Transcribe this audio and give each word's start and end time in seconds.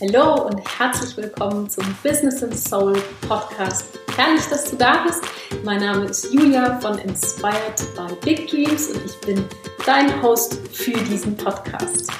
Hallo 0.00 0.46
und 0.46 0.60
herzlich 0.78 1.16
willkommen 1.16 1.70
zum 1.70 1.84
Business 2.02 2.42
and 2.42 2.58
Soul 2.58 3.00
Podcast. 3.28 3.96
Herrlich, 4.16 4.44
dass 4.50 4.68
du 4.68 4.76
da 4.76 5.04
bist. 5.04 5.22
Mein 5.62 5.78
Name 5.78 6.06
ist 6.06 6.34
Julia 6.34 6.80
von 6.80 6.98
Inspired 6.98 7.76
by 7.94 8.12
Big 8.24 8.48
Dreams 8.48 8.88
und 8.88 9.04
ich 9.06 9.16
bin 9.20 9.44
dein 9.86 10.20
Host 10.20 10.58
für 10.72 10.98
diesen 11.04 11.36
Podcast. 11.36 12.10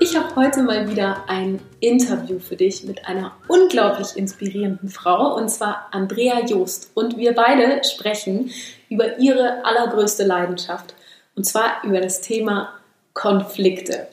Ich 0.00 0.14
habe 0.14 0.36
heute 0.36 0.62
mal 0.62 0.86
wieder 0.90 1.24
ein 1.28 1.60
Interview 1.80 2.38
für 2.38 2.56
dich 2.56 2.84
mit 2.84 3.06
einer 3.06 3.32
unglaublich 3.48 4.14
inspirierenden 4.14 4.90
Frau 4.90 5.36
und 5.36 5.48
zwar 5.48 5.88
Andrea 5.92 6.44
Joost. 6.44 6.90
Und 6.92 7.16
wir 7.16 7.34
beide 7.34 7.82
sprechen 7.84 8.50
über 8.90 9.18
ihre 9.18 9.64
allergrößte 9.64 10.24
Leidenschaft 10.24 10.94
und 11.36 11.44
zwar 11.44 11.82
über 11.84 12.02
das 12.02 12.20
Thema 12.20 12.74
Konflikte. 13.14 14.08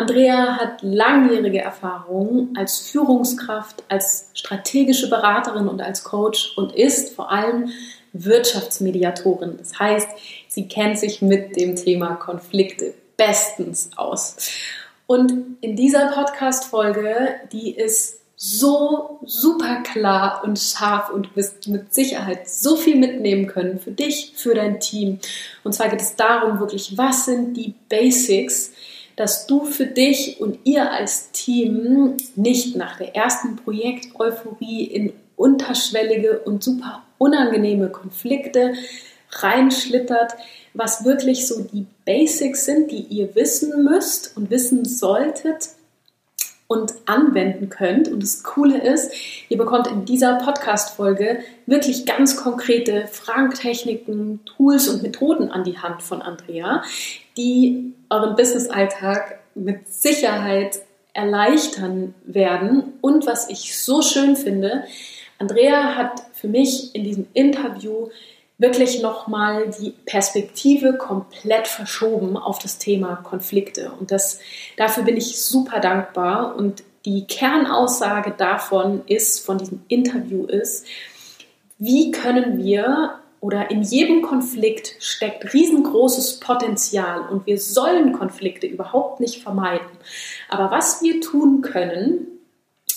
Andrea 0.00 0.56
hat 0.56 0.80
langjährige 0.80 1.60
Erfahrung 1.60 2.54
als 2.56 2.78
Führungskraft, 2.78 3.84
als 3.90 4.30
strategische 4.32 5.10
Beraterin 5.10 5.68
und 5.68 5.82
als 5.82 6.04
Coach 6.04 6.56
und 6.56 6.74
ist 6.74 7.14
vor 7.14 7.30
allem 7.30 7.68
Wirtschaftsmediatorin. 8.14 9.58
Das 9.58 9.78
heißt, 9.78 10.08
sie 10.48 10.68
kennt 10.68 10.98
sich 10.98 11.20
mit 11.20 11.54
dem 11.56 11.76
Thema 11.76 12.14
Konflikte 12.14 12.94
bestens 13.18 13.90
aus. 13.96 14.36
Und 15.06 15.58
in 15.60 15.76
dieser 15.76 16.06
Podcast-Folge, 16.12 17.34
die 17.52 17.70
ist 17.70 18.20
so 18.36 19.20
super 19.26 19.82
klar 19.82 20.40
und 20.44 20.58
scharf 20.58 21.10
und 21.10 21.26
du 21.26 21.36
wirst 21.36 21.68
mit 21.68 21.92
Sicherheit 21.92 22.48
so 22.48 22.76
viel 22.76 22.96
mitnehmen 22.96 23.46
können 23.48 23.78
für 23.78 23.90
dich, 23.90 24.32
für 24.34 24.54
dein 24.54 24.80
Team. 24.80 25.18
Und 25.62 25.74
zwar 25.74 25.90
geht 25.90 26.00
es 26.00 26.16
darum, 26.16 26.58
wirklich, 26.58 26.96
was 26.96 27.26
sind 27.26 27.54
die 27.54 27.74
Basics, 27.90 28.72
dass 29.16 29.46
du 29.46 29.64
für 29.64 29.86
dich 29.86 30.40
und 30.40 30.58
ihr 30.64 30.90
als 30.90 31.30
Team 31.32 32.16
nicht 32.36 32.76
nach 32.76 32.98
der 32.98 33.14
ersten 33.14 33.56
Projekt-Euphorie 33.56 34.84
in 34.84 35.12
unterschwellige 35.36 36.40
und 36.40 36.62
super 36.62 37.02
unangenehme 37.18 37.88
Konflikte 37.88 38.74
reinschlittert, 39.30 40.34
was 40.74 41.04
wirklich 41.04 41.46
so 41.46 41.62
die 41.62 41.86
Basics 42.04 42.64
sind, 42.64 42.90
die 42.90 43.02
ihr 43.02 43.34
wissen 43.34 43.84
müsst 43.84 44.36
und 44.36 44.50
wissen 44.50 44.84
solltet 44.84 45.70
und 46.70 46.94
anwenden 47.06 47.68
könnt. 47.68 48.06
Und 48.06 48.22
das 48.22 48.44
Coole 48.44 48.80
ist, 48.80 49.12
ihr 49.48 49.58
bekommt 49.58 49.88
in 49.88 50.04
dieser 50.04 50.36
Podcast-Folge 50.36 51.40
wirklich 51.66 52.06
ganz 52.06 52.36
konkrete 52.36 53.08
Fragentechniken, 53.08 54.44
Tools 54.44 54.86
und 54.86 55.02
Methoden 55.02 55.50
an 55.50 55.64
die 55.64 55.78
Hand 55.78 56.00
von 56.00 56.22
Andrea, 56.22 56.84
die 57.36 57.92
euren 58.08 58.36
Business-Alltag 58.36 59.40
mit 59.56 59.88
Sicherheit 59.92 60.78
erleichtern 61.12 62.14
werden. 62.24 62.92
Und 63.00 63.26
was 63.26 63.50
ich 63.50 63.76
so 63.76 64.00
schön 64.00 64.36
finde, 64.36 64.84
Andrea 65.40 65.96
hat 65.96 66.22
für 66.34 66.46
mich 66.46 66.94
in 66.94 67.02
diesem 67.02 67.26
Interview 67.34 68.10
wirklich 68.60 69.00
nochmal 69.00 69.70
die 69.80 69.90
Perspektive 70.04 70.92
komplett 70.92 71.66
verschoben 71.66 72.36
auf 72.36 72.58
das 72.58 72.76
Thema 72.76 73.16
Konflikte. 73.16 73.90
Und 73.98 74.10
das, 74.10 74.38
dafür 74.76 75.02
bin 75.04 75.16
ich 75.16 75.40
super 75.40 75.80
dankbar. 75.80 76.54
Und 76.56 76.84
die 77.06 77.26
Kernaussage 77.26 78.32
davon 78.36 79.02
ist, 79.06 79.44
von 79.44 79.56
diesem 79.56 79.82
Interview 79.88 80.44
ist, 80.44 80.86
wie 81.78 82.10
können 82.10 82.62
wir 82.62 83.14
oder 83.40 83.70
in 83.70 83.80
jedem 83.80 84.20
Konflikt 84.20 84.96
steckt 84.98 85.54
riesengroßes 85.54 86.40
Potenzial 86.40 87.22
und 87.30 87.46
wir 87.46 87.58
sollen 87.58 88.12
Konflikte 88.12 88.66
überhaupt 88.66 89.20
nicht 89.20 89.42
vermeiden. 89.42 89.86
Aber 90.50 90.70
was 90.70 91.00
wir 91.00 91.22
tun 91.22 91.62
können, 91.62 92.26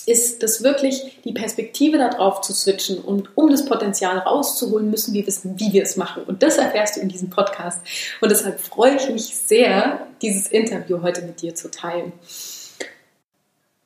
ist 0.06 0.42
das 0.42 0.62
wirklich 0.62 1.20
die 1.24 1.32
Perspektive 1.32 1.98
darauf 1.98 2.40
zu 2.42 2.52
switchen 2.52 2.98
und 2.98 3.30
um 3.36 3.50
das 3.50 3.64
Potenzial 3.64 4.18
rauszuholen, 4.18 4.90
müssen 4.90 5.14
wir 5.14 5.26
wissen, 5.26 5.58
wie 5.58 5.72
wir 5.72 5.82
es 5.82 5.96
machen. 5.96 6.24
Und 6.24 6.42
das 6.42 6.58
erfährst 6.58 6.96
du 6.96 7.00
in 7.00 7.08
diesem 7.08 7.30
Podcast. 7.30 7.80
Und 8.20 8.30
deshalb 8.30 8.60
freue 8.60 8.96
ich 8.96 9.08
mich 9.08 9.34
sehr, 9.34 10.06
dieses 10.20 10.48
Interview 10.48 11.02
heute 11.02 11.22
mit 11.22 11.40
dir 11.40 11.54
zu 11.54 11.70
teilen. 11.70 12.12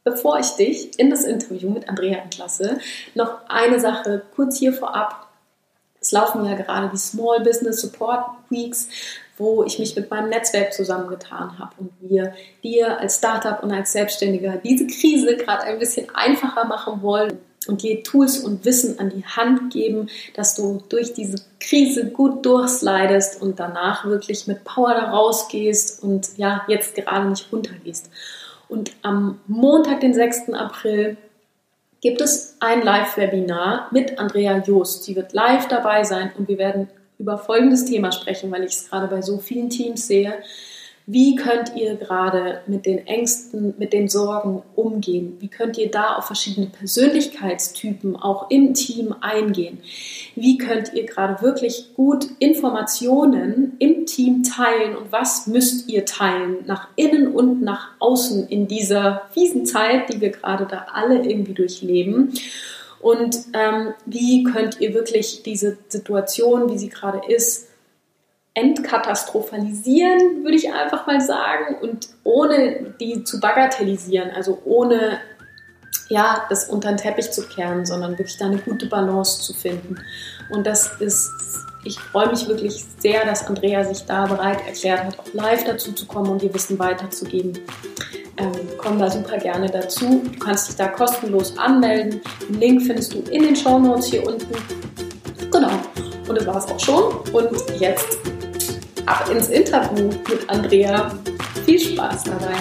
Bevor 0.04 0.38
ich 0.38 0.50
dich 0.52 0.98
in 0.98 1.10
das 1.10 1.24
Interview 1.24 1.70
mit 1.70 1.88
Andrea 1.88 2.18
entlasse, 2.18 2.80
noch 3.14 3.48
eine 3.48 3.78
Sache 3.78 4.22
kurz 4.34 4.58
hier 4.58 4.72
vorab. 4.72 5.28
Es 6.00 6.12
laufen 6.12 6.44
ja 6.44 6.54
gerade 6.54 6.88
die 6.92 6.98
Small 6.98 7.40
Business 7.40 7.80
Support 7.80 8.24
Weeks, 8.50 8.88
wo 9.38 9.64
ich 9.64 9.78
mich 9.78 9.94
mit 9.96 10.10
meinem 10.10 10.28
Netzwerk 10.28 10.72
zusammengetan 10.72 11.58
habe 11.58 11.72
und 11.78 11.90
wir 12.00 12.34
dir 12.62 12.98
als 12.98 13.18
Startup 13.18 13.62
und 13.62 13.72
als 13.72 13.92
Selbstständiger 13.92 14.60
diese 14.62 14.86
Krise 14.86 15.36
gerade 15.36 15.62
ein 15.62 15.78
bisschen 15.78 16.14
einfacher 16.14 16.66
machen 16.66 17.02
wollen 17.02 17.38
und 17.66 17.82
dir 17.82 18.02
Tools 18.02 18.38
und 18.38 18.64
Wissen 18.64 18.98
an 18.98 19.10
die 19.10 19.24
Hand 19.24 19.72
geben, 19.72 20.08
dass 20.34 20.54
du 20.54 20.82
durch 20.88 21.12
diese 21.12 21.36
Krise 21.60 22.06
gut 22.10 22.44
durchslidest 22.44 23.40
und 23.42 23.60
danach 23.60 24.04
wirklich 24.04 24.46
mit 24.46 24.64
Power 24.64 24.94
da 24.94 25.10
rausgehst 25.10 26.02
und 26.02 26.36
ja, 26.36 26.62
jetzt 26.68 26.94
gerade 26.94 27.28
nicht 27.28 27.52
runtergehst. 27.52 28.10
Und 28.68 28.92
am 29.02 29.40
Montag, 29.46 30.00
den 30.00 30.14
6. 30.14 30.52
April, 30.52 31.16
gibt 32.00 32.20
es 32.20 32.56
ein 32.60 32.82
Live-Webinar 32.82 33.88
mit 33.90 34.18
Andrea 34.18 34.58
Joost. 34.58 35.04
Sie 35.04 35.16
wird 35.16 35.32
live 35.32 35.68
dabei 35.68 36.04
sein 36.04 36.30
und 36.38 36.48
wir 36.48 36.58
werden 36.58 36.88
über 37.18 37.38
folgendes 37.38 37.84
Thema 37.84 38.12
sprechen, 38.12 38.50
weil 38.50 38.64
ich 38.64 38.72
es 38.72 38.88
gerade 38.88 39.08
bei 39.08 39.22
so 39.22 39.38
vielen 39.38 39.70
Teams 39.70 40.06
sehe. 40.06 40.34
Wie 41.10 41.36
könnt 41.36 41.74
ihr 41.74 41.94
gerade 41.94 42.60
mit 42.66 42.84
den 42.84 43.06
Ängsten, 43.06 43.72
mit 43.78 43.94
den 43.94 44.08
Sorgen 44.08 44.62
umgehen? 44.76 45.38
Wie 45.40 45.48
könnt 45.48 45.78
ihr 45.78 45.90
da 45.90 46.16
auf 46.16 46.26
verschiedene 46.26 46.66
Persönlichkeitstypen 46.66 48.14
auch 48.14 48.50
im 48.50 48.74
Team 48.74 49.14
eingehen? 49.22 49.78
Wie 50.34 50.58
könnt 50.58 50.92
ihr 50.92 51.06
gerade 51.06 51.42
wirklich 51.42 51.94
gut 51.96 52.26
Informationen 52.40 53.72
im 53.78 54.04
Team 54.04 54.42
teilen 54.42 54.96
und 54.96 55.10
was 55.10 55.46
müsst 55.46 55.88
ihr 55.88 56.04
teilen 56.04 56.58
nach 56.66 56.88
innen 56.94 57.28
und 57.28 57.62
nach 57.62 57.92
außen 58.00 58.46
in 58.46 58.68
dieser 58.68 59.22
fiesen 59.32 59.64
Zeit, 59.64 60.12
die 60.12 60.20
wir 60.20 60.28
gerade 60.28 60.66
da 60.66 60.88
alle 60.92 61.26
irgendwie 61.26 61.54
durchleben? 61.54 62.34
Und 63.00 63.36
ähm, 63.52 63.94
wie 64.06 64.44
könnt 64.44 64.80
ihr 64.80 64.94
wirklich 64.94 65.42
diese 65.42 65.78
Situation, 65.88 66.70
wie 66.70 66.78
sie 66.78 66.88
gerade 66.88 67.20
ist, 67.28 67.68
entkatastrophalisieren, 68.54 70.42
würde 70.42 70.56
ich 70.56 70.72
einfach 70.72 71.06
mal 71.06 71.20
sagen, 71.20 71.76
und 71.80 72.08
ohne 72.24 72.94
die 73.00 73.22
zu 73.22 73.38
bagatellisieren, 73.38 74.30
also 74.30 74.60
ohne 74.64 75.20
ja, 76.08 76.44
das 76.48 76.68
unter 76.68 76.88
den 76.88 76.96
Teppich 76.96 77.30
zu 77.30 77.42
kehren, 77.42 77.84
sondern 77.84 78.12
wirklich 78.12 78.36
da 78.38 78.46
eine 78.46 78.58
gute 78.58 78.86
Balance 78.86 79.42
zu 79.42 79.52
finden. 79.52 79.96
Und 80.50 80.66
das 80.66 80.90
ist, 81.00 81.30
ich 81.84 81.98
freue 81.98 82.30
mich 82.30 82.46
wirklich 82.48 82.84
sehr, 82.98 83.24
dass 83.24 83.46
Andrea 83.46 83.84
sich 83.84 84.04
da 84.06 84.26
bereit 84.26 84.66
erklärt 84.66 85.04
hat, 85.04 85.18
auch 85.18 85.32
live 85.34 85.64
dazu 85.64 85.92
zu 85.92 86.06
kommen 86.06 86.30
und 86.30 86.42
ihr 86.42 86.52
Wissen 86.54 86.78
weiterzugeben. 86.78 87.58
Ähm, 88.38 88.52
komm 88.78 88.98
da 88.98 89.10
super 89.10 89.36
gerne 89.36 89.68
dazu. 89.68 90.22
Du 90.24 90.38
kannst 90.38 90.68
dich 90.68 90.76
da 90.76 90.88
kostenlos 90.88 91.58
anmelden. 91.58 92.20
Den 92.48 92.60
Link 92.60 92.82
findest 92.82 93.12
du 93.12 93.18
in 93.30 93.42
den 93.42 93.56
Show 93.56 93.78
Notes 93.78 94.06
hier 94.06 94.26
unten. 94.26 94.54
Genau. 95.50 95.70
Und 96.28 96.36
das 96.36 96.46
war 96.46 96.56
es 96.56 96.66
auch 96.66 96.80
schon. 96.80 97.04
Und 97.32 97.80
jetzt 97.80 98.18
ab 99.06 99.28
ins 99.30 99.48
Interview 99.48 100.06
mit 100.06 100.48
Andrea. 100.48 101.10
Viel 101.64 101.80
Spaß 101.80 102.24
dabei. 102.24 102.54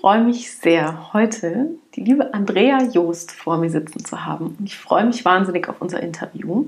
Freue 0.00 0.22
mich 0.22 0.52
sehr, 0.52 1.12
heute 1.12 1.70
die 1.94 2.02
liebe 2.02 2.32
Andrea 2.32 2.82
Joost 2.82 3.32
vor 3.32 3.58
mir 3.58 3.70
sitzen 3.70 4.04
zu 4.04 4.24
haben. 4.24 4.56
Und 4.58 4.66
ich 4.66 4.76
freue 4.76 5.04
mich 5.04 5.24
wahnsinnig 5.24 5.68
auf 5.68 5.80
unser 5.80 6.00
Interview. 6.00 6.66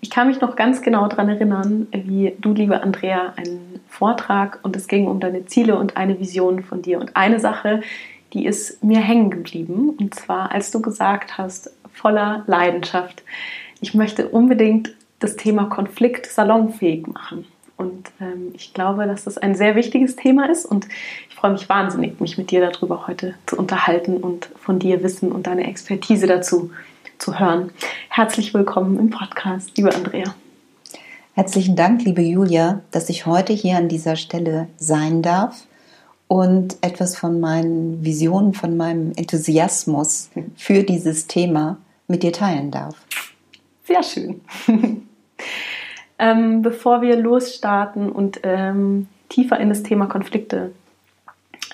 Ich 0.00 0.10
kann 0.10 0.28
mich 0.28 0.40
noch 0.40 0.54
ganz 0.54 0.82
genau 0.82 1.08
daran 1.08 1.28
erinnern, 1.28 1.88
wie 1.90 2.36
du, 2.40 2.52
liebe 2.52 2.80
Andrea, 2.80 3.32
einen 3.36 3.80
Vortrag 3.88 4.60
und 4.62 4.76
es 4.76 4.86
ging 4.86 5.08
um 5.08 5.18
deine 5.18 5.46
Ziele 5.46 5.76
und 5.76 5.96
eine 5.96 6.20
Vision 6.20 6.62
von 6.62 6.82
dir. 6.82 7.00
Und 7.00 7.16
eine 7.16 7.40
Sache, 7.40 7.80
die 8.32 8.46
ist 8.46 8.84
mir 8.84 9.00
hängen 9.00 9.30
geblieben. 9.30 9.90
Und 9.98 10.14
zwar, 10.14 10.52
als 10.52 10.70
du 10.70 10.80
gesagt 10.80 11.36
hast, 11.36 11.72
voller 11.92 12.44
Leidenschaft, 12.46 13.24
ich 13.80 13.94
möchte 13.94 14.28
unbedingt 14.28 14.94
das 15.18 15.34
Thema 15.34 15.64
Konflikt 15.64 16.26
salonfähig 16.26 17.08
machen. 17.08 17.44
Und 17.78 18.10
ähm, 18.20 18.52
ich 18.54 18.74
glaube, 18.74 19.06
dass 19.06 19.24
das 19.24 19.38
ein 19.38 19.54
sehr 19.54 19.76
wichtiges 19.76 20.16
Thema 20.16 20.50
ist 20.50 20.66
und 20.66 20.88
ich 21.28 21.36
freue 21.36 21.52
mich 21.52 21.68
wahnsinnig, 21.68 22.20
mich 22.20 22.36
mit 22.36 22.50
dir 22.50 22.60
darüber 22.60 23.06
heute 23.06 23.34
zu 23.46 23.56
unterhalten 23.56 24.16
und 24.16 24.50
von 24.56 24.80
dir 24.80 25.02
Wissen 25.04 25.30
und 25.30 25.46
deine 25.46 25.66
Expertise 25.68 26.26
dazu 26.26 26.72
zu 27.18 27.38
hören. 27.38 27.70
Herzlich 28.08 28.52
willkommen 28.52 28.98
im 28.98 29.10
Podcast, 29.10 29.70
liebe 29.76 29.94
Andrea. 29.94 30.34
Herzlichen 31.34 31.76
Dank, 31.76 32.04
liebe 32.04 32.20
Julia, 32.20 32.80
dass 32.90 33.08
ich 33.10 33.26
heute 33.26 33.52
hier 33.52 33.76
an 33.76 33.88
dieser 33.88 34.16
Stelle 34.16 34.66
sein 34.76 35.22
darf 35.22 35.64
und 36.26 36.78
etwas 36.80 37.16
von 37.16 37.38
meinen 37.38 38.04
Visionen, 38.04 38.54
von 38.54 38.76
meinem 38.76 39.12
Enthusiasmus 39.14 40.30
für 40.56 40.82
dieses 40.82 41.28
Thema 41.28 41.78
mit 42.08 42.24
dir 42.24 42.32
teilen 42.32 42.72
darf. 42.72 42.96
Sehr 43.84 44.02
schön. 44.02 44.40
ähm, 46.18 46.62
bevor 46.62 47.02
wir 47.02 47.16
losstarten 47.16 48.10
und 48.10 48.40
ähm, 48.42 49.08
tiefer 49.28 49.58
in 49.58 49.68
das 49.68 49.82
Thema 49.82 50.06
Konflikte 50.06 50.72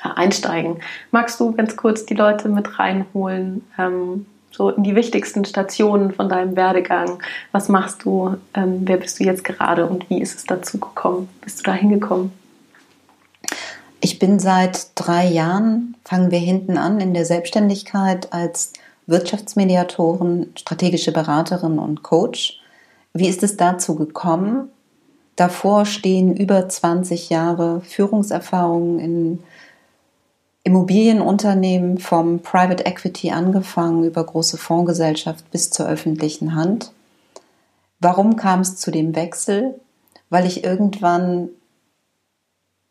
äh, 0.03 0.09
einsteigen. 0.15 0.81
Magst 1.11 1.41
du 1.41 1.53
ganz 1.53 1.77
kurz 1.77 2.07
die 2.07 2.15
Leute 2.15 2.49
mit 2.49 2.79
reinholen, 2.79 3.67
ähm, 3.79 4.27
so 4.51 4.71
in 4.71 4.85
die 4.85 4.95
wichtigsten 4.95 5.45
Stationen 5.45 6.13
von 6.13 6.29
deinem 6.29 6.57
Werdegang? 6.57 7.23
Was 7.53 7.69
machst 7.69 8.05
du? 8.05 8.37
Ähm, 8.55 8.83
wer 8.85 8.99
bist 8.99 9.19
du 9.19 9.25
jetzt 9.25 9.45
gerade 9.45 9.87
und 9.87 10.09
wie 10.11 10.21
ist 10.21 10.37
es 10.39 10.45
dazu 10.45 10.79
gekommen? 10.79 11.29
Bist 11.41 11.61
du 11.61 11.63
da 11.65 11.73
hingekommen? 11.73 12.33
Ich 14.01 14.19
bin 14.19 14.39
seit 14.39 14.89
drei 14.97 15.27
Jahren, 15.27 15.97
fangen 16.05 16.31
wir 16.31 16.39
hinten 16.39 16.77
an, 16.77 17.01
in 17.01 17.15
der 17.15 17.25
Selbstständigkeit 17.25 18.33
als 18.35 18.75
Wirtschaftsmediatorin, 19.07 20.53
strategische 20.57 21.11
Beraterin 21.13 21.79
und 21.79 22.03
Coach. 22.03 22.61
Wie 23.17 23.29
ist 23.29 23.45
es 23.45 23.57
dazu 23.57 23.95
gekommen? 23.95 24.71
Davor 25.37 25.87
stehen 25.87 26.37
über 26.37 26.69
20 26.69 27.31
Jahre 27.31 27.81
Führungserfahrung 27.83 28.99
in 28.99 29.41
Immobilienunternehmen 30.65 31.99
vom 31.99 32.41
Private 32.41 32.85
Equity 32.85 33.31
angefangen 33.31 34.03
über 34.03 34.25
große 34.25 34.59
Fondsgesellschaft 34.59 35.49
bis 35.53 35.71
zur 35.71 35.87
öffentlichen 35.87 36.57
Hand. 36.57 36.93
Warum 38.01 38.35
kam 38.35 38.61
es 38.61 38.79
zu 38.79 38.91
dem 38.91 39.15
Wechsel? 39.15 39.79
Weil 40.29 40.45
ich 40.47 40.65
irgendwann 40.65 41.51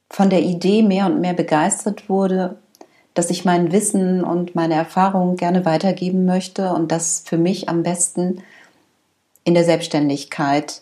von 0.09 0.29
der 0.29 0.41
Idee 0.41 0.83
mehr 0.83 1.07
und 1.07 1.19
mehr 1.19 1.33
begeistert 1.33 2.07
wurde, 2.07 2.57
dass 3.13 3.29
ich 3.29 3.43
mein 3.43 3.73
Wissen 3.73 4.23
und 4.23 4.55
meine 4.55 4.75
Erfahrungen 4.75 5.35
gerne 5.35 5.65
weitergeben 5.65 6.25
möchte 6.25 6.71
und 6.71 6.91
das 6.91 7.23
für 7.25 7.37
mich 7.37 7.67
am 7.67 7.83
besten 7.83 8.41
in 9.43 9.53
der 9.53 9.63
Selbstständigkeit 9.63 10.81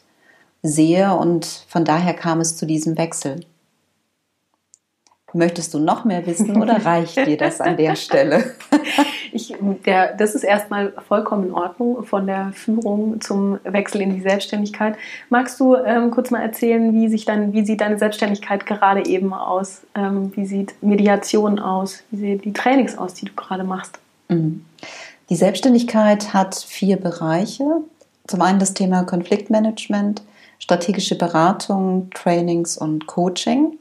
sehe 0.64 1.16
und 1.16 1.46
von 1.68 1.86
daher 1.86 2.14
kam 2.14 2.40
es 2.40 2.58
zu 2.58 2.66
diesem 2.66 2.98
Wechsel. 2.98 3.46
Möchtest 5.34 5.74
du 5.74 5.80
noch 5.80 6.04
mehr 6.04 6.26
wissen 6.26 6.62
oder 6.62 6.86
reicht 6.86 7.16
dir 7.16 7.38
das 7.38 7.62
an 7.62 7.78
der 7.78 7.96
Stelle? 7.96 8.56
Ich, 9.34 9.56
der, 9.86 10.14
das 10.14 10.36
ist 10.36 10.44
erstmal 10.44 10.92
vollkommen 11.08 11.46
in 11.48 11.54
Ordnung 11.54 12.04
von 12.04 12.28
der 12.28 12.52
Führung 12.54 13.22
zum 13.22 13.60
Wechsel 13.64 14.02
in 14.02 14.14
die 14.14 14.20
Selbstständigkeit. 14.20 14.96
Magst 15.30 15.58
du 15.62 15.76
ähm, 15.76 16.12
kurz 16.12 16.32
mal 16.32 16.42
erzählen, 16.42 16.94
wie, 16.94 17.08
sich 17.08 17.24
dann, 17.24 17.54
wie 17.54 17.66
sieht 17.66 17.80
deine 17.80 17.98
Selbstständigkeit 17.98 18.66
gerade 18.66 19.06
eben 19.06 19.34
aus? 19.34 19.84
Ähm, 19.96 20.34
wie 20.36 20.46
sieht 20.46 20.74
Mediation 20.84 21.60
aus? 21.60 22.04
Wie 22.12 22.18
sehen 22.18 22.42
die 22.42 22.52
Trainings 22.52 22.98
aus, 22.98 23.14
die 23.14 23.26
du 23.26 23.32
gerade 23.34 23.64
machst? 23.64 24.00
Mhm. 24.28 24.66
Die 25.30 25.38
Selbstständigkeit 25.38 26.34
hat 26.34 26.56
vier 26.56 26.98
Bereiche. 26.98 27.64
Zum 28.28 28.42
einen 28.42 28.60
das 28.60 28.74
Thema 28.74 29.04
Konfliktmanagement, 29.04 30.22
strategische 30.60 31.18
Beratung, 31.18 32.10
Trainings 32.14 32.78
und 32.78 33.08
Coaching. 33.08 33.78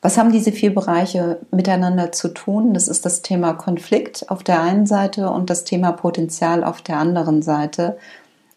Was 0.00 0.16
haben 0.16 0.30
diese 0.30 0.52
vier 0.52 0.74
Bereiche 0.74 1.40
miteinander 1.50 2.12
zu 2.12 2.28
tun? 2.28 2.74
Das 2.74 2.86
ist 2.86 3.04
das 3.04 3.22
Thema 3.22 3.54
Konflikt 3.54 4.30
auf 4.30 4.44
der 4.44 4.60
einen 4.62 4.86
Seite 4.86 5.30
und 5.30 5.50
das 5.50 5.64
Thema 5.64 5.92
Potenzial 5.92 6.62
auf 6.62 6.82
der 6.82 6.98
anderen 6.98 7.42
Seite. 7.42 7.98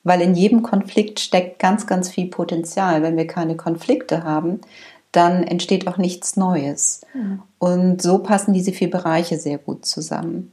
Weil 0.03 0.21
in 0.21 0.35
jedem 0.35 0.63
Konflikt 0.63 1.19
steckt 1.19 1.59
ganz, 1.59 1.87
ganz 1.87 2.09
viel 2.09 2.27
Potenzial. 2.27 3.01
Wenn 3.01 3.17
wir 3.17 3.27
keine 3.27 3.55
Konflikte 3.55 4.23
haben, 4.23 4.61
dann 5.11 5.43
entsteht 5.43 5.87
auch 5.87 5.97
nichts 5.97 6.37
Neues. 6.37 7.01
Mhm. 7.13 7.41
Und 7.59 8.01
so 8.01 8.19
passen 8.19 8.53
diese 8.53 8.71
vier 8.71 8.89
Bereiche 8.89 9.37
sehr 9.37 9.57
gut 9.57 9.85
zusammen. 9.85 10.51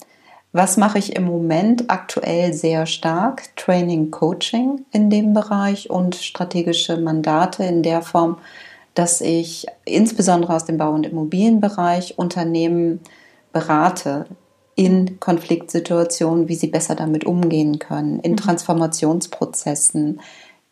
Was 0.52 0.78
mache 0.78 0.98
ich 0.98 1.14
im 1.14 1.24
Moment 1.24 1.90
aktuell 1.90 2.54
sehr 2.54 2.86
stark? 2.86 3.54
Training, 3.56 4.10
Coaching 4.10 4.86
in 4.92 5.10
dem 5.10 5.34
Bereich 5.34 5.90
und 5.90 6.14
strategische 6.14 6.96
Mandate 6.96 7.64
in 7.64 7.82
der 7.82 8.00
Form, 8.00 8.38
dass 8.94 9.20
ich 9.20 9.66
insbesondere 9.84 10.54
aus 10.54 10.64
dem 10.64 10.78
Bau- 10.78 10.94
und 10.94 11.06
Immobilienbereich 11.06 12.18
Unternehmen 12.18 13.00
berate 13.52 14.26
in 14.74 15.20
Konfliktsituationen, 15.20 16.48
wie 16.48 16.54
sie 16.54 16.68
besser 16.68 16.94
damit 16.94 17.24
umgehen 17.24 17.78
können, 17.78 18.20
in 18.20 18.32
mhm. 18.32 18.36
Transformationsprozessen, 18.36 20.20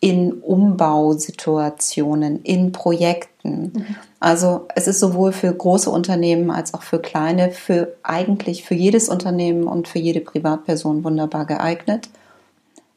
in 0.00 0.32
Umbausituationen, 0.32 2.42
in 2.42 2.72
Projekten. 2.72 3.72
Mhm. 3.74 3.96
Also 4.20 4.66
es 4.74 4.86
ist 4.86 5.00
sowohl 5.00 5.32
für 5.32 5.52
große 5.52 5.90
Unternehmen 5.90 6.50
als 6.50 6.74
auch 6.74 6.82
für 6.82 6.98
kleine, 6.98 7.50
für 7.50 7.96
eigentlich 8.02 8.64
für 8.64 8.74
jedes 8.74 9.08
Unternehmen 9.08 9.64
und 9.64 9.88
für 9.88 9.98
jede 9.98 10.20
Privatperson 10.20 11.04
wunderbar 11.04 11.46
geeignet. 11.46 12.08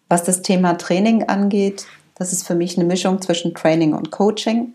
Was 0.10 0.24
das 0.24 0.42
Thema 0.42 0.78
Training 0.78 1.24
angeht, 1.24 1.86
das 2.16 2.34
ist 2.34 2.46
für 2.46 2.56
mich 2.56 2.78
eine 2.78 2.86
Mischung 2.86 3.22
zwischen 3.22 3.54
Training 3.54 3.94
und 3.94 4.12
Coaching 4.12 4.74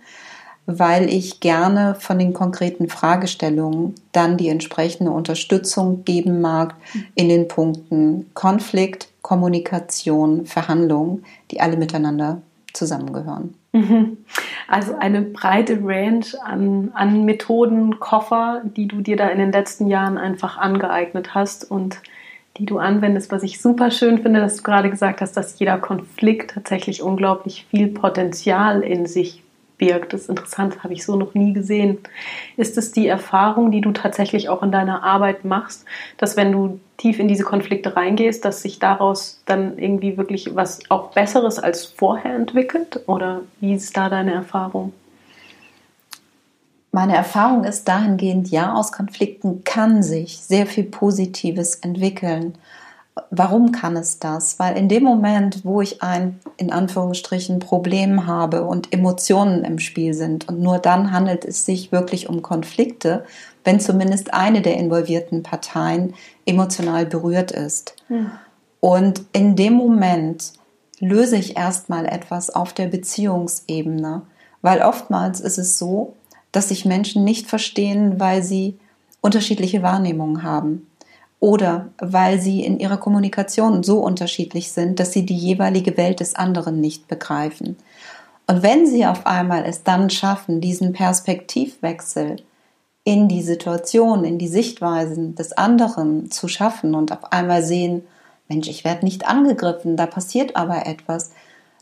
weil 0.66 1.08
ich 1.08 1.40
gerne 1.40 1.94
von 1.98 2.18
den 2.18 2.32
konkreten 2.32 2.88
Fragestellungen 2.88 3.94
dann 4.12 4.36
die 4.36 4.48
entsprechende 4.48 5.10
Unterstützung 5.10 6.04
geben 6.04 6.40
mag 6.40 6.74
in 7.14 7.28
den 7.28 7.48
Punkten 7.48 8.30
Konflikt, 8.34 9.08
Kommunikation, 9.22 10.46
Verhandlung, 10.46 11.22
die 11.50 11.60
alle 11.60 11.76
miteinander 11.76 12.42
zusammengehören. 12.72 13.54
Mhm. 13.72 14.18
Also 14.68 14.96
eine 14.96 15.22
breite 15.22 15.80
Range 15.82 16.26
an, 16.44 16.90
an 16.94 17.24
Methoden, 17.24 18.00
Koffer, 18.00 18.62
die 18.64 18.88
du 18.88 19.00
dir 19.00 19.16
da 19.16 19.28
in 19.28 19.38
den 19.38 19.52
letzten 19.52 19.88
Jahren 19.88 20.18
einfach 20.18 20.58
angeeignet 20.58 21.34
hast 21.34 21.70
und 21.70 21.98
die 22.56 22.66
du 22.66 22.78
anwendest, 22.78 23.32
was 23.32 23.42
ich 23.42 23.60
super 23.60 23.90
schön 23.90 24.22
finde, 24.22 24.40
dass 24.40 24.56
du 24.56 24.62
gerade 24.62 24.90
gesagt 24.90 25.20
hast, 25.20 25.36
dass 25.36 25.58
jeder 25.58 25.78
Konflikt 25.78 26.52
tatsächlich 26.54 27.02
unglaublich 27.02 27.66
viel 27.70 27.88
Potenzial 27.88 28.82
in 28.82 29.06
sich 29.06 29.43
birgt. 29.84 30.12
Das 30.12 30.22
ist 30.22 30.30
interessant, 30.30 30.82
habe 30.82 30.94
ich 30.94 31.04
so 31.04 31.16
noch 31.16 31.34
nie 31.34 31.52
gesehen. 31.52 31.98
Ist 32.56 32.78
es 32.78 32.92
die 32.92 33.06
Erfahrung, 33.06 33.70
die 33.70 33.80
du 33.80 33.92
tatsächlich 33.92 34.48
auch 34.48 34.62
in 34.62 34.72
deiner 34.72 35.02
Arbeit 35.02 35.44
machst, 35.44 35.84
dass 36.16 36.36
wenn 36.36 36.52
du 36.52 36.80
tief 36.96 37.18
in 37.18 37.28
diese 37.28 37.44
Konflikte 37.44 37.96
reingehst, 37.96 38.44
dass 38.44 38.62
sich 38.62 38.78
daraus 38.78 39.42
dann 39.46 39.78
irgendwie 39.78 40.16
wirklich 40.16 40.54
was 40.54 40.80
auch 40.90 41.10
Besseres 41.10 41.58
als 41.58 41.84
vorher 41.84 42.34
entwickelt? 42.34 43.00
Oder 43.06 43.42
wie 43.60 43.74
ist 43.74 43.96
da 43.96 44.08
deine 44.08 44.32
Erfahrung? 44.32 44.92
Meine 46.92 47.16
Erfahrung 47.16 47.64
ist 47.64 47.88
dahingehend, 47.88 48.50
ja, 48.50 48.72
aus 48.72 48.92
Konflikten 48.92 49.64
kann 49.64 50.02
sich 50.04 50.38
sehr 50.38 50.66
viel 50.66 50.84
Positives 50.84 51.74
entwickeln. 51.74 52.54
Warum 53.30 53.70
kann 53.70 53.96
es 53.96 54.18
das? 54.18 54.58
Weil 54.58 54.76
in 54.76 54.88
dem 54.88 55.04
Moment, 55.04 55.64
wo 55.64 55.80
ich 55.80 56.02
ein 56.02 56.40
in 56.56 56.72
Anführungsstrichen 56.72 57.60
Problem 57.60 58.26
habe 58.26 58.64
und 58.64 58.92
Emotionen 58.92 59.64
im 59.64 59.78
Spiel 59.78 60.14
sind 60.14 60.48
und 60.48 60.60
nur 60.60 60.78
dann 60.78 61.12
handelt 61.12 61.44
es 61.44 61.64
sich 61.64 61.92
wirklich 61.92 62.28
um 62.28 62.42
Konflikte, 62.42 63.24
wenn 63.62 63.78
zumindest 63.78 64.34
eine 64.34 64.62
der 64.62 64.76
involvierten 64.76 65.44
Parteien 65.44 66.14
emotional 66.44 67.06
berührt 67.06 67.52
ist. 67.52 67.94
Hm. 68.08 68.32
Und 68.80 69.22
in 69.32 69.54
dem 69.54 69.74
Moment 69.74 70.52
löse 70.98 71.36
ich 71.36 71.56
erstmal 71.56 72.06
etwas 72.06 72.50
auf 72.50 72.72
der 72.72 72.86
Beziehungsebene, 72.86 74.22
weil 74.60 74.82
oftmals 74.82 75.40
ist 75.40 75.58
es 75.58 75.78
so, 75.78 76.14
dass 76.50 76.68
sich 76.68 76.84
Menschen 76.84 77.22
nicht 77.22 77.46
verstehen, 77.46 78.18
weil 78.18 78.42
sie 78.42 78.76
unterschiedliche 79.20 79.82
Wahrnehmungen 79.82 80.42
haben 80.42 80.86
oder 81.44 81.90
weil 81.98 82.40
sie 82.40 82.64
in 82.64 82.80
ihrer 82.80 82.96
Kommunikation 82.96 83.82
so 83.82 83.98
unterschiedlich 83.98 84.72
sind, 84.72 84.98
dass 84.98 85.12
sie 85.12 85.26
die 85.26 85.36
jeweilige 85.36 85.98
Welt 85.98 86.20
des 86.20 86.34
anderen 86.34 86.80
nicht 86.80 87.06
begreifen. 87.06 87.76
Und 88.46 88.62
wenn 88.62 88.86
sie 88.86 89.04
auf 89.04 89.26
einmal 89.26 89.66
es 89.66 89.82
dann 89.82 90.08
schaffen, 90.08 90.62
diesen 90.62 90.94
Perspektivwechsel 90.94 92.36
in 93.04 93.28
die 93.28 93.42
Situation, 93.42 94.24
in 94.24 94.38
die 94.38 94.48
Sichtweisen 94.48 95.34
des 95.34 95.52
anderen 95.52 96.30
zu 96.30 96.48
schaffen 96.48 96.94
und 96.94 97.12
auf 97.12 97.30
einmal 97.30 97.62
sehen, 97.62 98.04
Mensch, 98.48 98.66
ich 98.68 98.82
werde 98.82 99.04
nicht 99.04 99.28
angegriffen, 99.28 99.98
da 99.98 100.06
passiert 100.06 100.56
aber 100.56 100.86
etwas, 100.86 101.32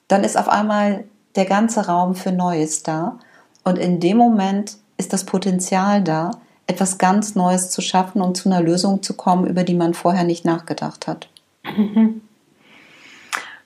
dann 0.09 0.25
ist 0.25 0.37
auf 0.37 0.49
einmal 0.49 1.05
der 1.37 1.45
ganze 1.45 1.87
Raum 1.87 2.17
für 2.17 2.33
Neues 2.33 2.83
da. 2.83 3.17
Und 3.63 3.79
in 3.79 4.01
dem 4.01 4.17
Moment 4.17 4.79
ist 4.97 5.13
das 5.13 5.23
Potenzial 5.23 6.03
da, 6.03 6.33
etwas 6.67 6.99
ganz 6.99 7.35
Neues 7.35 7.71
zu 7.71 7.81
schaffen 7.81 8.23
und 8.23 8.37
zu 8.37 8.49
einer 8.49 8.63
Lösung 8.63 9.03
zu 9.03 9.15
kommen, 9.15 9.47
über 9.47 9.65
die 9.65 9.75
man 9.75 9.95
vorher 9.95 10.25
nicht 10.25 10.45
nachgedacht 10.45 11.07
hat. 11.07 11.29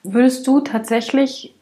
Würdest 0.02 0.46
du 0.46 0.60
tatsächlich 0.60 1.54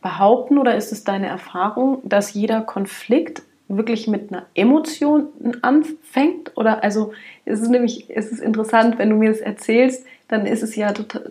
behaupten 0.00 0.58
oder 0.58 0.76
ist 0.76 0.92
es 0.92 1.04
deine 1.04 1.28
Erfahrung, 1.28 1.98
dass 2.04 2.34
jeder 2.34 2.60
Konflikt 2.60 3.42
wirklich 3.68 4.08
mit 4.08 4.32
einer 4.32 4.46
Emotion 4.54 5.28
anfängt? 5.62 6.56
Oder 6.56 6.82
also 6.82 7.12
es 7.44 7.60
ist 7.60 7.70
nämlich, 7.70 8.06
es 8.10 8.32
ist 8.32 8.40
interessant, 8.40 8.98
wenn 8.98 9.10
du 9.10 9.16
mir 9.16 9.30
das 9.30 9.40
erzählst, 9.40 10.04
dann 10.28 10.46
ist 10.46 10.62
es 10.62 10.76
ja 10.76 10.92
total, 10.92 11.30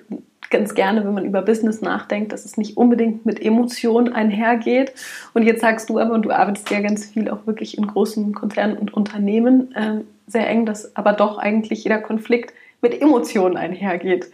ganz 0.51 0.75
gerne, 0.75 1.05
wenn 1.05 1.13
man 1.13 1.25
über 1.25 1.41
Business 1.41 1.81
nachdenkt, 1.81 2.31
dass 2.31 2.45
es 2.45 2.57
nicht 2.57 2.77
unbedingt 2.77 3.25
mit 3.25 3.41
Emotionen 3.41 4.13
einhergeht. 4.13 4.93
Und 5.33 5.43
jetzt 5.43 5.61
sagst 5.61 5.89
du 5.89 5.99
aber, 5.99 6.13
und 6.13 6.23
du 6.23 6.31
arbeitest 6.31 6.69
ja 6.69 6.81
ganz 6.81 7.05
viel 7.05 7.29
auch 7.29 7.47
wirklich 7.47 7.77
in 7.77 7.87
großen 7.87 8.33
Konzernen 8.33 8.77
und 8.77 8.93
Unternehmen 8.93 9.73
äh, 9.73 10.01
sehr 10.27 10.47
eng, 10.47 10.65
dass 10.65 10.95
aber 10.95 11.13
doch 11.13 11.37
eigentlich 11.37 11.83
jeder 11.83 11.99
Konflikt 11.99 12.53
mit 12.81 13.01
Emotionen 13.01 13.57
einhergeht. 13.57 14.31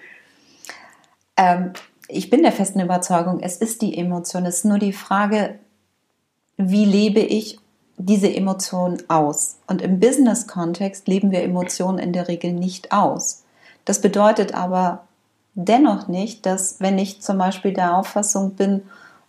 Ähm, 1.38 1.72
ich 2.08 2.30
bin 2.30 2.42
der 2.42 2.52
festen 2.52 2.80
Überzeugung, 2.80 3.40
es 3.42 3.58
ist 3.58 3.82
die 3.82 3.98
Emotion. 3.98 4.46
Es 4.46 4.60
ist 4.60 4.66
nur 4.66 4.80
die 4.80 4.94
Frage, 4.94 5.60
wie 6.58 6.86
lebe 6.86 7.20
ich 7.20 7.60
diese 7.98 8.34
Emotionen 8.34 9.02
aus. 9.08 9.58
Und 9.68 9.82
im 9.82 10.00
Business-Kontext 10.00 11.08
leben 11.08 11.32
wir 11.32 11.42
Emotionen 11.44 12.00
in 12.00 12.14
der 12.14 12.28
Regel 12.28 12.54
nicht 12.54 12.92
aus. 12.92 13.44
Das 13.86 14.02
bedeutet 14.02 14.54
aber 14.54 15.07
dennoch 15.58 16.08
nicht, 16.08 16.46
dass 16.46 16.80
wenn 16.80 16.98
ich 16.98 17.22
zum 17.22 17.38
Beispiel 17.38 17.74
der 17.74 17.98
Auffassung 17.98 18.52
bin, 18.52 18.84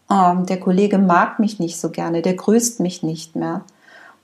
oh, 0.08 0.35
der 0.49 0.61
Kollege 0.61 0.99
mag 0.99 1.38
mich 1.38 1.58
nicht 1.58 1.80
so 1.80 1.90
gerne, 1.90 2.23
der 2.23 2.35
grüßt 2.35 2.80
mich 2.80 3.02
nicht 3.02 3.35
mehr, 3.35 3.62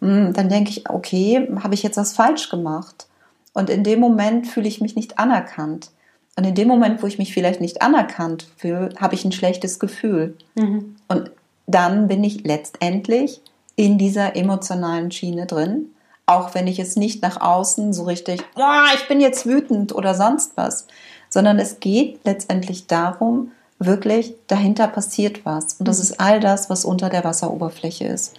hm, 0.00 0.32
dann 0.34 0.48
denke 0.48 0.70
ich, 0.70 0.88
okay, 0.90 1.48
habe 1.62 1.74
ich 1.74 1.82
jetzt 1.82 1.96
was 1.96 2.12
falsch 2.12 2.50
gemacht? 2.50 3.06
Und 3.54 3.70
in 3.70 3.84
dem 3.84 4.00
Moment 4.00 4.46
fühle 4.46 4.68
ich 4.68 4.80
mich 4.80 4.96
nicht 4.96 5.18
anerkannt. 5.18 5.90
Und 6.36 6.44
in 6.44 6.54
dem 6.54 6.68
Moment, 6.68 7.02
wo 7.02 7.06
ich 7.06 7.18
mich 7.18 7.32
vielleicht 7.32 7.60
nicht 7.60 7.80
anerkannt 7.80 8.48
fühle, 8.56 8.90
habe 9.00 9.14
ich 9.14 9.24
ein 9.24 9.32
schlechtes 9.32 9.78
Gefühl. 9.78 10.36
Mhm. 10.56 10.96
Und 11.08 11.30
dann 11.66 12.08
bin 12.08 12.22
ich 12.24 12.44
letztendlich 12.44 13.40
in 13.76 13.96
dieser 13.96 14.36
emotionalen 14.36 15.10
Schiene 15.10 15.46
drin, 15.46 15.86
auch 16.26 16.54
wenn 16.54 16.66
ich 16.66 16.78
es 16.78 16.96
nicht 16.96 17.22
nach 17.22 17.40
außen 17.40 17.92
so 17.92 18.04
richtig, 18.04 18.42
oh, 18.56 18.94
ich 18.94 19.06
bin 19.08 19.20
jetzt 19.20 19.46
wütend 19.46 19.94
oder 19.94 20.14
sonst 20.14 20.56
was, 20.56 20.86
sondern 21.34 21.58
es 21.58 21.80
geht 21.80 22.20
letztendlich 22.24 22.86
darum, 22.86 23.50
wirklich 23.80 24.36
dahinter 24.46 24.86
passiert 24.86 25.44
was. 25.44 25.74
Und 25.74 25.88
das 25.88 25.98
mhm. 25.98 26.02
ist 26.04 26.20
all 26.20 26.38
das, 26.38 26.70
was 26.70 26.84
unter 26.84 27.10
der 27.10 27.24
Wasseroberfläche 27.24 28.06
ist, 28.06 28.34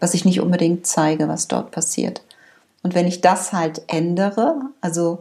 was 0.00 0.14
ich 0.14 0.24
nicht 0.24 0.40
unbedingt 0.40 0.84
zeige, 0.84 1.28
was 1.28 1.46
dort 1.46 1.70
passiert. 1.70 2.22
Und 2.82 2.96
wenn 2.96 3.06
ich 3.06 3.20
das 3.20 3.52
halt 3.52 3.82
ändere, 3.86 4.56
also 4.80 5.20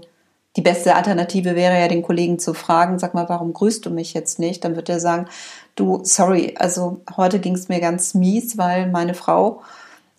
die 0.55 0.61
beste 0.61 0.95
Alternative 0.95 1.55
wäre 1.55 1.79
ja, 1.79 1.87
den 1.87 2.01
Kollegen 2.01 2.39
zu 2.39 2.55
fragen, 2.55 2.97
sag 2.97 3.13
mal, 3.13 3.29
warum 3.29 3.53
grüßt 3.53 3.85
du 3.85 3.91
mich 3.91 4.15
jetzt 4.15 4.39
nicht? 4.39 4.65
Dann 4.65 4.75
wird 4.75 4.89
er 4.89 4.99
sagen, 4.99 5.27
du, 5.75 6.01
sorry, 6.03 6.55
also 6.57 7.01
heute 7.15 7.37
ging 7.37 7.53
es 7.53 7.69
mir 7.69 7.79
ganz 7.79 8.15
mies, 8.15 8.57
weil 8.57 8.89
meine 8.89 9.13
Frau 9.13 9.61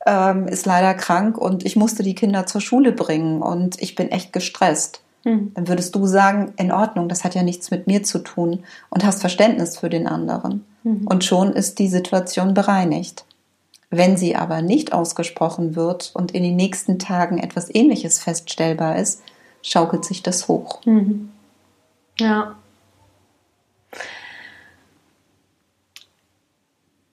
ähm, 0.07 0.47
ist 0.47 0.65
leider 0.65 0.95
krank 0.95 1.37
und 1.37 1.67
ich 1.67 1.75
musste 1.75 2.05
die 2.05 2.15
Kinder 2.15 2.47
zur 2.47 2.61
Schule 2.61 2.93
bringen 2.93 3.43
und 3.43 3.83
ich 3.83 3.97
bin 3.97 4.13
echt 4.13 4.33
gestresst. 4.33 5.01
Mhm. 5.25 5.53
Dann 5.55 5.69
würdest 5.69 5.95
du 5.95 6.07
sagen, 6.07 6.53
in 6.57 6.73
Ordnung, 6.73 7.09
das 7.09 7.25
hat 7.25 7.35
ja 7.35 7.43
nichts 7.43 7.71
mit 7.71 7.87
mir 7.87 8.03
zu 8.03 8.19
tun 8.19 8.65
und 8.89 9.05
hast 9.05 9.21
Verständnis 9.21 9.79
für 9.79 9.91
den 9.91 10.07
anderen. 10.07 10.65
Mhm. 10.83 11.07
Und 11.07 11.25
schon 11.25 11.53
ist 11.53 11.79
die 11.79 11.89
Situation 11.89 12.55
bereinigt. 12.55 13.25
Wenn 13.91 14.17
sie 14.17 14.37
aber 14.37 14.63
nicht 14.63 14.93
ausgesprochen 14.93 15.75
wird 15.75 16.13
und 16.15 16.31
in 16.31 16.45
den 16.45 16.57
nächsten 16.57 16.99
Tagen 16.99 17.39
etwas 17.39 17.75
Ähnliches 17.75 18.21
feststellbar 18.21 18.97
ist, 18.97 19.23
schaukelt 19.63 20.05
sich 20.05 20.23
das 20.23 20.49
hoch. 20.49 20.81
Mhm. 20.87 21.31
Ja. 22.19 22.55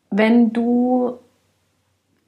Wenn 0.09 0.53
du 0.53 1.17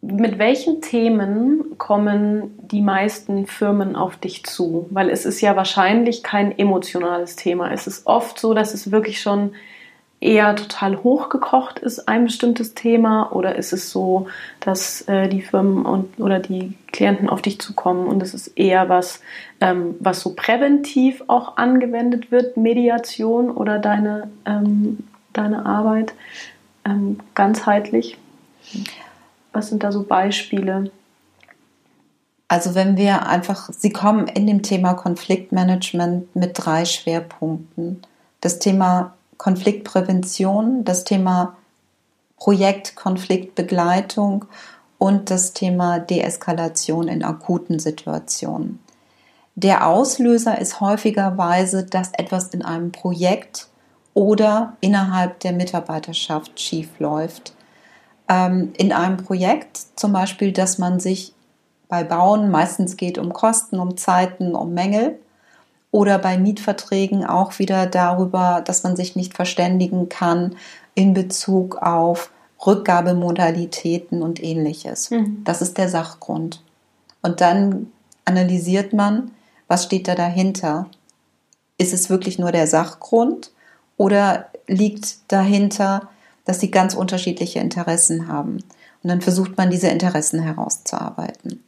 mit 0.02 0.40
welchen 0.40 0.82
Themen 0.82 1.78
kommen 1.78 2.58
die 2.62 2.82
meisten 2.82 3.48
Firmen 3.48 3.96
auf 3.96 4.18
dich 4.18 4.46
zu? 4.46 4.88
Weil 4.92 5.10
es 5.10 5.26
ist 5.26 5.42
ja 5.42 5.56
wahrscheinlich 5.56 6.24
kein 6.24 6.58
emotionales 6.58 7.36
Thema. 7.36 7.72
Es 7.72 7.86
ist 7.86 8.08
oft 8.08 8.40
so, 8.40 8.54
dass 8.54 8.74
es 8.74 8.92
wirklich 8.92 9.22
schon 9.22 9.52
eher 10.22 10.56
total 10.56 11.02
hochgekocht 11.04 11.80
ist, 11.80 12.08
ein 12.08 12.26
bestimmtes 12.26 12.74
Thema? 12.74 13.32
Oder 13.32 13.56
ist 13.56 13.74
es 13.74 13.90
so, 13.92 14.28
dass 14.60 15.02
äh, 15.08 15.28
die 15.30 15.42
Firmen 15.42 15.86
und, 15.86 16.20
oder 16.20 16.40
die 16.40 16.74
Klienten 16.92 17.30
auf 17.30 17.42
dich 17.42 17.60
zukommen 17.60 18.08
und 18.08 18.22
es 18.22 18.34
ist 18.34 18.48
eher 18.58 18.90
was, 18.90 19.22
ähm, 19.62 19.96
was 20.00 20.22
so 20.22 20.34
präventiv 20.36 21.24
auch 21.28 21.58
angewendet 21.58 22.32
wird, 22.32 22.58
Mediation 22.58 23.50
oder 23.50 23.80
deine, 23.80 24.30
ähm, 24.46 25.00
deine 25.34 25.66
Arbeit 25.66 26.14
ähm, 26.86 27.20
ganzheitlich? 27.34 28.18
Was 29.54 29.70
sind 29.70 29.84
da 29.84 29.92
so 29.92 30.04
Beispiele? 30.04 30.92
Also 32.48 32.74
wenn 32.74 32.98
wir 32.98 33.28
einfach, 33.28 33.70
Sie 33.72 33.92
kommen 33.92 34.28
in 34.28 34.48
dem 34.48 34.64
Thema 34.64 34.96
Konfliktmanagement 34.96 36.36
mit 36.36 36.54
drei 36.56 36.86
Schwerpunkten. 36.86 38.02
Das 38.42 38.58
Thema 38.60 39.14
Konfliktprävention, 39.38 40.84
das 40.84 41.04
Thema 41.04 41.56
Projektkonfliktbegleitung 42.38 44.46
und 44.98 45.30
das 45.30 45.54
Thema 45.54 46.00
Deeskalation 46.00 47.08
in 47.08 47.24
akuten 47.24 47.78
Situationen. 47.80 48.80
Der 49.56 49.88
Auslöser 49.88 50.60
ist 50.60 50.82
häufigerweise, 50.82 51.86
dass 51.86 52.14
etwas 52.14 52.48
in 52.48 52.64
einem 52.64 52.92
Projekt 52.92 53.68
oder 54.14 54.78
innerhalb 54.82 55.40
der 55.42 55.52
Mitarbeiterschaft 55.52 56.60
schief 56.60 57.00
läuft 57.00 57.54
ähm, 58.30 58.72
in 58.78 58.94
einem 58.94 59.18
Projekt, 59.18 59.78
zum 59.96 60.14
Beispiel, 60.14 60.54
dass 60.54 60.78
man 60.78 61.00
sich 61.00 61.34
bei 61.90 62.04
Bauen 62.04 62.52
meistens 62.52 62.96
geht 62.96 63.18
um 63.18 63.34
Kosten, 63.34 63.80
um 63.80 63.98
Zeiten, 63.98 64.56
um 64.56 64.74
Mängel 64.74 65.20
oder 65.92 66.20
bei 66.20 66.38
Mietverträgen 66.38 67.26
auch 67.26 67.58
wieder 67.58 67.88
darüber, 67.88 68.62
dass 68.64 68.84
man 68.84 68.96
sich 68.96 69.16
nicht 69.16 69.34
verständigen 69.34 70.08
kann 70.08 70.56
in 70.94 71.16
Bezug 71.16 71.78
auf 71.82 72.32
Rückgabemodalitäten 72.66 74.22
und 74.22 74.44
ähnliches. 74.44 75.10
Mhm. 75.10 75.42
Das 75.44 75.62
ist 75.62 75.78
der 75.80 75.90
Sachgrund. 75.90 76.62
Und 77.22 77.42
dann 77.42 77.92
analysiert 78.26 78.94
man, 78.94 79.32
was 79.68 79.86
steht 79.86 80.08
da 80.08 80.14
dahinter? 80.14 80.88
Ist 81.78 81.94
es 81.94 82.10
wirklich 82.10 82.38
nur 82.38 82.52
der 82.52 82.68
Sachgrund 82.68 83.52
oder 83.98 84.50
liegt 84.68 85.32
dahinter 85.32 86.10
dass 86.50 86.60
sie 86.60 86.72
ganz 86.72 86.96
unterschiedliche 86.96 87.60
Interessen 87.60 88.28
haben. 88.28 88.64
Und 89.04 89.10
dann 89.12 89.22
versucht 89.22 89.56
man 89.56 89.70
diese 89.70 89.90
Interessen 89.90 90.40
herauszuarbeiten. 90.40 91.64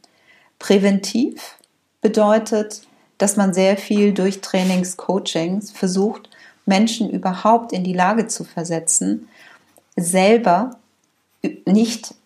Präventiv 0.58 1.56
bedeutet, 2.00 2.82
dass 3.16 3.36
man 3.36 3.54
sehr 3.54 3.76
viel 3.76 4.12
durch 4.12 4.40
Trainings, 4.40 4.96
Coachings 4.96 5.70
versucht, 5.70 6.28
Menschen 6.66 7.08
überhaupt 7.08 7.72
in 7.72 7.84
die 7.84 7.92
Lage 7.92 8.26
zu 8.26 8.42
versetzen, 8.42 9.28
selber 9.94 10.70
nicht 11.64 12.16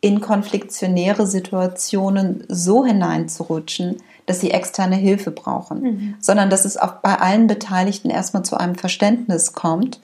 in 0.00 0.22
konfliktionäre 0.22 1.26
Situationen 1.26 2.44
so 2.48 2.86
hineinzurutschen, 2.86 4.02
dass 4.24 4.40
sie 4.40 4.50
externe 4.50 4.96
Hilfe 4.96 5.30
brauchen, 5.30 5.82
mhm. 5.82 6.14
sondern 6.20 6.48
dass 6.48 6.64
es 6.64 6.78
auch 6.78 7.02
bei 7.02 7.18
allen 7.18 7.48
Beteiligten 7.48 8.08
erstmal 8.08 8.44
zu 8.44 8.56
einem 8.56 8.76
Verständnis 8.76 9.52
kommt 9.52 10.00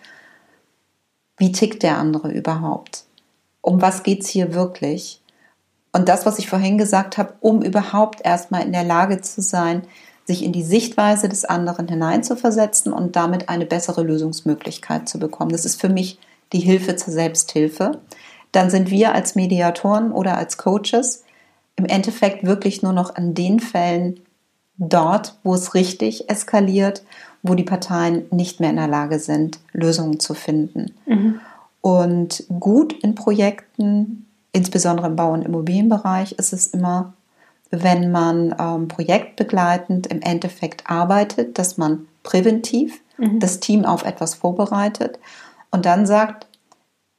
wie 1.42 1.50
tickt 1.50 1.82
der 1.82 1.98
andere 1.98 2.30
überhaupt? 2.30 3.02
Um 3.62 3.82
was 3.82 4.04
geht 4.04 4.20
es 4.20 4.28
hier 4.28 4.54
wirklich? 4.54 5.20
Und 5.90 6.08
das, 6.08 6.24
was 6.24 6.38
ich 6.38 6.48
vorhin 6.48 6.78
gesagt 6.78 7.18
habe, 7.18 7.34
um 7.40 7.62
überhaupt 7.62 8.24
erstmal 8.24 8.62
in 8.62 8.70
der 8.70 8.84
Lage 8.84 9.20
zu 9.22 9.42
sein, 9.42 9.82
sich 10.24 10.44
in 10.44 10.52
die 10.52 10.62
Sichtweise 10.62 11.28
des 11.28 11.44
anderen 11.44 11.88
hineinzuversetzen 11.88 12.92
und 12.92 13.16
damit 13.16 13.48
eine 13.48 13.66
bessere 13.66 14.04
Lösungsmöglichkeit 14.04 15.08
zu 15.08 15.18
bekommen. 15.18 15.50
Das 15.50 15.64
ist 15.64 15.80
für 15.80 15.88
mich 15.88 16.20
die 16.52 16.60
Hilfe 16.60 16.94
zur 16.94 17.12
Selbsthilfe. 17.12 17.98
Dann 18.52 18.70
sind 18.70 18.92
wir 18.92 19.12
als 19.12 19.34
Mediatoren 19.34 20.12
oder 20.12 20.38
als 20.38 20.58
Coaches 20.58 21.24
im 21.74 21.86
Endeffekt 21.86 22.46
wirklich 22.46 22.84
nur 22.84 22.92
noch 22.92 23.16
an 23.16 23.34
den 23.34 23.58
Fällen 23.58 24.20
dort, 24.78 25.40
wo 25.42 25.54
es 25.54 25.74
richtig 25.74 26.30
eskaliert 26.30 27.02
wo 27.42 27.54
die 27.54 27.64
Parteien 27.64 28.26
nicht 28.30 28.60
mehr 28.60 28.70
in 28.70 28.76
der 28.76 28.88
Lage 28.88 29.18
sind, 29.18 29.58
Lösungen 29.72 30.20
zu 30.20 30.34
finden. 30.34 30.94
Mhm. 31.06 31.40
Und 31.80 32.44
gut 32.60 32.92
in 32.92 33.14
Projekten, 33.14 34.26
insbesondere 34.52 35.08
im 35.08 35.16
Bau- 35.16 35.32
und 35.32 35.44
Immobilienbereich, 35.44 36.32
ist 36.32 36.52
es 36.52 36.68
immer, 36.68 37.14
wenn 37.70 38.12
man 38.12 38.54
ähm, 38.58 38.88
projektbegleitend 38.88 40.06
im 40.06 40.20
Endeffekt 40.20 40.88
arbeitet, 40.88 41.58
dass 41.58 41.78
man 41.78 42.06
präventiv 42.22 43.00
mhm. 43.18 43.40
das 43.40 43.60
Team 43.60 43.84
auf 43.84 44.04
etwas 44.04 44.34
vorbereitet 44.34 45.18
und 45.70 45.86
dann 45.86 46.06
sagt, 46.06 46.46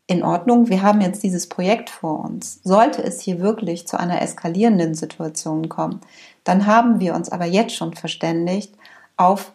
in 0.06 0.24
Ordnung, 0.24 0.70
wir 0.70 0.82
haben 0.82 1.01
jetzt 1.01 1.24
dieses 1.24 1.48
Projekt 1.48 1.89
vor 1.89 2.24
uns. 2.25 2.60
Sollte 2.63 3.01
es 3.03 3.22
hier 3.22 3.39
wirklich 3.39 3.88
zu 3.88 3.98
einer 3.98 4.22
eskalierenden 4.22 4.96
Situation 4.96 5.70
kommen, 5.70 6.01
dann 6.44 6.65
haben 6.65 7.00
wir 7.00 7.15
uns 7.15 7.30
aber 7.30 7.46
jetzt 7.46 7.75
schon 7.75 7.94
verständigt 7.94 8.74
auf 9.18 9.53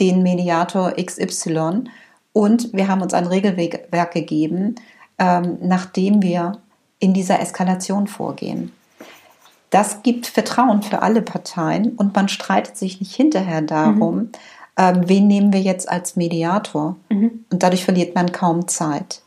den 0.00 0.22
Mediator 0.22 0.92
XY 0.92 1.84
und 2.32 2.72
wir 2.72 2.88
haben 2.88 3.02
uns 3.02 3.14
ein 3.14 3.26
Regelwerk 3.26 4.12
gegeben, 4.12 4.76
ähm, 5.18 5.58
nachdem 5.60 6.22
wir 6.22 6.58
in 7.00 7.12
dieser 7.14 7.40
Eskalation 7.40 8.06
vorgehen. 8.06 8.72
Das 9.70 10.02
gibt 10.02 10.26
Vertrauen 10.26 10.82
für 10.82 11.02
alle 11.02 11.22
Parteien 11.22 11.92
und 11.96 12.14
man 12.14 12.28
streitet 12.28 12.76
sich 12.76 13.00
nicht 13.00 13.14
hinterher 13.14 13.60
darum, 13.60 14.16
mhm. 14.16 14.32
ähm, 14.76 15.08
wen 15.08 15.26
nehmen 15.26 15.52
wir 15.52 15.60
jetzt 15.60 15.88
als 15.88 16.16
Mediator. 16.16 16.96
Mhm. 17.10 17.44
Und 17.50 17.62
dadurch 17.62 17.84
verliert 17.84 18.14
man 18.14 18.32
kaum 18.32 18.66
Zeit. 18.68 19.20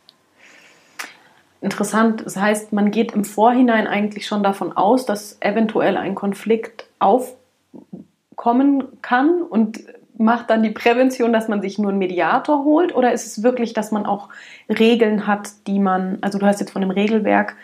Interessant. 1.62 2.25
Das 2.25 2.38
heißt, 2.38 2.74
man 2.74 2.90
geht 2.90 3.12
im 3.12 3.24
Vorhinein 3.24 3.86
eigentlich 3.86 4.25
schon 4.25 4.42
davon 4.42 4.75
aus, 4.75 5.06
dass 5.06 5.38
eventuell 5.42 5.96
ein 5.96 6.16
Konflikt 6.16 6.86
aufkommen 6.98 8.84
kann 9.04 9.44
und 9.44 9.82
macht 10.22 10.50
dann 10.50 10.63
die 10.63 10.70
Prävention, 10.70 11.34
dass 11.34 11.48
man 11.48 11.62
sich 11.62 11.78
nur 11.78 11.90
einen 11.90 12.00
Mediator 12.00 12.63
holt? 12.63 12.96
Oder 12.96 13.12
ist 13.12 13.25
es 13.25 13.44
wirklich, 13.44 13.74
dass 13.74 13.92
man 13.92 14.06
auch 14.06 14.30
Regeln 14.70 15.28
hat, 15.28 15.50
die 15.68 15.80
man, 15.80 16.20
also 16.22 16.38
du 16.38 16.46
hast 16.46 16.60
jetzt 16.60 16.72
von 16.72 16.82
einem 16.82 16.92
Regelwerk 16.92 17.56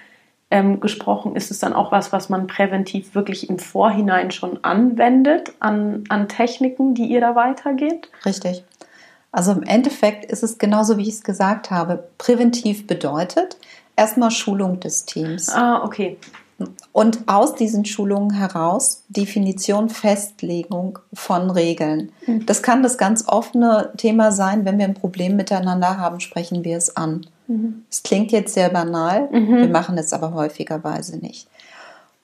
ähm, 0.49 0.79
gesprochen, 0.79 1.35
ist 1.35 1.51
es 1.51 1.59
dann 1.59 1.73
auch 1.73 1.91
was, 1.91 2.11
was 2.11 2.29
man 2.29 2.47
präventiv 2.47 3.15
wirklich 3.15 3.49
im 3.49 3.59
Vorhinein 3.59 4.31
schon 4.31 4.63
anwendet 4.63 5.53
an, 5.59 6.03
an 6.09 6.27
Techniken, 6.27 6.93
die 6.95 7.05
ihr 7.05 7.21
da 7.21 7.35
weitergeht? 7.35 8.09
Richtig. 8.25 8.63
Also 9.31 9.51
im 9.51 9.63
Endeffekt 9.63 10.25
ist 10.25 10.43
es 10.43 10.57
genauso, 10.57 10.97
wie 10.97 11.03
ich 11.03 11.09
es 11.15 11.23
gesagt 11.23 11.69
habe. 11.69 12.07
Präventiv 12.17 12.87
bedeutet 12.87 13.57
erstmal 13.95 14.31
Schulung 14.31 14.79
des 14.79 15.05
Teams. 15.05 15.49
Ah, 15.49 15.83
okay. 15.83 16.17
Und 16.91 17.19
aus 17.27 17.53
diesen 17.53 17.85
Schulungen 17.85 18.31
heraus 18.31 19.03
Definition, 19.09 19.89
Festlegung 19.89 20.97
von 21.13 21.51
Regeln. 21.51 22.11
Mhm. 22.25 22.45
Das 22.47 22.63
kann 22.63 22.81
das 22.81 22.97
ganz 22.97 23.27
offene 23.27 23.91
Thema 23.97 24.31
sein, 24.31 24.65
wenn 24.65 24.79
wir 24.79 24.85
ein 24.85 24.95
Problem 24.95 25.35
miteinander 25.35 25.99
haben, 25.99 26.19
sprechen 26.19 26.63
wir 26.63 26.77
es 26.77 26.97
an. 26.97 27.27
Mhm. 27.47 27.83
Es 27.91 28.01
klingt 28.01 28.31
jetzt 28.31 28.55
sehr 28.55 28.69
banal, 28.69 29.29
mhm. 29.31 29.57
wir 29.57 29.69
machen 29.69 29.97
es 29.97 30.13
aber 30.13 30.33
häufigerweise 30.33 31.17
nicht. 31.17 31.47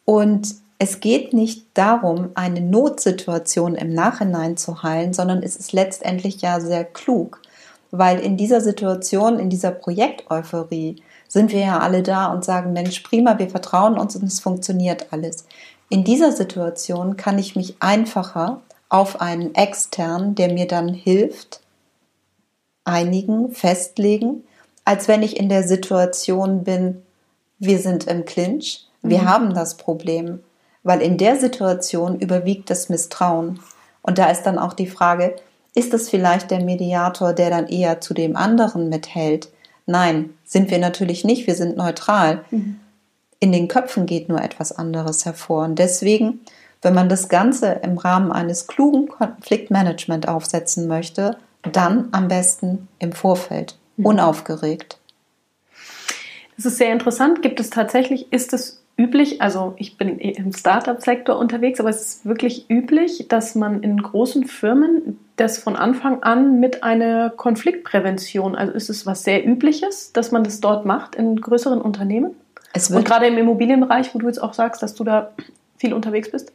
Und 0.06 0.56
es 0.80 1.00
geht 1.00 1.34
nicht 1.34 1.68
darum, 1.76 2.30
eine 2.34 2.60
Notsituation 2.60 3.76
im 3.76 3.94
Nachhinein 3.94 4.58
zu 4.58 4.84
heilen, 4.84 5.14
sondern 5.14 5.44
es 5.44 5.56
ist 5.56 5.72
letztendlich 5.72 6.42
ja 6.42 6.60
sehr 6.60 6.84
klug, 6.84 7.40
weil 7.92 8.20
in 8.20 8.36
dieser 8.36 8.60
Situation, 8.60 9.40
in 9.40 9.50
dieser 9.50 9.72
Projekteuphorie, 9.72 11.02
sind 11.34 11.52
wir 11.52 11.62
ja 11.62 11.80
alle 11.80 12.04
da 12.04 12.28
und 12.28 12.46
sagen, 12.46 12.74
Mensch, 12.74 13.00
prima, 13.00 13.40
wir 13.40 13.50
vertrauen 13.50 13.98
uns 13.98 14.16
und 14.16 14.26
es 14.26 14.40
funktioniert 14.40 15.08
alles. 15.10 15.46
In 15.90 16.04
dieser 16.04 16.32
Situation 16.32 17.18
kann 17.18 17.40
ich 17.40 17.56
mich 17.56 17.76
einfacher 17.80 18.62
auf 18.88 19.20
einen 19.20 19.56
externen, 19.56 20.36
der 20.36 20.54
mir 20.54 20.68
dann 20.68 20.90
hilft, 20.94 21.62
einigen, 22.84 23.52
festlegen, 23.52 24.44
als 24.86 25.08
wenn 25.08 25.24
ich 25.24 25.38
in 25.38 25.50
der 25.50 25.64
Situation 25.64 26.64
bin, 26.64 27.02
wir 27.58 27.80
sind 27.80 28.06
im 28.06 28.26
Clinch, 28.26 28.88
wir 29.02 29.24
mhm. 29.24 29.28
haben 29.28 29.54
das 29.56 29.78
Problem, 29.78 30.44
weil 30.84 31.02
in 31.02 31.18
der 31.18 31.38
Situation 31.38 32.20
überwiegt 32.20 32.70
das 32.70 32.90
Misstrauen. 32.90 33.60
Und 34.04 34.20
da 34.20 34.30
ist 34.30 34.44
dann 34.44 34.60
auch 34.60 34.74
die 34.74 34.86
Frage, 34.86 35.36
ist 35.74 35.96
es 35.96 36.12
vielleicht 36.12 36.52
der 36.52 36.64
Mediator, 36.64 37.34
der 37.34 37.50
dann 37.50 37.66
eher 37.66 38.02
zu 38.02 38.14
dem 38.14 38.36
anderen 38.36 38.90
mithält? 38.90 39.50
Nein, 39.86 40.34
sind 40.46 40.72
wir 40.72 40.78
natürlich 40.78 41.24
nicht, 41.24 41.48
wir 41.48 41.56
sind 41.56 41.78
neutral. 41.78 42.46
Mhm. 42.52 42.80
In 43.40 43.52
den 43.52 43.68
Köpfen 43.68 44.06
geht 44.06 44.30
nur 44.30 44.42
etwas 44.42 44.72
anderes 44.72 45.26
hervor. 45.26 45.66
Und 45.66 45.78
deswegen, 45.78 46.42
wenn 46.82 46.94
man 46.94 47.10
das 47.10 47.28
Ganze 47.28 47.80
im 47.84 47.98
Rahmen 47.98 48.32
eines 48.32 48.68
klugen 48.68 49.10
Konfliktmanagement 49.10 50.28
aufsetzen 50.28 50.88
möchte, 50.88 51.38
dann 51.72 52.10
am 52.12 52.28
besten 52.28 52.88
im 53.00 53.12
Vorfeld, 53.12 53.78
mhm. 53.98 54.06
unaufgeregt. 54.06 54.98
Das 56.56 56.66
ist 56.66 56.78
sehr 56.78 56.92
interessant. 56.92 57.42
Gibt 57.42 57.60
es 57.60 57.70
tatsächlich, 57.70 58.32
ist 58.32 58.54
es 58.54 58.83
üblich, 58.98 59.42
also 59.42 59.74
ich 59.78 59.98
bin 59.98 60.20
im 60.20 60.52
Startup-Sektor 60.54 61.38
unterwegs, 61.38 61.80
aber 61.80 61.90
es 61.90 62.02
ist 62.02 62.26
wirklich 62.26 62.70
üblich, 62.70 63.28
dass 63.28 63.56
man 63.56 63.82
in 63.82 63.98
großen 63.98 64.46
Firmen 64.46 65.20
das 65.36 65.58
von 65.58 65.76
Anfang 65.76 66.22
an 66.22 66.60
mit 66.60 66.84
einer 66.84 67.32
Konfliktprävention, 67.32 68.56
also 68.56 68.72
ist 68.74 68.90
es 68.90 69.06
was 69.06 69.24
sehr 69.24 69.46
Übliches, 69.46 70.12
dass 70.14 70.32
man 70.32 70.44
das 70.44 70.60
dort 70.60 70.86
macht 70.86 71.16
in 71.16 71.42
größeren 71.42 71.82
Unternehmen? 71.82 72.36
Und 72.90 73.06
gerade 73.06 73.28
im 73.28 73.38
Immobilienbereich, 73.38 74.14
wo 74.14 74.20
du 74.20 74.28
jetzt 74.28 74.42
auch 74.42 74.54
sagst, 74.54 74.84
dass 74.84 74.94
du 74.96 75.04
da 75.04 75.32
viel 75.78 75.94
unterwegs 75.94 76.32
bist? 76.32 76.52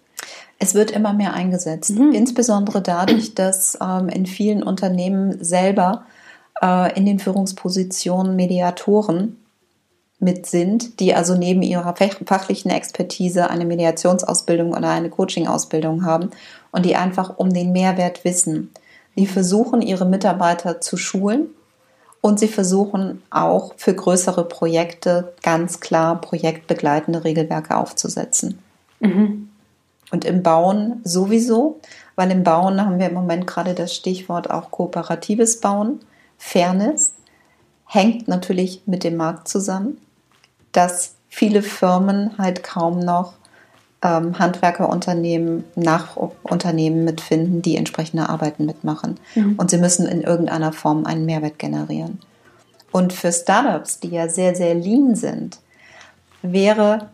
Es 0.60 0.74
wird 0.74 0.90
immer 0.90 1.12
mehr 1.12 1.34
eingesetzt, 1.34 1.90
mhm. 1.90 2.12
insbesondere 2.12 2.82
dadurch, 2.82 3.34
dass 3.34 3.78
ähm, 3.80 4.08
in 4.08 4.26
vielen 4.26 4.62
Unternehmen 4.62 5.42
selber 5.42 6.04
äh, 6.60 6.96
in 6.96 7.06
den 7.06 7.18
Führungspositionen 7.18 8.34
Mediatoren 8.34 9.36
mit 10.20 10.46
sind, 10.46 10.98
die 11.00 11.14
also 11.14 11.36
neben 11.36 11.62
ihrer 11.62 11.94
fachlichen 11.94 12.70
Expertise 12.70 13.50
eine 13.50 13.64
Mediationsausbildung 13.64 14.72
oder 14.72 14.90
eine 14.90 15.10
Coaching-Ausbildung 15.10 16.04
haben 16.04 16.30
und 16.72 16.84
die 16.84 16.96
einfach 16.96 17.38
um 17.38 17.52
den 17.52 17.72
Mehrwert 17.72 18.24
wissen. 18.24 18.70
Die 19.16 19.26
versuchen, 19.26 19.80
ihre 19.80 20.06
Mitarbeiter 20.06 20.80
zu 20.80 20.96
schulen 20.96 21.48
und 22.20 22.40
sie 22.40 22.48
versuchen 22.48 23.22
auch 23.30 23.74
für 23.76 23.94
größere 23.94 24.44
Projekte 24.44 25.34
ganz 25.42 25.78
klar 25.78 26.20
projektbegleitende 26.20 27.22
Regelwerke 27.22 27.76
aufzusetzen. 27.76 28.58
Mhm. 28.98 29.50
Und 30.10 30.24
im 30.24 30.42
Bauen 30.42 31.00
sowieso, 31.04 31.80
weil 32.16 32.30
im 32.30 32.42
Bauen 32.42 32.80
haben 32.84 32.98
wir 32.98 33.06
im 33.06 33.14
Moment 33.14 33.46
gerade 33.46 33.74
das 33.74 33.94
Stichwort 33.94 34.50
auch 34.50 34.70
kooperatives 34.70 35.60
Bauen, 35.60 36.00
Fairness, 36.38 37.12
hängt 37.84 38.26
natürlich 38.26 38.82
mit 38.86 39.04
dem 39.04 39.16
Markt 39.16 39.48
zusammen 39.48 39.98
dass 40.72 41.14
viele 41.28 41.62
Firmen 41.62 42.36
halt 42.38 42.62
kaum 42.62 43.00
noch 43.00 43.34
ähm, 44.02 44.38
Handwerkerunternehmen, 44.38 45.64
Nachunternehmen 45.74 47.04
mitfinden, 47.04 47.62
die 47.62 47.76
entsprechende 47.76 48.28
Arbeiten 48.28 48.66
mitmachen. 48.66 49.18
Mhm. 49.34 49.56
Und 49.56 49.70
sie 49.70 49.78
müssen 49.78 50.06
in 50.06 50.22
irgendeiner 50.22 50.72
Form 50.72 51.04
einen 51.04 51.26
Mehrwert 51.26 51.58
generieren. 51.58 52.20
Und 52.92 53.12
für 53.12 53.32
Startups, 53.32 54.00
die 54.00 54.08
ja 54.08 54.28
sehr, 54.28 54.54
sehr 54.54 54.74
lean 54.74 55.14
sind, 55.14 55.58
wäre 56.42 57.08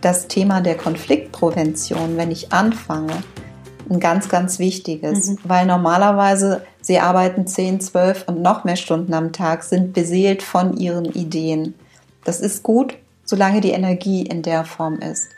das 0.00 0.28
Thema 0.28 0.60
der 0.60 0.76
Konfliktprävention, 0.76 2.16
wenn 2.16 2.30
ich 2.30 2.52
anfange, 2.52 3.14
ein 3.90 4.00
ganz, 4.00 4.28
ganz 4.28 4.58
wichtiges, 4.58 5.28
mhm. 5.28 5.38
weil 5.44 5.66
normalerweise 5.66 6.62
sie 6.82 6.98
arbeiten 6.98 7.46
10, 7.46 7.80
12 7.80 8.24
und 8.26 8.42
noch 8.42 8.64
mehr 8.64 8.76
Stunden 8.76 9.14
am 9.14 9.32
Tag, 9.32 9.62
sind 9.62 9.94
beseelt 9.94 10.42
von 10.42 10.76
ihren 10.76 11.06
Ideen. 11.06 11.74
Das 12.28 12.40
ist 12.40 12.62
gut, 12.62 12.94
solange 13.24 13.62
die 13.62 13.70
Energie 13.70 14.20
in 14.20 14.42
der 14.42 14.66
Form 14.66 14.98
ist. 14.98 15.28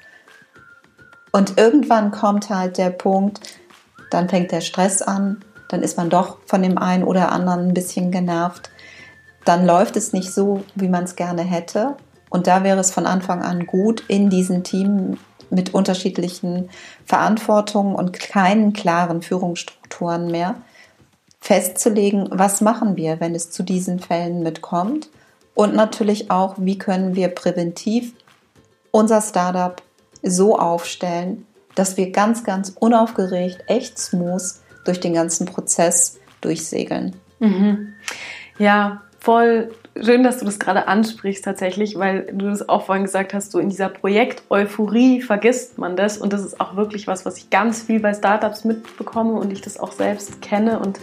Und 1.31 1.57
irgendwann 1.57 2.11
kommt 2.11 2.51
halt 2.51 2.79
der 2.79 2.91
Punkt, 2.91 3.61
dann 4.11 4.29
fängt 4.29 4.51
der 4.51 4.61
Stress 4.61 5.01
an, 5.01 5.45
dann 5.69 5.85
ist 5.85 5.97
man 5.97 6.11
doch 6.11 6.39
von 6.47 6.65
dem 6.65 6.79
einen 6.79 7.05
oder 7.05 7.31
anderen 7.31 7.69
ein 7.69 7.75
bisschen 7.75 8.11
genervt. 8.11 8.71
Dann 9.45 9.67
läuft 9.67 9.95
es 9.95 10.13
nicht 10.13 10.35
so, 10.35 10.65
wie 10.75 10.89
man 10.89 11.05
es 11.05 11.15
gerne 11.15 11.43
hätte. 11.43 11.97
Und 12.29 12.49
da 12.49 12.65
wäre 12.65 12.81
es 12.81 12.91
von 12.91 13.07
Anfang 13.07 13.41
an 13.41 13.67
gut, 13.67 14.03
in 14.09 14.29
diesem 14.29 14.65
Team 14.65 15.17
mit 15.49 15.73
unterschiedlichen 15.73 16.71
Verantwortungen 17.05 17.95
und 17.95 18.19
keinen 18.19 18.73
klaren 18.73 19.23
Führungsstrukturen 19.23 20.29
mehr 20.29 20.57
festzulegen, 21.41 22.31
was 22.33 22.61
machen 22.61 22.97
wir, 22.97 23.21
wenn 23.21 23.37
es 23.37 23.53
zu 23.53 23.63
diesen 23.63 24.01
Fällen 24.01 24.43
mitkommt 24.43 25.09
und 25.55 25.75
natürlich 25.75 26.31
auch, 26.31 26.55
wie 26.59 26.79
können 26.79 27.15
wir 27.15 27.29
präventiv 27.29 28.15
unser 28.91 29.21
Startup 29.21 29.83
so 30.23 30.59
aufstellen, 30.59 31.47
dass 31.75 31.97
wir 31.97 32.11
ganz, 32.11 32.45
ganz 32.45 32.75
unaufgeregt, 32.79 33.65
echt 33.67 33.99
smooth 33.99 34.43
durch 34.85 35.01
den 35.01 35.15
ganzen 35.15 35.47
Prozess 35.47 36.19
durchsegeln. 36.41 37.17
Mhm. 37.39 37.95
Ja, 38.59 39.03
voll 39.19 39.71
schön, 40.01 40.23
dass 40.23 40.39
du 40.39 40.45
das 40.45 40.59
gerade 40.59 40.89
ansprichst 40.89 41.45
tatsächlich, 41.45 41.99
weil 41.99 42.27
du 42.33 42.49
das 42.49 42.69
auch 42.69 42.87
vorhin 42.87 43.05
gesagt 43.05 43.35
hast, 43.35 43.53
so 43.53 43.59
in 43.59 43.69
dieser 43.69 43.89
Projekt-Euphorie 43.89 45.21
vergisst 45.21 45.79
man 45.79 45.97
das 45.97 46.19
und 46.19 46.33
das 46.33 46.45
ist 46.45 46.61
auch 46.61 46.77
wirklich 46.77 47.07
was, 47.07 47.25
was 47.25 47.39
ich 47.39 47.51
ganz 47.51 47.83
viel 47.83 48.01
bei 48.01 48.15
Startups 48.15 48.65
mitbekomme 48.65 49.33
und 49.33 49.53
ich 49.53 49.61
das 49.61 49.79
auch 49.79 49.93
selbst 49.93 50.41
kenne 50.43 50.79
und 50.79 51.01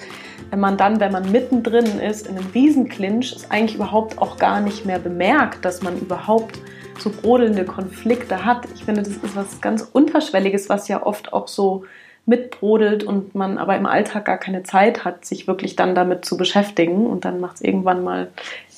wenn 0.50 0.60
man 0.60 0.78
dann, 0.78 1.00
wenn 1.00 1.12
man 1.12 1.32
mittendrin 1.32 2.00
ist, 2.00 2.28
in 2.28 2.38
einem 2.38 2.48
Riesenclinch, 2.54 3.34
es 3.36 3.52
eigentlich 3.52 3.76
überhaupt 3.76 4.18
auch 4.20 4.38
gar 4.38 4.62
nicht 4.62 4.86
mehr 4.86 5.00
bemerkt, 5.00 5.66
dass 5.66 5.82
man 5.82 6.00
überhaupt 6.00 6.60
so 7.00 7.10
brodelnde 7.10 7.66
Konflikte 7.66 8.46
hat. 8.46 8.66
Ich 8.74 8.86
finde, 8.86 9.04
das 9.04 9.14
ist 9.14 9.36
was 9.36 9.62
ganz 9.62 9.88
Unterschwelliges, 9.92 10.70
was 10.70 10.88
ja 10.88 11.06
oft 11.06 11.34
auch 11.34 11.48
so 11.48 11.84
mitbrodelt 12.28 13.04
und 13.04 13.36
man 13.36 13.58
aber 13.58 13.76
im 13.78 13.86
Alltag 13.86 14.26
gar 14.26 14.38
keine 14.38 14.64
Zeit 14.64 15.06
hat, 15.06 15.26
sich 15.26 15.48
wirklich 15.48 15.76
dann 15.76 15.96
damit 15.96 16.26
zu 16.26 16.38
beschäftigen 16.38 17.08
und 17.08 17.26
dann 17.26 17.40
macht 17.40 17.56
es 17.56 17.62
irgendwann 17.62 18.04
mal 18.04 18.28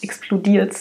explodiert. 0.01 0.75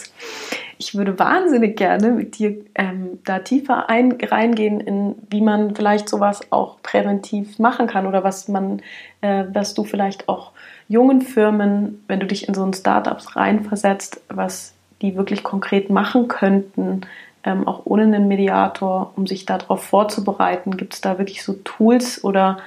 Ich 0.77 0.95
würde 0.95 1.19
wahnsinnig 1.19 1.75
gerne 1.75 2.11
mit 2.11 2.37
dir 2.37 2.55
ähm, 2.75 3.19
da 3.25 3.39
tiefer 3.39 3.89
ein, 3.89 4.17
reingehen, 4.21 4.79
in 4.79 5.15
wie 5.29 5.41
man 5.41 5.75
vielleicht 5.75 6.07
sowas 6.07 6.41
auch 6.51 6.81
präventiv 6.83 7.59
machen 7.59 7.87
kann 7.87 8.05
oder 8.05 8.23
was 8.23 8.47
man, 8.47 8.81
äh, 9.21 9.45
was 9.51 9.73
du 9.73 9.83
vielleicht 9.83 10.29
auch 10.29 10.51
jungen 10.87 11.21
Firmen, 11.21 12.03
wenn 12.07 12.19
du 12.19 12.27
dich 12.27 12.47
in 12.47 12.53
so 12.53 12.63
ein 12.63 12.73
Startups 12.73 13.35
reinversetzt, 13.35 14.21
was 14.29 14.73
die 15.01 15.15
wirklich 15.15 15.43
konkret 15.43 15.89
machen 15.89 16.27
könnten, 16.27 17.01
ähm, 17.43 17.67
auch 17.67 17.81
ohne 17.85 18.03
einen 18.03 18.27
Mediator, 18.27 19.13
um 19.15 19.27
sich 19.27 19.45
darauf 19.45 19.83
vorzubereiten? 19.83 20.77
Gibt 20.77 20.93
es 20.93 21.01
da 21.01 21.17
wirklich 21.17 21.43
so 21.43 21.53
Tools 21.63 22.23
oder, 22.23 22.59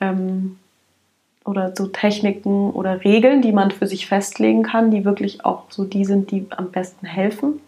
ähm, 0.00 0.58
oder 1.44 1.72
so 1.76 1.86
Techniken 1.86 2.70
oder 2.70 3.04
Regeln, 3.04 3.42
die 3.42 3.52
man 3.52 3.70
für 3.70 3.86
sich 3.86 4.06
festlegen 4.06 4.62
kann, 4.62 4.90
die 4.90 5.04
wirklich 5.04 5.44
auch 5.44 5.64
so 5.70 5.84
die 5.84 6.04
sind, 6.04 6.30
die 6.30 6.46
am 6.50 6.70
besten 6.70 7.06
helfen? 7.06 7.60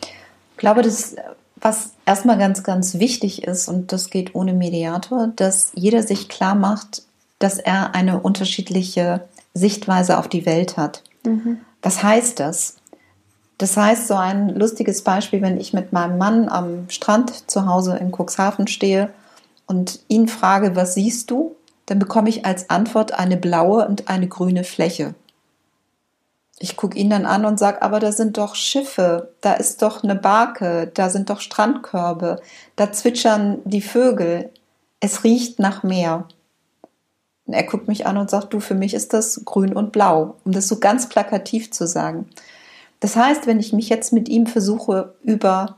Ich 0.00 0.58
glaube, 0.58 0.82
das 0.82 1.16
was 1.62 1.92
erstmal 2.06 2.38
ganz, 2.38 2.64
ganz 2.64 2.98
wichtig 2.98 3.44
ist, 3.44 3.68
und 3.68 3.92
das 3.92 4.10
geht 4.10 4.34
ohne 4.34 4.52
Mediator, 4.52 5.28
dass 5.36 5.70
jeder 5.74 6.02
sich 6.02 6.28
klar 6.28 6.56
macht, 6.56 7.02
dass 7.38 7.58
er 7.58 7.94
eine 7.94 8.20
unterschiedliche 8.20 9.22
Sichtweise 9.54 10.18
auf 10.18 10.28
die 10.28 10.44
Welt 10.44 10.76
hat. 10.76 11.02
Mhm. 11.24 11.58
Was 11.80 12.02
heißt 12.02 12.40
das? 12.40 12.76
Das 13.62 13.76
heißt, 13.76 14.08
so 14.08 14.16
ein 14.16 14.48
lustiges 14.48 15.02
Beispiel, 15.02 15.40
wenn 15.40 15.56
ich 15.56 15.72
mit 15.72 15.92
meinem 15.92 16.18
Mann 16.18 16.48
am 16.48 16.90
Strand 16.90 17.48
zu 17.48 17.64
Hause 17.64 17.96
in 17.96 18.10
Cuxhaven 18.10 18.66
stehe 18.66 19.10
und 19.68 20.00
ihn 20.08 20.26
frage, 20.26 20.74
was 20.74 20.94
siehst 20.94 21.30
du? 21.30 21.54
Dann 21.86 22.00
bekomme 22.00 22.28
ich 22.28 22.44
als 22.44 22.70
Antwort 22.70 23.14
eine 23.16 23.36
blaue 23.36 23.86
und 23.86 24.08
eine 24.08 24.26
grüne 24.26 24.64
Fläche. 24.64 25.14
Ich 26.58 26.76
gucke 26.76 26.98
ihn 26.98 27.08
dann 27.08 27.24
an 27.24 27.44
und 27.44 27.60
sage, 27.60 27.82
aber 27.82 28.00
da 28.00 28.10
sind 28.10 28.36
doch 28.36 28.56
Schiffe, 28.56 29.32
da 29.42 29.52
ist 29.52 29.80
doch 29.80 30.02
eine 30.02 30.16
Barke, 30.16 30.90
da 30.92 31.08
sind 31.08 31.30
doch 31.30 31.38
Strandkörbe, 31.38 32.40
da 32.74 32.90
zwitschern 32.90 33.60
die 33.64 33.80
Vögel, 33.80 34.50
es 34.98 35.22
riecht 35.22 35.60
nach 35.60 35.84
Meer. 35.84 36.26
Und 37.46 37.54
er 37.54 37.62
guckt 37.62 37.86
mich 37.86 38.08
an 38.08 38.16
und 38.16 38.28
sagt, 38.28 38.52
du, 38.52 38.58
für 38.58 38.74
mich 38.74 38.92
ist 38.92 39.12
das 39.12 39.44
grün 39.44 39.72
und 39.72 39.92
blau, 39.92 40.34
um 40.44 40.50
das 40.50 40.66
so 40.66 40.80
ganz 40.80 41.08
plakativ 41.08 41.70
zu 41.70 41.86
sagen. 41.86 42.28
Das 43.02 43.16
heißt, 43.16 43.48
wenn 43.48 43.58
ich 43.58 43.72
mich 43.72 43.88
jetzt 43.88 44.12
mit 44.12 44.28
ihm 44.28 44.46
versuche, 44.46 45.14
über 45.24 45.74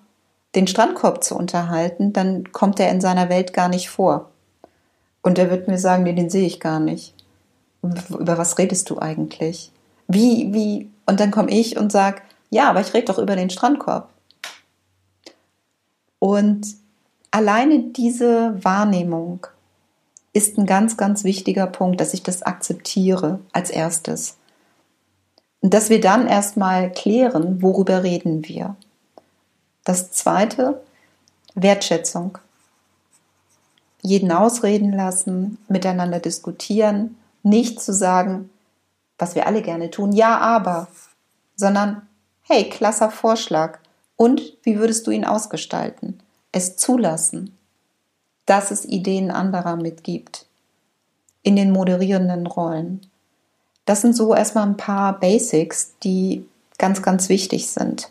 den 0.54 0.66
Strandkorb 0.66 1.24
zu 1.24 1.34
unterhalten, 1.34 2.12
dann 2.12 2.52
kommt 2.52 2.78
er 2.78 2.90
in 2.90 3.00
seiner 3.00 3.30
Welt 3.30 3.54
gar 3.54 3.70
nicht 3.70 3.88
vor. 3.88 4.30
Und 5.22 5.38
er 5.38 5.50
wird 5.50 5.66
mir 5.66 5.78
sagen, 5.78 6.02
nee, 6.02 6.12
den 6.12 6.28
sehe 6.28 6.46
ich 6.46 6.60
gar 6.60 6.80
nicht. 6.80 7.14
Über 7.82 8.36
was 8.36 8.58
redest 8.58 8.90
du 8.90 8.98
eigentlich? 8.98 9.72
Wie, 10.06 10.52
wie? 10.52 10.90
Und 11.06 11.18
dann 11.18 11.30
komme 11.30 11.50
ich 11.50 11.78
und 11.78 11.90
sage, 11.90 12.20
ja, 12.50 12.68
aber 12.68 12.82
ich 12.82 12.92
rede 12.92 13.06
doch 13.06 13.18
über 13.18 13.36
den 13.36 13.48
Strandkorb. 13.48 14.10
Und 16.18 16.66
alleine 17.30 17.84
diese 17.84 18.62
Wahrnehmung 18.62 19.46
ist 20.34 20.58
ein 20.58 20.66
ganz, 20.66 20.98
ganz 20.98 21.24
wichtiger 21.24 21.68
Punkt, 21.68 22.02
dass 22.02 22.12
ich 22.12 22.22
das 22.22 22.42
akzeptiere 22.42 23.40
als 23.54 23.70
erstes. 23.70 24.36
Und 25.64 25.72
dass 25.72 25.88
wir 25.88 25.98
dann 25.98 26.26
erstmal 26.26 26.92
klären, 26.92 27.62
worüber 27.62 28.02
reden 28.02 28.46
wir. 28.46 28.76
Das 29.82 30.12
zweite, 30.12 30.82
Wertschätzung. 31.54 32.36
Jeden 34.02 34.30
ausreden 34.30 34.92
lassen, 34.92 35.56
miteinander 35.68 36.20
diskutieren, 36.20 37.16
nicht 37.42 37.80
zu 37.80 37.94
sagen, 37.94 38.50
was 39.16 39.34
wir 39.34 39.46
alle 39.46 39.62
gerne 39.62 39.90
tun, 39.90 40.12
ja, 40.12 40.36
aber, 40.36 40.88
sondern, 41.56 42.06
hey, 42.42 42.68
klasser 42.68 43.10
Vorschlag. 43.10 43.78
Und 44.16 44.42
wie 44.64 44.78
würdest 44.78 45.06
du 45.06 45.12
ihn 45.12 45.24
ausgestalten? 45.24 46.20
Es 46.52 46.76
zulassen, 46.76 47.56
dass 48.44 48.70
es 48.70 48.84
Ideen 48.84 49.30
anderer 49.30 49.76
mitgibt. 49.76 50.44
In 51.42 51.56
den 51.56 51.70
moderierenden 51.70 52.46
Rollen. 52.46 53.00
Das 53.84 54.00
sind 54.00 54.14
so 54.14 54.34
erstmal 54.34 54.66
ein 54.66 54.76
paar 54.76 55.18
Basics, 55.18 55.94
die 56.02 56.44
ganz, 56.78 57.02
ganz 57.02 57.28
wichtig 57.28 57.68
sind. 57.68 58.08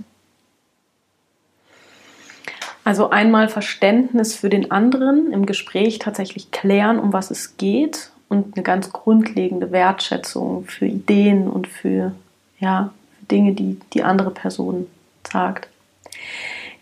Also 2.83 3.09
einmal 3.09 3.47
Verständnis 3.47 4.36
für 4.36 4.49
den 4.49 4.71
anderen, 4.71 5.31
im 5.31 5.45
Gespräch 5.45 5.99
tatsächlich 5.99 6.51
klären, 6.51 6.99
um 6.99 7.13
was 7.13 7.31
es 7.31 7.55
geht 7.57 8.12
und 8.27 8.55
eine 8.55 8.63
ganz 8.63 8.91
grundlegende 8.91 9.71
Wertschätzung 9.71 10.65
für 10.65 10.86
Ideen 10.86 11.47
und 11.47 11.67
für 11.67 12.13
ja, 12.59 12.93
Dinge, 13.31 13.53
die 13.53 13.79
die 13.93 14.03
andere 14.03 14.31
Person 14.31 14.88
sagt. 15.31 15.69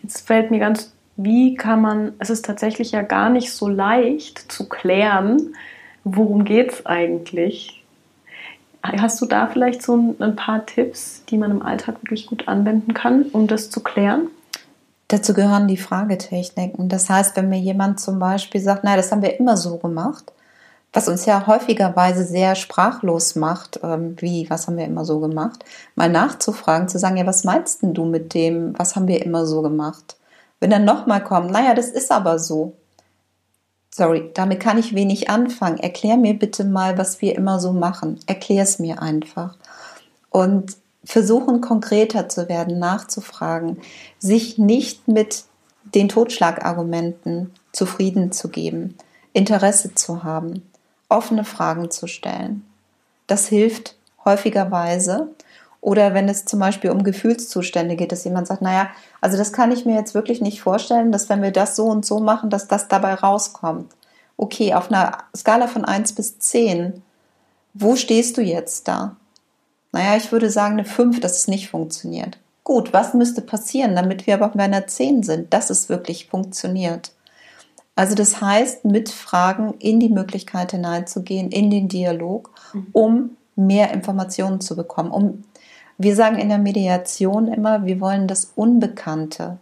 Jetzt 0.02 0.26
fällt 0.26 0.50
mir 0.50 0.58
ganz, 0.58 0.92
wie 1.16 1.54
kann 1.54 1.80
man, 1.80 2.14
es 2.18 2.30
ist 2.30 2.44
tatsächlich 2.44 2.90
ja 2.90 3.02
gar 3.02 3.30
nicht 3.30 3.52
so 3.52 3.68
leicht 3.68 4.50
zu 4.50 4.68
klären, 4.68 5.54
worum 6.02 6.44
geht 6.44 6.72
es 6.72 6.86
eigentlich. 6.86 7.81
Hast 8.82 9.20
du 9.20 9.26
da 9.26 9.46
vielleicht 9.46 9.82
so 9.82 10.16
ein, 10.18 10.36
paar 10.36 10.66
Tipps, 10.66 11.22
die 11.28 11.38
man 11.38 11.52
im 11.52 11.62
Alltag 11.62 12.02
wirklich 12.02 12.26
gut 12.26 12.48
anwenden 12.48 12.94
kann, 12.94 13.22
um 13.32 13.46
das 13.46 13.70
zu 13.70 13.80
klären? 13.80 14.28
Dazu 15.06 15.34
gehören 15.34 15.68
die 15.68 15.76
Fragetechniken. 15.76 16.88
Das 16.88 17.08
heißt, 17.08 17.36
wenn 17.36 17.48
mir 17.48 17.60
jemand 17.60 18.00
zum 18.00 18.18
Beispiel 18.18 18.60
sagt, 18.60 18.82
naja, 18.82 18.96
das 18.96 19.12
haben 19.12 19.22
wir 19.22 19.38
immer 19.38 19.56
so 19.56 19.76
gemacht, 19.76 20.32
was 20.92 21.08
uns 21.08 21.26
ja 21.26 21.46
häufigerweise 21.46 22.24
sehr 22.24 22.54
sprachlos 22.54 23.36
macht, 23.36 23.80
ähm, 23.82 24.16
wie, 24.18 24.48
was 24.50 24.66
haben 24.66 24.76
wir 24.76 24.84
immer 24.84 25.04
so 25.04 25.20
gemacht, 25.20 25.64
mal 25.94 26.08
nachzufragen, 26.08 26.88
zu 26.88 26.98
sagen, 26.98 27.16
ja, 27.16 27.26
was 27.26 27.44
meinst 27.44 27.82
denn 27.82 27.94
du 27.94 28.04
mit 28.04 28.34
dem, 28.34 28.78
was 28.78 28.96
haben 28.96 29.08
wir 29.08 29.24
immer 29.24 29.46
so 29.46 29.62
gemacht? 29.62 30.16
Wenn 30.60 30.70
dann 30.70 30.84
nochmal 30.84 31.22
kommt, 31.22 31.50
naja, 31.50 31.74
das 31.74 31.88
ist 31.88 32.10
aber 32.10 32.38
so. 32.38 32.74
Sorry, 33.94 34.30
damit 34.34 34.60
kann 34.60 34.78
ich 34.78 34.94
wenig 34.94 35.28
anfangen. 35.28 35.78
Erklär 35.78 36.16
mir 36.16 36.34
bitte 36.34 36.64
mal, 36.64 36.96
was 36.96 37.20
wir 37.20 37.36
immer 37.36 37.60
so 37.60 37.72
machen. 37.72 38.18
Erklär 38.26 38.62
es 38.62 38.78
mir 38.78 39.02
einfach. 39.02 39.56
Und 40.30 40.76
versuchen 41.04 41.60
konkreter 41.60 42.28
zu 42.28 42.48
werden, 42.48 42.78
nachzufragen, 42.78 43.78
sich 44.18 44.56
nicht 44.56 45.08
mit 45.08 45.44
den 45.94 46.08
Totschlagargumenten 46.08 47.52
zufrieden 47.72 48.32
zu 48.32 48.48
geben, 48.48 48.96
Interesse 49.32 49.94
zu 49.94 50.24
haben 50.24 50.62
offene 51.12 51.44
Fragen 51.44 51.90
zu 51.90 52.06
stellen. 52.06 52.64
Das 53.26 53.46
hilft 53.46 53.96
häufigerweise. 54.24 55.28
Oder 55.82 56.14
wenn 56.14 56.28
es 56.28 56.44
zum 56.44 56.60
Beispiel 56.60 56.90
um 56.90 57.02
Gefühlszustände 57.02 57.96
geht, 57.96 58.12
dass 58.12 58.22
jemand 58.22 58.46
sagt, 58.46 58.62
naja, 58.62 58.90
also 59.20 59.36
das 59.36 59.52
kann 59.52 59.72
ich 59.72 59.84
mir 59.84 59.96
jetzt 59.96 60.14
wirklich 60.14 60.40
nicht 60.40 60.62
vorstellen, 60.62 61.10
dass 61.10 61.28
wenn 61.28 61.42
wir 61.42 61.50
das 61.50 61.74
so 61.74 61.86
und 61.86 62.06
so 62.06 62.20
machen, 62.20 62.50
dass 62.50 62.68
das 62.68 62.86
dabei 62.86 63.14
rauskommt. 63.14 63.92
Okay, 64.36 64.74
auf 64.74 64.90
einer 64.90 65.18
Skala 65.36 65.66
von 65.66 65.84
1 65.84 66.12
bis 66.14 66.38
10, 66.38 67.02
wo 67.74 67.96
stehst 67.96 68.36
du 68.36 68.42
jetzt 68.42 68.86
da? 68.86 69.16
Naja, 69.90 70.16
ich 70.16 70.30
würde 70.30 70.50
sagen 70.50 70.74
eine 70.74 70.84
5, 70.84 71.18
dass 71.18 71.38
es 71.38 71.48
nicht 71.48 71.68
funktioniert. 71.68 72.38
Gut, 72.62 72.92
was 72.92 73.12
müsste 73.12 73.42
passieren, 73.42 73.96
damit 73.96 74.28
wir 74.28 74.34
aber 74.34 74.48
bei 74.50 74.62
einer 74.62 74.86
10 74.86 75.24
sind, 75.24 75.52
dass 75.52 75.68
es 75.68 75.88
wirklich 75.88 76.28
funktioniert? 76.28 77.10
Also 77.96 78.14
das 78.14 78.40
heißt, 78.40 78.84
mit 78.84 79.08
Fragen 79.08 79.74
in 79.80 79.98
die 79.98 80.08
Möglichkeit 80.08 80.70
hineinzugehen, 80.70 81.50
in 81.50 81.70
den 81.70 81.88
Dialog, 81.88 82.50
mhm. 82.72 82.86
um 82.92 83.30
mehr 83.56 83.92
Informationen 83.92 84.60
zu 84.60 84.76
bekommen. 84.76 85.10
Um, 85.10 85.44
wir 85.98 86.16
sagen 86.16 86.38
in 86.38 86.48
der 86.48 86.58
Mediation 86.58 87.48
immer, 87.48 87.84
wir 87.84 88.00
wollen 88.00 88.26
das 88.26 88.52
Unbekannte 88.54 89.58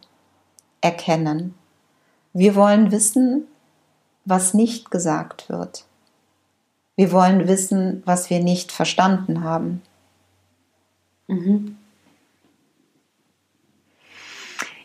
erkennen. 0.80 1.54
Wir 2.32 2.54
wollen 2.54 2.92
wissen, 2.92 3.46
was 4.24 4.54
nicht 4.54 4.90
gesagt 4.90 5.48
wird. 5.48 5.84
Wir 6.96 7.12
wollen 7.12 7.48
wissen, 7.48 8.02
was 8.04 8.30
wir 8.30 8.40
nicht 8.40 8.72
verstanden 8.72 9.42
haben. 9.42 9.82
Mhm. 11.28 11.76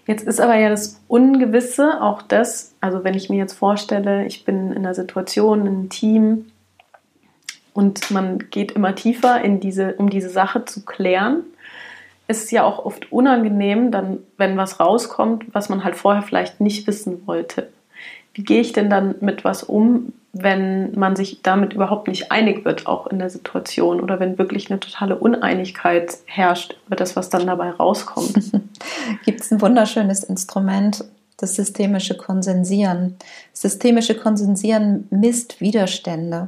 Jetzt 0.08 0.26
ist 0.26 0.40
aber 0.40 0.56
ja 0.56 0.70
das 0.70 1.02
Ungewisse 1.08 2.02
auch 2.02 2.22
das, 2.22 2.76
also 2.80 3.04
wenn 3.04 3.16
ich 3.16 3.30
mir 3.30 3.38
jetzt 3.38 3.54
vorstelle, 3.54 4.26
ich 4.26 4.46
bin 4.46 4.72
in 4.72 4.78
einer 4.78 4.94
Situation, 4.94 5.62
in 5.62 5.68
einem 5.68 5.90
Team 5.90 6.46
und 7.76 8.10
man 8.10 8.40
geht 8.52 8.72
immer 8.72 8.96
tiefer 8.96 9.42
in 9.42 9.60
diese, 9.60 9.96
um 9.96 10.10
diese 10.10 10.30
Sache 10.30 10.64
zu 10.64 10.86
klären, 10.86 11.44
ist 12.28 12.46
es 12.46 12.52
ja 12.52 12.64
auch 12.64 12.86
oft 12.86 13.12
unangenehm, 13.12 13.92
dann, 13.92 14.20
wenn 14.38 14.56
was 14.56 14.80
rauskommt, 14.80 15.54
was 15.54 15.68
man 15.68 15.84
halt 15.84 15.98
vorher 15.98 16.24
vielleicht 16.24 16.62
nicht 16.62 16.88
wissen 16.88 17.28
wollte. 17.28 17.70
Wie 18.34 18.44
gehe 18.44 18.62
ich 18.62 18.72
denn 18.72 18.90
dann 18.90 19.16
mit 19.20 19.44
was 19.44 19.62
um, 19.62 20.14
wenn 20.32 20.98
man 20.98 21.18
sich 21.18 21.42
damit 21.44 21.74
überhaupt 21.74 22.08
nicht 22.08 22.32
einig 22.32 22.64
wird, 22.64 22.88
auch 22.88 23.08
in 23.08 23.20
der 23.20 23.30
Situation, 23.30 24.00
oder 24.00 24.22
wenn 24.22 24.38
wirklich 24.38 24.72
eine 24.72 24.80
totale 24.80 25.18
Uneinigkeit 25.18 26.18
herrscht 26.26 26.78
über 26.88 26.96
das, 26.96 27.18
was 27.18 27.30
dann 27.30 27.46
dabei 27.46 27.72
rauskommt. 27.72 28.36
Gibt 29.26 29.42
es 29.42 29.52
ein 29.52 29.62
wunderschönes 29.62 30.24
Instrument, 30.24 31.04
das 31.36 31.56
systemische 31.56 32.16
Konsensieren. 32.16 33.18
Systemische 33.52 34.16
Konsensieren 34.16 35.08
misst 35.12 35.60
Widerstände. 35.60 36.48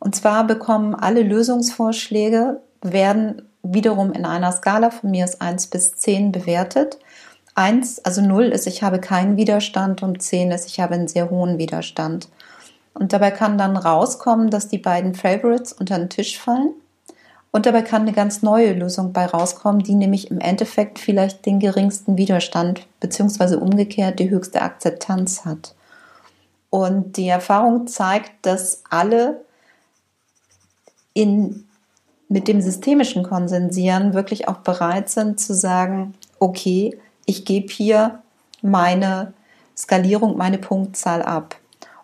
Und 0.00 0.14
zwar 0.14 0.46
bekommen 0.46 0.94
alle 0.94 1.22
Lösungsvorschläge, 1.22 2.60
werden 2.82 3.42
wiederum 3.62 4.12
in 4.12 4.24
einer 4.24 4.52
Skala 4.52 4.90
von 4.90 5.10
mir 5.10 5.24
aus 5.24 5.40
1 5.40 5.68
bis 5.68 5.96
10 5.96 6.32
bewertet. 6.32 6.98
1, 7.54 8.04
also 8.04 8.20
0 8.20 8.44
ist, 8.44 8.66
ich 8.66 8.82
habe 8.82 9.00
keinen 9.00 9.36
Widerstand 9.36 10.02
und 10.02 10.22
10 10.22 10.52
ist, 10.52 10.66
ich 10.66 10.78
habe 10.80 10.94
einen 10.94 11.08
sehr 11.08 11.30
hohen 11.30 11.58
Widerstand. 11.58 12.28
Und 12.94 13.12
dabei 13.12 13.30
kann 13.30 13.58
dann 13.58 13.76
rauskommen, 13.76 14.50
dass 14.50 14.68
die 14.68 14.78
beiden 14.78 15.14
Favorites 15.14 15.72
unter 15.72 15.98
den 15.98 16.08
Tisch 16.08 16.38
fallen. 16.38 16.72
Und 17.50 17.66
dabei 17.66 17.82
kann 17.82 18.02
eine 18.02 18.12
ganz 18.12 18.42
neue 18.42 18.72
Lösung 18.72 19.12
bei 19.12 19.26
rauskommen, 19.26 19.82
die 19.82 19.94
nämlich 19.94 20.30
im 20.30 20.38
Endeffekt 20.38 20.98
vielleicht 20.98 21.46
den 21.46 21.60
geringsten 21.60 22.18
Widerstand 22.18 22.86
beziehungsweise 23.00 23.58
umgekehrt 23.58 24.18
die 24.18 24.30
höchste 24.30 24.62
Akzeptanz 24.62 25.44
hat. 25.44 25.74
Und 26.70 27.16
die 27.16 27.28
Erfahrung 27.28 27.86
zeigt, 27.86 28.32
dass 28.42 28.82
alle 28.90 29.40
in, 31.18 31.64
mit 32.28 32.46
dem 32.46 32.60
systemischen 32.60 33.24
Konsensieren 33.24 34.14
wirklich 34.14 34.46
auch 34.46 34.58
bereit 34.58 35.08
sind 35.08 35.40
zu 35.40 35.52
sagen, 35.52 36.14
okay, 36.38 36.96
ich 37.26 37.44
gebe 37.44 37.68
hier 37.68 38.20
meine 38.62 39.32
Skalierung, 39.76 40.36
meine 40.36 40.58
Punktzahl 40.58 41.22
ab. 41.22 41.56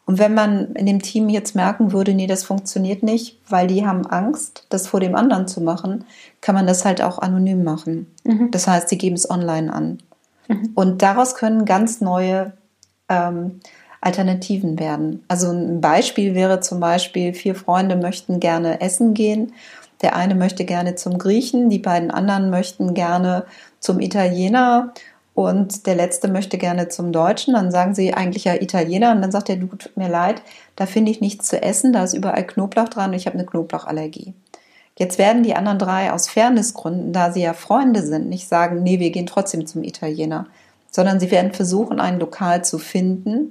Und 0.06 0.18
wenn 0.18 0.34
man 0.34 0.74
in 0.74 0.86
dem 0.86 1.00
Team 1.00 1.28
jetzt 1.28 1.54
merken 1.54 1.92
würde, 1.92 2.12
nee, 2.12 2.26
das 2.26 2.44
funktioniert 2.44 3.02
nicht, 3.02 3.38
weil 3.48 3.68
die 3.68 3.86
haben 3.86 4.04
Angst, 4.04 4.66
das 4.68 4.88
vor 4.88 5.00
dem 5.00 5.14
anderen 5.14 5.46
zu 5.46 5.60
machen, 5.60 6.04
kann 6.40 6.56
man 6.56 6.66
das 6.66 6.84
halt 6.84 7.00
auch 7.00 7.20
anonym 7.20 7.62
machen. 7.62 8.12
Mhm. 8.24 8.50
Das 8.50 8.66
heißt, 8.66 8.88
sie 8.88 8.98
geben 8.98 9.14
es 9.14 9.30
online 9.30 9.72
an. 9.72 9.98
Mhm. 10.48 10.72
Und 10.74 11.02
daraus 11.02 11.36
können 11.36 11.64
ganz 11.64 12.00
neue 12.00 12.52
ähm, 13.08 13.60
Alternativen 14.04 14.78
werden. 14.78 15.24
Also 15.28 15.50
ein 15.50 15.80
Beispiel 15.80 16.34
wäre 16.34 16.60
zum 16.60 16.80
Beispiel, 16.80 17.32
vier 17.32 17.54
Freunde 17.54 17.96
möchten 17.96 18.38
gerne 18.38 18.80
essen 18.80 19.14
gehen. 19.14 19.52
Der 20.02 20.14
eine 20.14 20.34
möchte 20.34 20.64
gerne 20.64 20.94
zum 20.96 21.18
Griechen, 21.18 21.70
die 21.70 21.78
beiden 21.78 22.10
anderen 22.10 22.50
möchten 22.50 22.92
gerne 22.92 23.46
zum 23.80 24.00
Italiener 24.00 24.92
und 25.34 25.86
der 25.86 25.94
letzte 25.94 26.28
möchte 26.28 26.58
gerne 26.58 26.88
zum 26.88 27.12
Deutschen, 27.12 27.54
dann 27.54 27.70
sagen 27.70 27.94
sie 27.94 28.14
eigentlich 28.14 28.44
ja 28.44 28.54
Italiener 28.54 29.12
und 29.12 29.22
dann 29.22 29.32
sagt 29.32 29.48
er, 29.48 29.56
du 29.56 29.66
tut 29.66 29.96
mir 29.96 30.08
leid, 30.08 30.42
da 30.76 30.86
finde 30.86 31.10
ich 31.10 31.20
nichts 31.20 31.48
zu 31.48 31.60
essen, 31.60 31.92
da 31.92 32.04
ist 32.04 32.14
überall 32.14 32.46
Knoblauch 32.46 32.88
dran 32.88 33.10
und 33.10 33.16
ich 33.16 33.26
habe 33.26 33.38
eine 33.38 33.46
Knoblauchallergie. 33.46 34.34
Jetzt 34.96 35.18
werden 35.18 35.42
die 35.42 35.56
anderen 35.56 35.78
drei 35.78 36.12
aus 36.12 36.28
Fairnessgründen, 36.28 37.12
da 37.12 37.32
sie 37.32 37.42
ja 37.42 37.52
Freunde 37.52 38.02
sind, 38.02 38.28
nicht 38.28 38.46
sagen, 38.46 38.82
nee, 38.84 39.00
wir 39.00 39.10
gehen 39.10 39.26
trotzdem 39.26 39.66
zum 39.66 39.82
Italiener, 39.82 40.46
sondern 40.90 41.18
sie 41.18 41.32
werden 41.32 41.52
versuchen, 41.52 41.98
ein 41.98 42.20
Lokal 42.20 42.64
zu 42.64 42.78
finden, 42.78 43.50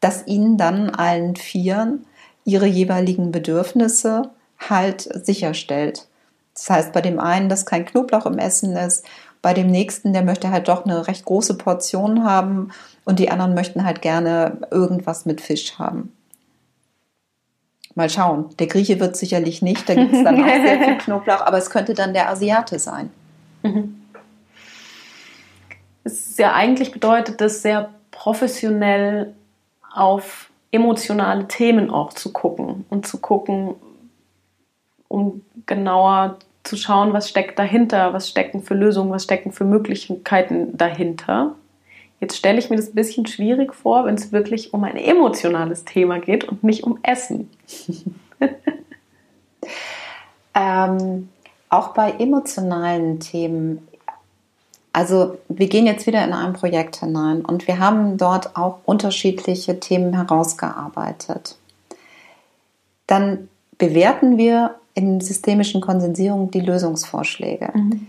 das 0.00 0.26
ihnen 0.26 0.56
dann 0.56 0.90
allen 0.90 1.36
Vieren 1.36 2.06
ihre 2.44 2.66
jeweiligen 2.66 3.32
Bedürfnisse 3.32 4.30
halt 4.58 5.02
sicherstellt. 5.24 6.06
Das 6.54 6.68
heißt, 6.68 6.92
bei 6.92 7.00
dem 7.00 7.20
einen, 7.20 7.48
dass 7.48 7.66
kein 7.66 7.86
Knoblauch 7.86 8.26
im 8.26 8.38
Essen 8.38 8.76
ist, 8.76 9.06
bei 9.42 9.54
dem 9.54 9.68
nächsten, 9.68 10.12
der 10.12 10.22
möchte 10.22 10.50
halt 10.50 10.68
doch 10.68 10.84
eine 10.84 11.06
recht 11.06 11.24
große 11.24 11.56
Portion 11.56 12.24
haben 12.24 12.72
und 13.04 13.18
die 13.18 13.30
anderen 13.30 13.54
möchten 13.54 13.84
halt 13.84 14.02
gerne 14.02 14.58
irgendwas 14.70 15.24
mit 15.24 15.40
Fisch 15.40 15.78
haben. 15.78 16.12
Mal 17.94 18.10
schauen. 18.10 18.54
Der 18.58 18.66
Grieche 18.66 19.00
wird 19.00 19.16
sicherlich 19.16 19.62
nicht, 19.62 19.88
da 19.88 19.94
gibt 19.94 20.14
es 20.14 20.22
dann 20.22 20.42
auch 20.42 20.46
sehr 20.46 20.80
viel 20.80 20.98
Knoblauch, 21.04 21.40
aber 21.40 21.58
es 21.58 21.70
könnte 21.70 21.94
dann 21.94 22.12
der 22.12 22.28
Asiate 22.28 22.78
sein. 22.78 23.10
Mhm. 23.62 23.96
Es 26.04 26.30
ist 26.30 26.38
ja 26.38 26.52
eigentlich 26.52 26.92
bedeutet 26.92 27.40
das 27.40 27.62
sehr 27.62 27.90
professionell 28.10 29.34
auf 29.92 30.50
emotionale 30.72 31.48
Themen 31.48 31.90
auch 31.90 32.12
zu 32.12 32.32
gucken 32.32 32.84
und 32.90 33.06
zu 33.06 33.18
gucken, 33.18 33.74
um 35.08 35.42
genauer 35.66 36.38
zu 36.62 36.76
schauen, 36.76 37.12
was 37.12 37.28
steckt 37.28 37.58
dahinter, 37.58 38.12
was 38.12 38.28
stecken 38.28 38.62
für 38.62 38.74
Lösungen, 38.74 39.10
was 39.10 39.24
stecken 39.24 39.50
für 39.50 39.64
Möglichkeiten 39.64 40.76
dahinter. 40.76 41.56
Jetzt 42.20 42.36
stelle 42.36 42.58
ich 42.58 42.68
mir 42.68 42.76
das 42.76 42.88
ein 42.88 42.94
bisschen 42.94 43.26
schwierig 43.26 43.74
vor, 43.74 44.04
wenn 44.04 44.14
es 44.14 44.30
wirklich 44.30 44.74
um 44.74 44.84
ein 44.84 44.96
emotionales 44.96 45.84
Thema 45.84 46.18
geht 46.18 46.44
und 46.44 46.62
nicht 46.62 46.84
um 46.84 46.98
Essen. 47.02 47.48
ähm, 50.54 51.30
auch 51.70 51.94
bei 51.94 52.10
emotionalen 52.12 53.20
Themen. 53.20 53.88
Also 54.92 55.38
wir 55.48 55.68
gehen 55.68 55.86
jetzt 55.86 56.06
wieder 56.06 56.24
in 56.24 56.32
ein 56.32 56.52
Projekt 56.52 56.96
hinein 56.96 57.44
und 57.44 57.68
wir 57.68 57.78
haben 57.78 58.16
dort 58.16 58.56
auch 58.56 58.80
unterschiedliche 58.84 59.78
Themen 59.78 60.14
herausgearbeitet. 60.14 61.56
Dann 63.06 63.48
bewerten 63.78 64.36
wir 64.36 64.76
in 64.94 65.20
systemischen 65.20 65.80
Konsensierung 65.80 66.50
die 66.50 66.60
Lösungsvorschläge. 66.60 67.70
Mhm. 67.74 68.08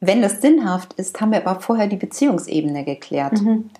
Wenn 0.00 0.20
das 0.20 0.40
sinnhaft 0.40 0.94
ist, 0.94 1.20
haben 1.20 1.30
wir 1.30 1.46
aber 1.46 1.60
vorher 1.60 1.86
die 1.86 1.96
Beziehungsebene 1.96 2.84
geklärt. 2.84 3.40
Mhm. 3.40 3.70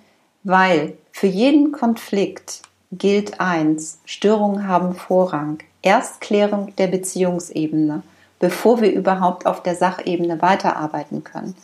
Weil 0.43 0.93
für 1.11 1.27
jeden 1.27 1.73
Konflikt 1.73 2.61
gilt 2.91 3.41
eins, 3.41 3.99
Störungen 4.05 4.67
haben 4.67 4.95
Vorrang. 4.95 5.59
Erstklärung 5.81 6.73
der 6.77 6.87
Beziehungsebene, 6.87 8.03
bevor 8.43 8.81
wir 8.81 8.91
überhaupt 8.91 9.45
auf 9.45 9.63
der 9.63 9.73
Sachebene 9.73 10.41
weiterarbeiten 10.41 11.23
können. 11.23 11.55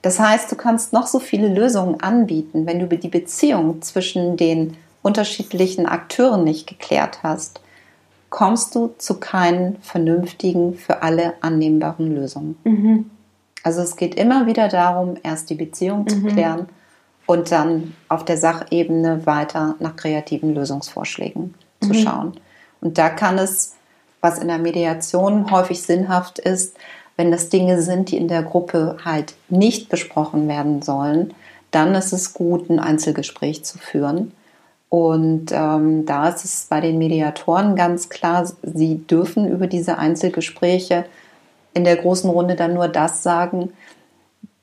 Das 0.00 0.18
heißt, 0.18 0.50
du 0.50 0.56
kannst 0.56 0.94
noch 0.94 1.06
so 1.06 1.18
viele 1.18 1.48
Lösungen 1.48 2.00
anbieten, 2.00 2.64
wenn 2.64 2.78
du 2.78 2.86
die 2.86 3.08
Beziehung 3.08 3.82
zwischen 3.82 4.38
den 4.38 4.78
unterschiedlichen 5.02 5.84
Akteuren 5.84 6.42
nicht 6.42 6.66
geklärt 6.66 7.18
hast, 7.22 7.60
kommst 8.30 8.74
du 8.74 8.94
zu 8.96 9.20
keinen 9.20 9.76
vernünftigen, 9.82 10.78
für 10.78 11.02
alle 11.02 11.34
annehmbaren 11.42 12.14
Lösungen. 12.14 12.56
Mhm. 12.64 13.10
Also 13.62 13.82
es 13.82 13.96
geht 13.96 14.14
immer 14.14 14.46
wieder 14.46 14.68
darum, 14.68 15.18
erst 15.22 15.50
die 15.50 15.54
Beziehung 15.54 16.04
mhm. 16.04 16.08
zu 16.08 16.22
klären 16.22 16.66
und 17.26 17.52
dann 17.52 17.92
auf 18.08 18.24
der 18.24 18.38
Sachebene 18.38 19.26
weiter 19.26 19.74
nach 19.80 19.96
kreativen 19.96 20.54
Lösungsvorschlägen 20.54 21.52
mhm. 21.82 21.86
zu 21.86 21.92
schauen. 21.92 22.40
Und 22.80 22.96
da 22.96 23.10
kann 23.10 23.36
es, 23.36 23.74
was 24.20 24.38
in 24.38 24.48
der 24.48 24.58
Mediation 24.58 25.50
häufig 25.50 25.82
sinnhaft 25.82 26.38
ist, 26.38 26.76
wenn 27.16 27.30
das 27.30 27.48
Dinge 27.48 27.80
sind, 27.80 28.10
die 28.10 28.16
in 28.16 28.28
der 28.28 28.42
Gruppe 28.42 28.98
halt 29.04 29.34
nicht 29.48 29.88
besprochen 29.88 30.48
werden 30.48 30.82
sollen, 30.82 31.34
dann 31.70 31.94
ist 31.94 32.12
es 32.12 32.34
gut, 32.34 32.68
ein 32.68 32.78
Einzelgespräch 32.78 33.64
zu 33.64 33.78
führen 33.78 34.32
und 34.88 35.50
ähm, 35.52 36.06
da 36.06 36.28
ist 36.28 36.44
es 36.44 36.66
bei 36.70 36.80
den 36.80 36.98
Mediatoren 36.98 37.74
ganz 37.74 38.08
klar, 38.08 38.48
sie 38.62 38.98
dürfen 38.98 39.48
über 39.48 39.66
diese 39.66 39.98
Einzelgespräche 39.98 41.04
in 41.74 41.84
der 41.84 41.96
großen 41.96 42.30
Runde 42.30 42.54
dann 42.54 42.74
nur 42.74 42.88
das 42.88 43.22
sagen, 43.22 43.72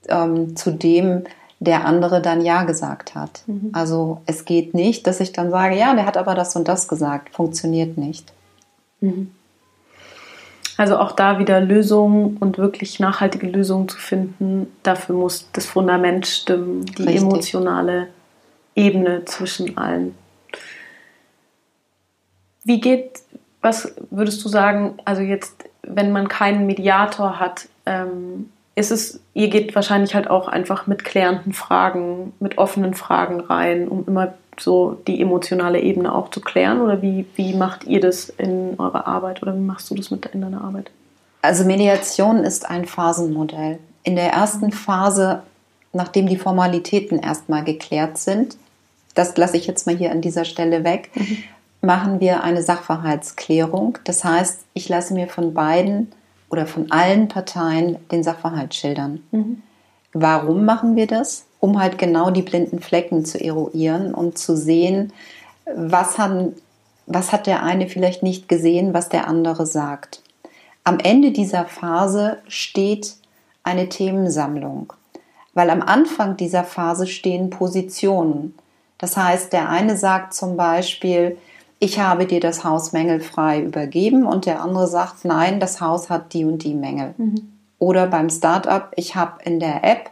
ähm, 0.08 0.56
zu 0.56 0.72
dem 0.72 1.24
der 1.60 1.86
andere 1.86 2.22
dann 2.22 2.42
Ja 2.42 2.64
gesagt 2.64 3.16
hat. 3.16 3.44
Mhm. 3.48 3.70
Also 3.74 4.22
es 4.26 4.44
geht 4.44 4.74
nicht, 4.74 5.08
dass 5.08 5.22
ich 5.22 5.32
dann 5.32 5.50
sage, 5.50 5.78
ja, 5.78 5.94
der 5.94 6.06
hat 6.06 6.18
aber 6.18 6.36
das 6.36 6.56
und 6.56 6.68
das 6.68 6.88
gesagt. 6.88 7.34
Funktioniert 7.34 7.98
nicht. 7.98 8.34
Mhm. 9.00 9.32
Also 10.78 10.98
auch 10.98 11.12
da 11.12 11.40
wieder 11.40 11.62
Lösungen 11.62 12.38
und 12.38 12.58
wirklich 12.58 13.00
nachhaltige 13.00 13.48
Lösungen 13.48 13.88
zu 13.88 13.98
finden. 13.98 14.68
Dafür 14.82 15.16
muss 15.16 15.50
das 15.54 15.66
Fundament 15.66 16.26
stimmen, 16.26 16.86
die 16.86 17.04
Richtig. 17.04 17.22
emotionale 17.22 18.08
Ebene 18.76 19.26
zwischen 19.26 19.78
allen. 19.78 20.16
Wie 22.64 22.80
geht, 22.80 23.22
was 23.62 23.94
würdest 24.10 24.44
du 24.44 24.50
sagen, 24.50 24.98
also 25.06 25.22
jetzt, 25.22 25.70
wenn 25.84 26.12
man 26.12 26.28
keinen 26.28 26.66
Mediator 26.66 27.40
hat, 27.40 27.68
ähm, 27.86 28.50
ist 28.76 28.92
es, 28.92 29.20
ihr 29.34 29.50
geht 29.50 29.76
wahrscheinlich 29.76 30.16
halt 30.16 30.30
auch 30.30 30.48
einfach 30.48 30.88
mit 30.88 31.04
klärenden 31.04 31.54
Fragen, 31.54 32.34
mit 32.40 32.58
offenen 32.58 32.96
Fragen 32.96 33.42
rein, 33.42 33.88
um 33.88 34.06
immer 34.08 34.34
so 34.64 34.98
die 35.08 35.22
emotionale 35.22 35.82
Ebene 35.82 36.14
auch 36.14 36.30
zu 36.30 36.42
klären? 36.42 36.82
Oder 36.82 37.02
wie, 37.02 37.26
wie 37.36 37.54
macht 37.54 37.84
ihr 37.84 38.00
das 38.00 38.30
in 38.30 38.80
eurer 38.80 39.08
Arbeit 39.08 39.42
oder 39.42 39.56
wie 39.56 39.62
machst 39.62 39.90
du 39.90 39.96
das 39.96 40.12
mit 40.12 40.26
in 40.28 40.42
deiner 40.42 40.64
Arbeit? 40.64 40.92
Also 41.42 41.66
Mediation 41.66 42.44
ist 42.44 42.70
ein 42.70 42.86
Phasenmodell. 42.86 43.80
In 44.04 44.16
der 44.16 44.32
ersten 44.32 44.72
Phase, 44.72 45.44
nachdem 45.92 46.28
die 46.28 46.38
Formalitäten 46.38 47.20
erstmal 47.20 47.64
geklärt 47.64 48.18
sind, 48.18 48.58
das 49.14 49.36
lasse 49.38 49.58
ich 49.58 49.68
jetzt 49.68 49.86
mal 49.86 49.96
hier 49.96 50.12
an 50.12 50.22
dieser 50.22 50.46
Stelle 50.46 50.84
weg, 50.84 51.12
mhm. 51.14 51.38
machen 51.82 52.20
wir 52.20 52.44
eine 52.44 52.64
Sachverhaltsklärung. 52.64 54.00
Das 54.06 54.24
heißt, 54.24 54.62
ich 54.74 54.90
lasse 54.90 55.14
mir 55.14 55.28
von 55.28 55.54
beiden 55.54 56.12
oder 56.50 56.66
von 56.66 56.92
allen 56.92 57.28
Parteien 57.28 57.98
den 58.12 58.24
Sachverhalt 58.24 58.74
schildern. 58.74 59.22
Mhm. 59.32 59.62
Warum 60.14 60.66
machen 60.66 60.96
wir 60.96 61.08
das? 61.08 61.46
Um 61.60 61.80
halt 61.80 61.98
genau 61.98 62.30
die 62.30 62.42
blinden 62.42 62.80
Flecken 62.80 63.26
zu 63.26 63.40
eruieren 63.44 64.14
und 64.14 64.38
zu 64.38 64.56
sehen, 64.56 65.12
was, 65.76 66.18
haben, 66.18 66.54
was 67.08 67.32
hat 67.32 67.48
der 67.48 67.64
eine 67.64 67.88
vielleicht 67.88 68.22
nicht 68.22 68.48
gesehen, 68.48 68.94
was 68.94 69.10
der 69.10 69.28
andere 69.28 69.66
sagt. 69.66 70.22
Am 70.84 71.00
Ende 71.00 71.32
dieser 71.32 71.66
Phase 71.66 72.38
steht 72.48 73.16
eine 73.64 73.90
Themensammlung, 73.90 74.94
weil 75.54 75.70
am 75.70 75.82
Anfang 75.82 76.38
dieser 76.38 76.64
Phase 76.64 77.08
stehen 77.08 77.50
Positionen. 77.50 78.54
Das 78.98 79.18
heißt, 79.18 79.54
der 79.54 79.70
eine 79.70 79.98
sagt 79.98 80.34
zum 80.34 80.58
Beispiel, 80.58 81.38
ich 81.80 82.00
habe 82.00 82.26
dir 82.26 82.40
das 82.40 82.64
Haus 82.64 82.92
mängelfrei 82.92 83.62
übergeben 83.62 84.26
und 84.26 84.46
der 84.46 84.62
andere 84.62 84.88
sagt, 84.88 85.26
nein, 85.26 85.60
das 85.60 85.82
Haus 85.82 86.10
hat 86.10 86.34
die 86.34 86.46
und 86.46 86.64
die 86.64 86.76
Mängel. 86.76 87.14
Mhm. 87.18 87.53
Oder 87.84 88.08
beim 88.08 88.30
Startup, 88.30 88.94
ich 88.96 89.18
habe 89.18 89.44
in 89.44 89.60
der 89.60 89.84
App, 89.84 90.10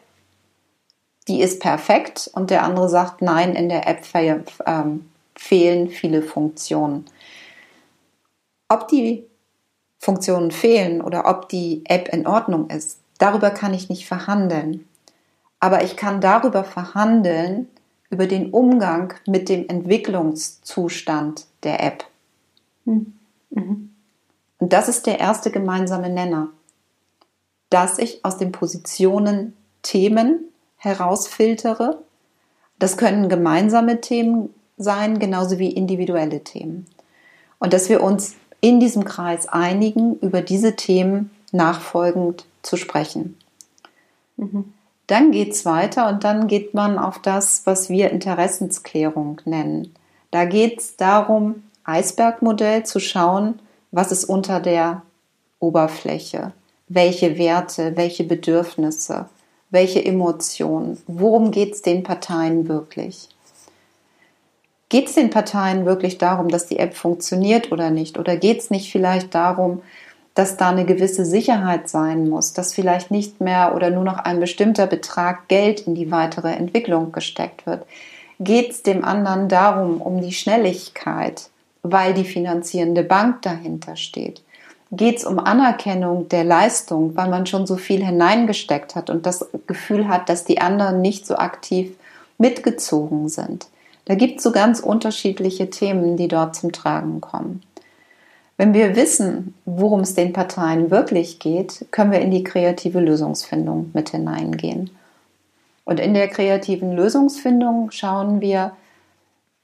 die 1.30 1.40
ist 1.40 1.62
perfekt 1.62 2.30
und 2.34 2.50
der 2.50 2.64
andere 2.64 2.90
sagt, 2.90 3.22
nein, 3.22 3.56
in 3.56 3.70
der 3.70 3.88
App 3.88 4.04
fe 4.04 4.44
ähm, 4.66 5.10
fehlen 5.38 5.88
viele 5.88 6.22
Funktionen. 6.22 7.06
Ob 8.68 8.90
die 8.90 9.26
Funktionen 10.00 10.52
fehlen 10.52 11.02
oder 11.02 11.30
ob 11.30 11.48
die 11.48 11.84
App 11.86 12.10
in 12.10 12.28
Ordnung 12.28 12.70
ist, 12.70 13.00
darüber 13.20 13.52
kann 13.52 13.74
ich 13.74 13.88
nicht 13.88 14.06
verhandeln. 14.06 14.86
Aber 15.62 15.82
ich 15.82 15.96
kann 15.96 16.20
darüber 16.20 16.66
verhandeln, 16.66 17.70
über 18.10 18.28
den 18.28 18.52
Umgang 18.52 19.14
mit 19.26 19.48
dem 19.48 19.70
Entwicklungszustand 19.70 21.46
der 21.64 21.82
App. 21.82 22.04
Mhm. 22.84 23.14
Und 24.58 24.74
das 24.74 24.90
ist 24.90 25.08
der 25.08 25.22
erste 25.22 25.52
gemeinsame 25.52 26.10
Nenner, 26.10 26.50
dass 27.72 27.98
ich 27.98 28.24
aus 28.24 28.38
den 28.38 28.52
Positionen 28.52 29.58
Themen 29.82 30.46
herausfiltere. 30.78 32.04
Das 32.78 32.98
können 32.98 33.30
gemeinsame 33.30 34.02
Themen 34.02 34.54
sein, 34.78 35.18
genauso 35.18 35.58
wie 35.58 35.72
individuelle 35.72 36.44
Themen. 36.44 36.86
Und 37.58 37.74
dass 37.74 37.90
wir 37.90 38.04
uns 38.04 38.36
in 38.60 38.80
diesem 38.80 39.06
Kreis 39.06 39.48
einigen, 39.48 40.18
über 40.20 40.42
diese 40.42 40.76
Themen 40.76 41.32
nachfolgend 41.52 42.46
zu 42.62 42.78
sprechen. 42.78 43.38
Mhm. 44.38 44.74
Dann 45.08 45.32
geht 45.32 45.52
es 45.52 45.66
weiter 45.66 46.08
und 46.08 46.24
dann 46.24 46.48
geht 46.48 46.74
man 46.74 46.98
auf 46.98 47.20
das, 47.20 47.66
was 47.66 47.90
wir 47.90 48.12
Interessensklärung 48.12 49.42
nennen. 49.46 49.94
Da 50.30 50.46
geht 50.46 50.80
es 50.80 50.96
darum, 50.96 51.64
Eisbergmodell 51.84 52.86
zu 52.86 53.00
schauen, 53.00 53.60
was 53.92 54.12
ist 54.12 54.26
unter 54.26 54.60
der 54.60 55.02
Oberfläche, 55.60 56.54
welche 56.94 57.38
Werte, 57.38 57.96
welche 57.96 58.26
Bedürfnisse, 58.26 59.28
welche 59.70 60.04
Emotionen, 60.04 60.98
worum 61.08 61.52
geht 61.52 61.74
es 61.74 61.82
den 61.82 62.04
Parteien 62.04 62.68
wirklich. 62.68 63.30
Geht 64.90 65.08
es 65.08 65.16
den 65.16 65.30
Parteien 65.30 65.86
wirklich 65.86 66.18
darum, 66.18 66.50
dass 66.50 66.68
die 66.68 66.80
App 66.80 66.94
funktioniert 66.94 67.72
oder 67.72 67.92
nicht? 67.92 68.20
Oder 68.20 68.36
geht 68.36 68.60
es 68.60 68.70
nicht 68.72 68.92
vielleicht 68.92 69.34
darum, 69.34 69.82
dass 70.36 70.58
da 70.58 70.70
eine 70.70 70.86
gewisse 70.86 71.24
Sicherheit 71.24 71.88
sein 71.88 72.28
muss, 72.28 72.52
dass 72.52 72.74
vielleicht 72.74 73.10
nicht 73.10 73.40
mehr 73.40 73.74
oder 73.74 73.90
nur 73.90 74.04
noch 74.04 74.18
ein 74.18 74.42
bestimmter 74.42 74.88
Betrag 74.88 75.48
Geld 75.48 75.88
in 75.88 75.96
die 75.96 76.12
weitere 76.12 76.52
Entwicklung 76.52 77.14
gesteckt 77.14 77.66
wird. 77.66 77.86
Geht 78.42 78.72
es 78.72 78.84
dem 78.84 79.06
anderen 79.06 79.48
darum, 79.48 80.02
um 80.02 80.22
die 80.22 80.34
Schnelligkeit, 80.34 81.50
weil 81.84 82.14
die 82.14 82.26
finanzierende 82.26 83.04
Bank 83.04 83.44
dahinter 83.44 83.96
steht? 83.96 84.42
Geht 84.94 85.20
es 85.20 85.26
um 85.26 85.40
Anerkennung 85.40 86.28
der 86.28 86.44
Leistung, 86.44 87.16
weil 87.16 87.30
man 87.30 87.46
schon 87.46 87.66
so 87.66 87.78
viel 87.78 88.06
hineingesteckt 88.06 88.96
hat 88.96 89.10
und 89.10 89.26
das 89.26 89.48
Gefühl 89.66 90.10
hat, 90.10 90.28
dass 90.28 90.44
die 90.44 90.60
anderen 90.60 91.00
nicht 91.00 91.26
so 91.26 91.38
aktiv 91.38 91.96
mitgezogen 92.38 93.30
sind? 93.30 93.68
Da 94.06 94.16
gibt 94.16 94.38
es 94.38 94.44
so 94.44 94.52
ganz 94.52 94.82
unterschiedliche 94.82 95.70
Themen, 95.70 96.18
die 96.18 96.28
dort 96.28 96.56
zum 96.56 96.74
Tragen 96.74 97.22
kommen. 97.22 97.64
Wenn 98.58 98.74
wir 98.74 98.98
wissen, 98.98 99.54
worum 99.66 100.02
es 100.02 100.14
den 100.14 100.34
Parteien 100.34 100.92
wirklich 100.92 101.40
geht, 101.40 101.86
können 101.92 102.12
wir 102.12 102.20
in 102.20 102.30
die 102.30 102.44
kreative 102.44 103.00
Lösungsfindung 103.00 103.92
mit 103.94 104.10
hineingehen. 104.10 104.90
Und 105.86 106.02
in 106.02 106.14
der 106.14 106.28
kreativen 106.28 106.92
Lösungsfindung 106.92 107.92
schauen 107.92 108.42
wir, 108.42 108.74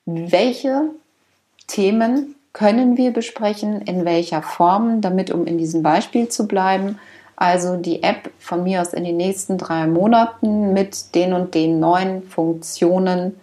welche 0.06 0.90
Themen 1.68 2.37
können 2.58 2.98
wir 2.98 3.13
besprechen, 3.13 3.84
in 3.84 4.04
welcher 4.04 4.41
Form, 4.41 5.00
damit, 5.00 5.30
um 5.30 5.46
in 5.46 5.60
diesem 5.60 5.84
Beispiel 5.84 6.28
zu 6.28 6.48
bleiben, 6.48 6.98
also 7.36 7.78
die 7.78 8.02
App 8.02 8.32
von 8.39 8.63
mir 8.63 8.82
aus 8.82 8.93
in 8.93 9.04
den 9.04 9.15
nächsten 9.15 9.60
drei 9.60 9.86
Monaten 9.86 10.74
mit 10.74 11.13
den 11.13 11.34
und 11.34 11.54
den 11.54 11.80
neuen 11.80 12.24
Funktionen 12.24 13.39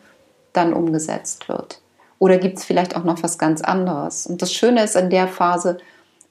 dann 0.52 0.72
umgesetzt 0.72 1.48
wird. 1.48 1.80
Oder 2.18 2.38
gibt 2.38 2.58
es 2.58 2.64
vielleicht 2.64 2.96
auch 2.96 3.04
noch 3.04 3.22
was 3.22 3.38
ganz 3.38 3.60
anderes? 3.60 4.26
Und 4.26 4.42
das 4.42 4.52
Schöne 4.52 4.82
ist 4.82 4.96
in 4.96 5.10
der 5.10 5.28
Phase, 5.28 5.78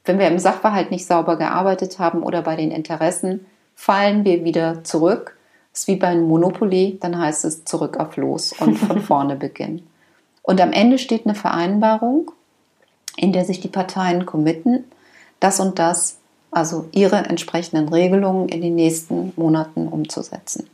wenn 0.03 0.19
wir 0.19 0.27
im 0.27 0.37
Sachverhalt 0.39 0.91
nicht 0.91 1.05
sauber 1.05 1.37
gearbeitet 1.37 1.99
haben 1.99 2.21
oder 2.21 2.41
bei 2.41 2.57
den 2.57 2.71
Interessen, 2.71 3.45
fallen 3.75 4.25
wir 4.25 4.43
wieder 4.43 4.83
zurück. 4.83 5.37
Das 5.71 5.81
ist 5.81 5.87
wie 5.87 5.95
bei 5.95 6.07
einem 6.07 6.27
Monopoly, 6.27 6.97
dann 6.99 7.17
heißt 7.17 7.45
es 7.45 7.63
zurück 7.63 7.97
auf 7.97 8.17
Los 8.17 8.51
und 8.59 8.75
von 8.75 8.99
vorne 9.01 9.37
beginnen. 9.37 9.87
Und 10.41 10.59
am 10.59 10.73
Ende 10.73 10.97
steht 10.97 11.25
eine 11.25 11.35
Vereinbarung, 11.35 12.31
in 13.17 13.33
der 13.33 13.45
sich 13.45 13.59
die 13.59 13.67
Parteien 13.67 14.25
committen, 14.25 14.85
das 15.39 15.59
und 15.59 15.79
das, 15.79 16.19
also 16.51 16.87
ihre 16.91 17.17
entsprechenden 17.17 17.89
Regelungen 17.89 18.49
in 18.49 18.61
den 18.61 18.75
nächsten 18.75 19.33
Monaten 19.35 19.87
umzusetzen. 19.87 20.69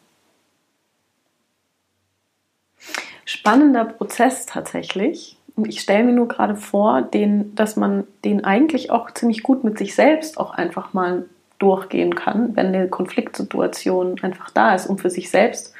spannender 3.30 3.86
Prozess 3.86 4.48
tatsächlich. 4.48 5.38
Ich 5.68 5.82
stelle 5.82 6.04
mir 6.04 6.14
nur 6.14 6.28
gerade 6.28 6.56
vor, 6.56 7.04
den, 7.04 7.54
dass 7.54 7.76
man 7.76 8.08
den 8.26 8.44
eigentlich 8.44 8.90
auch 8.90 9.12
ziemlich 9.12 9.44
gut 9.44 9.64
mit 9.64 9.78
sich 9.78 9.94
selbst 9.94 10.40
auch 10.40 10.52
einfach 10.52 10.94
mal 10.94 11.26
durchgehen 11.60 12.16
kann, 12.16 12.56
wenn 12.56 12.68
eine 12.68 12.88
Konfliktsituation 12.88 14.20
einfach 14.24 14.50
da 14.50 14.74
ist, 14.74 14.88
um 14.88 14.98
für 14.98 15.12
sich 15.12 15.30
selbst 15.30 15.74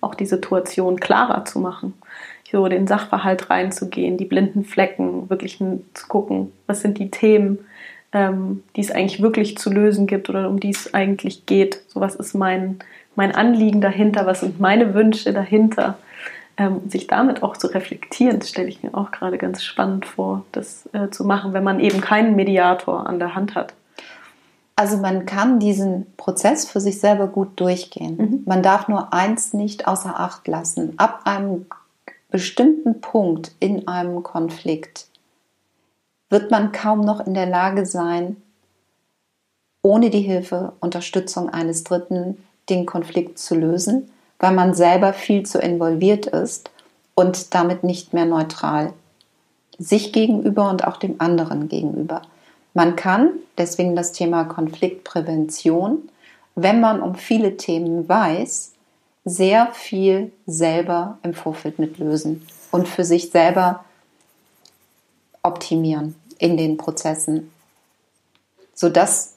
auch 0.00 0.14
die 0.14 0.24
Situation 0.24 0.98
klarer 0.98 1.44
zu 1.44 1.58
machen. 1.58 1.92
So 2.54 2.68
den 2.68 2.86
Sachverhalt 2.86 3.50
reinzugehen, 3.50 4.16
die 4.16 4.26
blinden 4.26 4.64
Flecken, 4.64 5.28
wirklich 5.28 5.58
zu 5.58 6.06
gucken, 6.06 6.52
was 6.68 6.82
sind 6.82 6.98
die 6.98 7.10
Themen, 7.10 7.58
ähm, 8.12 8.62
die 8.76 8.80
es 8.80 8.92
eigentlich 8.92 9.20
wirklich 9.20 9.58
zu 9.58 9.72
lösen 9.72 10.06
gibt 10.06 10.30
oder 10.30 10.48
um 10.48 10.60
die 10.60 10.70
es 10.70 10.94
eigentlich 10.94 11.46
geht. 11.46 11.82
So 11.88 12.00
was 12.00 12.14
ist 12.14 12.32
mein, 12.32 12.78
mein 13.16 13.34
Anliegen 13.34 13.80
dahinter, 13.80 14.24
was 14.24 14.40
sind 14.40 14.60
meine 14.60 14.94
Wünsche 14.94 15.32
dahinter 15.32 15.98
ähm, 16.56 16.88
sich 16.88 17.06
damit 17.06 17.42
auch 17.42 17.56
zu 17.56 17.66
reflektieren, 17.66 18.38
das 18.38 18.50
stelle 18.50 18.68
ich 18.68 18.82
mir 18.82 18.94
auch 18.94 19.10
gerade 19.10 19.38
ganz 19.38 19.64
spannend 19.64 20.06
vor, 20.06 20.44
das 20.52 20.88
äh, 20.92 21.10
zu 21.10 21.24
machen, 21.24 21.52
wenn 21.52 21.64
man 21.64 21.80
eben 21.80 22.00
keinen 22.00 22.36
Mediator 22.36 23.08
an 23.08 23.18
der 23.18 23.34
Hand 23.34 23.54
hat. 23.54 23.74
Also 24.76 24.96
man 24.96 25.26
kann 25.26 25.60
diesen 25.60 26.06
Prozess 26.16 26.68
für 26.68 26.80
sich 26.80 27.00
selber 27.00 27.28
gut 27.28 27.60
durchgehen. 27.60 28.16
Mhm. 28.16 28.42
Man 28.44 28.62
darf 28.62 28.88
nur 28.88 29.12
eins 29.12 29.54
nicht 29.54 29.86
außer 29.86 30.18
Acht 30.18 30.46
lassen. 30.48 30.94
Ab 30.96 31.22
einem 31.24 31.66
bestimmten 32.34 33.00
Punkt 33.00 33.52
in 33.60 33.88
einem 33.88 34.22
Konflikt 34.22 35.06
wird 36.28 36.50
man 36.50 36.72
kaum 36.72 37.00
noch 37.00 37.26
in 37.26 37.34
der 37.34 37.46
Lage 37.46 37.86
sein, 37.86 38.42
ohne 39.82 40.10
die 40.10 40.22
Hilfe, 40.22 40.72
Unterstützung 40.80 41.48
eines 41.48 41.84
Dritten 41.84 42.38
den 42.68 42.86
Konflikt 42.86 43.38
zu 43.38 43.54
lösen 43.54 44.10
weil 44.44 44.52
man 44.52 44.74
selber 44.74 45.14
viel 45.14 45.44
zu 45.44 45.58
involviert 45.58 46.26
ist 46.26 46.70
und 47.14 47.54
damit 47.54 47.82
nicht 47.82 48.12
mehr 48.12 48.26
neutral. 48.26 48.92
Sich 49.78 50.12
gegenüber 50.12 50.68
und 50.68 50.86
auch 50.86 50.98
dem 50.98 51.18
anderen 51.18 51.70
gegenüber. 51.70 52.20
Man 52.74 52.94
kann, 52.94 53.30
deswegen 53.56 53.96
das 53.96 54.12
Thema 54.12 54.44
Konfliktprävention, 54.44 56.10
wenn 56.56 56.78
man 56.78 57.00
um 57.00 57.14
viele 57.14 57.56
Themen 57.56 58.06
weiß, 58.06 58.73
sehr 59.24 59.72
viel 59.72 60.32
selber 60.46 61.18
im 61.22 61.34
Vorfeld 61.34 61.78
mitlösen 61.78 62.46
und 62.70 62.88
für 62.88 63.04
sich 63.04 63.30
selber 63.30 63.84
optimieren 65.42 66.14
in 66.38 66.56
den 66.56 66.76
Prozessen, 66.76 67.50
sodass 68.74 69.34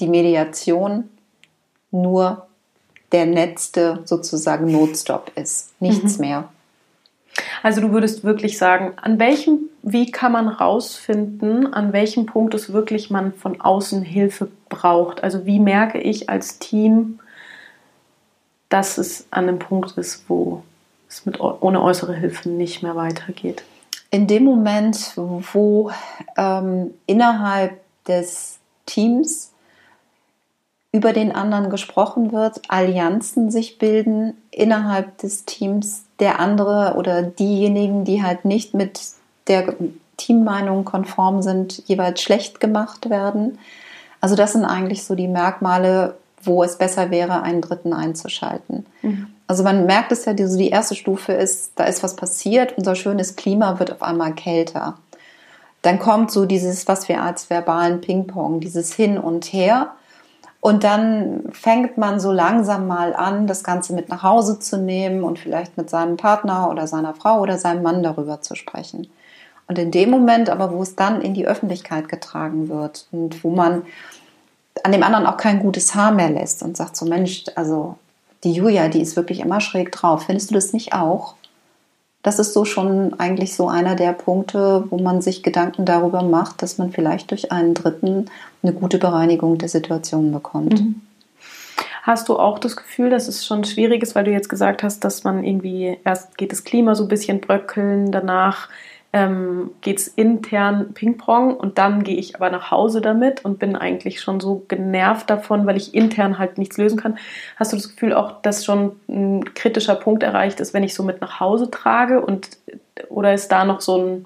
die 0.00 0.08
Mediation 0.08 1.10
nur 1.90 2.46
der 3.12 3.26
letzte 3.26 4.02
sozusagen 4.04 4.70
Notstop 4.72 5.30
ist. 5.36 5.70
Nichts 5.80 6.18
mhm. 6.18 6.26
mehr. 6.26 6.48
Also 7.62 7.80
du 7.80 7.92
würdest 7.92 8.24
wirklich 8.24 8.58
sagen, 8.58 8.92
an 8.96 9.18
welchem, 9.18 9.68
wie 9.82 10.10
kann 10.10 10.32
man 10.32 10.48
rausfinden, 10.48 11.72
an 11.72 11.92
welchem 11.92 12.26
Punkt 12.26 12.54
es 12.54 12.72
wirklich 12.72 13.10
man 13.10 13.32
von 13.32 13.60
außen 13.60 14.02
Hilfe 14.02 14.48
braucht? 14.68 15.22
Also 15.22 15.46
wie 15.46 15.58
merke 15.58 16.00
ich 16.00 16.28
als 16.28 16.58
Team, 16.58 17.20
dass 18.74 18.98
es 18.98 19.26
an 19.30 19.46
einem 19.46 19.60
Punkt 19.60 19.96
ist, 19.98 20.24
wo 20.26 20.64
es 21.08 21.24
mit, 21.24 21.38
ohne 21.38 21.80
äußere 21.80 22.12
Hilfe 22.12 22.48
nicht 22.48 22.82
mehr 22.82 22.96
weitergeht? 22.96 23.62
In 24.10 24.26
dem 24.26 24.42
Moment, 24.42 25.12
wo 25.14 25.92
ähm, 26.36 26.92
innerhalb 27.06 27.80
des 28.08 28.58
Teams 28.84 29.52
über 30.90 31.12
den 31.12 31.32
anderen 31.32 31.70
gesprochen 31.70 32.32
wird, 32.32 32.62
Allianzen 32.66 33.52
sich 33.52 33.78
bilden 33.78 34.36
innerhalb 34.50 35.18
des 35.18 35.44
Teams, 35.44 36.02
der 36.18 36.40
andere 36.40 36.94
oder 36.96 37.22
diejenigen, 37.22 38.04
die 38.04 38.24
halt 38.24 38.44
nicht 38.44 38.74
mit 38.74 39.00
der 39.46 39.76
Teammeinung 40.16 40.84
konform 40.84 41.42
sind, 41.42 41.86
jeweils 41.86 42.20
schlecht 42.20 42.58
gemacht 42.58 43.08
werden. 43.08 43.56
Also 44.20 44.34
das 44.34 44.52
sind 44.52 44.64
eigentlich 44.64 45.04
so 45.04 45.14
die 45.14 45.28
Merkmale, 45.28 46.16
wo 46.46 46.62
es 46.62 46.76
besser 46.76 47.10
wäre, 47.10 47.42
einen 47.42 47.60
Dritten 47.60 47.92
einzuschalten. 47.92 48.86
Mhm. 49.02 49.28
Also 49.46 49.62
man 49.62 49.86
merkt 49.86 50.12
es 50.12 50.24
ja, 50.24 50.32
die, 50.32 50.46
so 50.46 50.56
die 50.56 50.70
erste 50.70 50.94
Stufe 50.94 51.32
ist, 51.32 51.72
da 51.76 51.84
ist 51.84 52.02
was 52.02 52.16
passiert, 52.16 52.76
unser 52.78 52.94
schönes 52.94 53.36
Klima 53.36 53.78
wird 53.78 53.92
auf 53.92 54.02
einmal 54.02 54.32
kälter. 54.34 54.98
Dann 55.82 55.98
kommt 55.98 56.30
so 56.30 56.46
dieses, 56.46 56.88
was 56.88 57.08
wir 57.08 57.22
als 57.22 57.50
verbalen 57.50 58.00
Ping-Pong, 58.00 58.60
dieses 58.60 58.94
Hin 58.94 59.18
und 59.18 59.44
Her. 59.52 59.92
Und 60.60 60.82
dann 60.82 61.42
fängt 61.52 61.98
man 61.98 62.20
so 62.20 62.32
langsam 62.32 62.86
mal 62.86 63.14
an, 63.14 63.46
das 63.46 63.62
Ganze 63.62 63.92
mit 63.92 64.08
nach 64.08 64.22
Hause 64.22 64.58
zu 64.58 64.78
nehmen 64.78 65.22
und 65.22 65.38
vielleicht 65.38 65.76
mit 65.76 65.90
seinem 65.90 66.16
Partner 66.16 66.70
oder 66.70 66.86
seiner 66.86 67.12
Frau 67.12 67.40
oder 67.40 67.58
seinem 67.58 67.82
Mann 67.82 68.02
darüber 68.02 68.40
zu 68.40 68.54
sprechen. 68.54 69.08
Und 69.66 69.78
in 69.78 69.90
dem 69.90 70.08
Moment 70.08 70.48
aber, 70.48 70.72
wo 70.72 70.82
es 70.82 70.96
dann 70.96 71.20
in 71.20 71.34
die 71.34 71.46
Öffentlichkeit 71.46 72.08
getragen 72.08 72.70
wird 72.70 73.06
und 73.12 73.44
wo 73.44 73.50
man 73.50 73.82
an 74.82 74.92
dem 74.92 75.02
anderen 75.02 75.26
auch 75.26 75.36
kein 75.36 75.60
gutes 75.60 75.94
Haar 75.94 76.12
mehr 76.12 76.30
lässt 76.30 76.62
und 76.62 76.76
sagt 76.76 76.96
so, 76.96 77.06
Mensch, 77.06 77.44
also 77.54 77.96
die 78.42 78.52
Julia, 78.52 78.88
die 78.88 79.00
ist 79.00 79.16
wirklich 79.16 79.40
immer 79.40 79.60
schräg 79.60 79.92
drauf. 79.92 80.24
Findest 80.26 80.50
du 80.50 80.54
das 80.54 80.72
nicht 80.72 80.92
auch? 80.92 81.36
das 82.24 82.38
ist 82.38 82.54
so 82.54 82.64
schon 82.64 83.12
eigentlich 83.20 83.54
so 83.54 83.68
einer 83.68 83.94
der 83.94 84.14
Punkte, 84.14 84.84
wo 84.88 84.98
man 84.98 85.20
sich 85.20 85.42
Gedanken 85.42 85.84
darüber 85.84 86.22
macht, 86.22 86.62
dass 86.62 86.78
man 86.78 86.90
vielleicht 86.90 87.30
durch 87.30 87.52
einen 87.52 87.74
Dritten 87.74 88.30
eine 88.62 88.72
gute 88.72 88.98
Bereinigung 88.98 89.58
der 89.58 89.68
Situation 89.68 90.32
bekommt. 90.32 90.80
Mhm. 90.80 91.02
Hast 92.02 92.30
du 92.30 92.38
auch 92.38 92.58
das 92.58 92.76
Gefühl, 92.76 93.10
dass 93.10 93.28
es 93.28 93.44
schon 93.44 93.64
schwierig 93.64 94.02
ist, 94.02 94.14
weil 94.14 94.24
du 94.24 94.30
jetzt 94.30 94.48
gesagt 94.48 94.82
hast, 94.82 95.04
dass 95.04 95.22
man 95.22 95.44
irgendwie 95.44 95.98
erst 96.02 96.38
geht 96.38 96.50
das 96.50 96.64
Klima 96.64 96.94
so 96.94 97.04
ein 97.04 97.08
bisschen 97.08 97.42
bröckeln, 97.42 98.10
danach 98.10 98.70
ähm, 99.14 99.70
geht 99.80 100.00
es 100.00 100.08
intern 100.08 100.92
Ping-Pong 100.92 101.54
und 101.54 101.78
dann 101.78 102.02
gehe 102.02 102.16
ich 102.16 102.34
aber 102.34 102.50
nach 102.50 102.72
Hause 102.72 103.00
damit 103.00 103.44
und 103.44 103.60
bin 103.60 103.76
eigentlich 103.76 104.20
schon 104.20 104.40
so 104.40 104.64
genervt 104.66 105.30
davon, 105.30 105.66
weil 105.66 105.76
ich 105.76 105.94
intern 105.94 106.40
halt 106.40 106.58
nichts 106.58 106.78
lösen 106.78 106.98
kann. 106.98 107.16
Hast 107.54 107.72
du 107.72 107.76
das 107.76 107.90
Gefühl 107.90 108.12
auch, 108.12 108.42
dass 108.42 108.64
schon 108.64 108.96
ein 109.08 109.54
kritischer 109.54 109.94
Punkt 109.94 110.24
erreicht 110.24 110.58
ist, 110.58 110.74
wenn 110.74 110.82
ich 110.82 110.94
so 110.94 111.04
mit 111.04 111.20
nach 111.20 111.38
Hause 111.38 111.70
trage 111.70 112.20
und 112.20 112.48
oder 113.08 113.32
ist 113.32 113.52
da 113.52 113.64
noch 113.64 113.80
so 113.80 113.98
ein, 113.98 114.24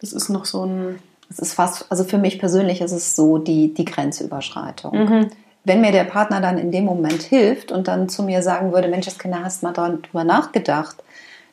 das 0.00 0.12
ist 0.12 0.28
noch 0.28 0.44
so 0.44 0.66
ein... 0.66 0.98
Es 1.30 1.38
ist 1.38 1.54
fast, 1.54 1.90
also 1.90 2.04
für 2.04 2.18
mich 2.18 2.38
persönlich 2.38 2.82
ist 2.82 2.92
es 2.92 3.16
so 3.16 3.38
die, 3.38 3.72
die 3.72 3.84
Grenzüberschreitung. 3.86 4.98
Mhm. 4.98 5.26
Wenn 5.64 5.80
mir 5.80 5.92
der 5.92 6.04
Partner 6.04 6.42
dann 6.42 6.58
in 6.58 6.72
dem 6.72 6.84
Moment 6.84 7.22
hilft 7.22 7.72
und 7.72 7.88
dann 7.88 8.08
zu 8.10 8.22
mir 8.22 8.42
sagen 8.42 8.72
würde, 8.72 8.88
Mensch, 8.88 9.06
das 9.06 9.18
Kinder, 9.18 9.42
hast 9.42 9.62
mal 9.62 9.72
darüber 9.72 10.24
nachgedacht, 10.24 10.96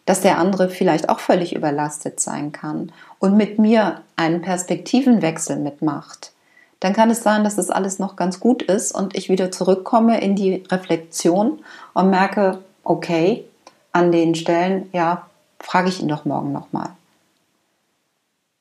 dass 0.06 0.22
der 0.22 0.38
andere 0.38 0.70
vielleicht 0.70 1.10
auch 1.10 1.20
völlig 1.20 1.56
überlastet 1.56 2.20
sein 2.20 2.51
kann 2.51 2.91
und 3.20 3.36
mit 3.36 3.60
mir 3.60 4.01
einen 4.16 4.41
Perspektivenwechsel 4.41 5.58
mitmacht, 5.58 6.32
dann 6.80 6.93
kann 6.93 7.10
es 7.10 7.24
sein, 7.24 7.43
dass 7.43 7.56
das 7.56 7.70
alles 7.70 7.99
noch 7.99 8.16
ganz 8.16 8.39
gut 8.39 8.62
ist 8.62 8.91
und 8.91 9.16
ich 9.16 9.30
wieder 9.30 9.51
zurückkomme 9.51 10.22
in 10.22 10.36
die 10.36 10.64
Reflexion 10.70 11.60
und 11.93 12.10
merke, 12.10 12.60
okay, 12.84 13.45
an 13.91 14.12
den 14.12 14.36
Stellen, 14.36 14.89
ja, 14.93 15.26
frage 15.60 15.89
ich 15.89 16.01
ihn 16.01 16.08
doch 16.08 16.26
morgen 16.26 16.51
nochmal. 16.51 16.89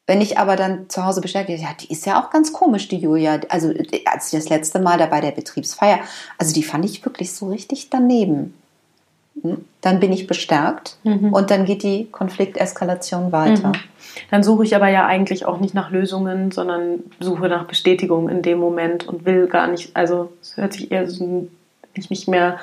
Wenn 0.07 0.21
ich 0.21 0.39
aber 0.39 0.57
dann 0.57 0.89
zu 0.89 1.05
Hause 1.05 1.21
bestätige, 1.23 1.61
ja, 1.61 1.71
die 1.79 1.91
ist 1.91 2.07
ja 2.07 2.23
auch 2.23 2.31
ganz 2.31 2.53
komisch, 2.53 2.89
die 2.89 2.99
Julia. 2.99 3.41
Also, 3.49 3.73
als 4.05 4.31
das 4.31 4.51
letzte 4.51 4.79
Mal 4.79 4.99
da 4.99 5.07
bei 5.07 5.21
der 5.21 5.31
Betriebsfeier, 5.31 5.99
also 6.37 6.55
die 6.55 6.63
fand 6.63 6.85
ich 6.85 7.05
wirklich 7.05 7.33
so 7.33 7.49
richtig 7.49 7.89
daneben 7.89 8.55
dann 9.81 10.01
bin 10.01 10.13
ich 10.13 10.27
bestärkt 10.27 10.97
mhm. 11.03 11.33
und 11.33 11.51
dann 11.51 11.65
geht 11.65 11.83
die 11.83 12.07
Konflikteskalation 12.11 13.33
weiter. 13.33 13.69
Mhm. 13.69 13.75
Dann 14.31 14.43
suche 14.43 14.65
ich 14.65 14.77
aber 14.77 14.89
ja 14.89 15.07
eigentlich 15.07 15.45
auch 15.45 15.59
nicht 15.59 15.75
nach 15.75 15.91
Lösungen, 15.91 16.53
sondern 16.53 17.01
suche 17.21 17.49
nach 17.49 17.65
Bestätigung 17.65 18.29
in 18.29 18.43
dem 18.43 18.59
Moment 18.59 19.09
und 19.09 19.25
will 19.25 19.47
gar 19.49 19.67
nicht, 19.67 19.95
also 19.97 20.33
es 20.41 20.57
hört 20.57 20.73
sich 20.73 20.93
eher 20.93 21.09
so, 21.09 21.25
wenn 21.25 21.49
ich 21.95 22.11
nicht 22.11 22.29
mehr, 22.29 22.59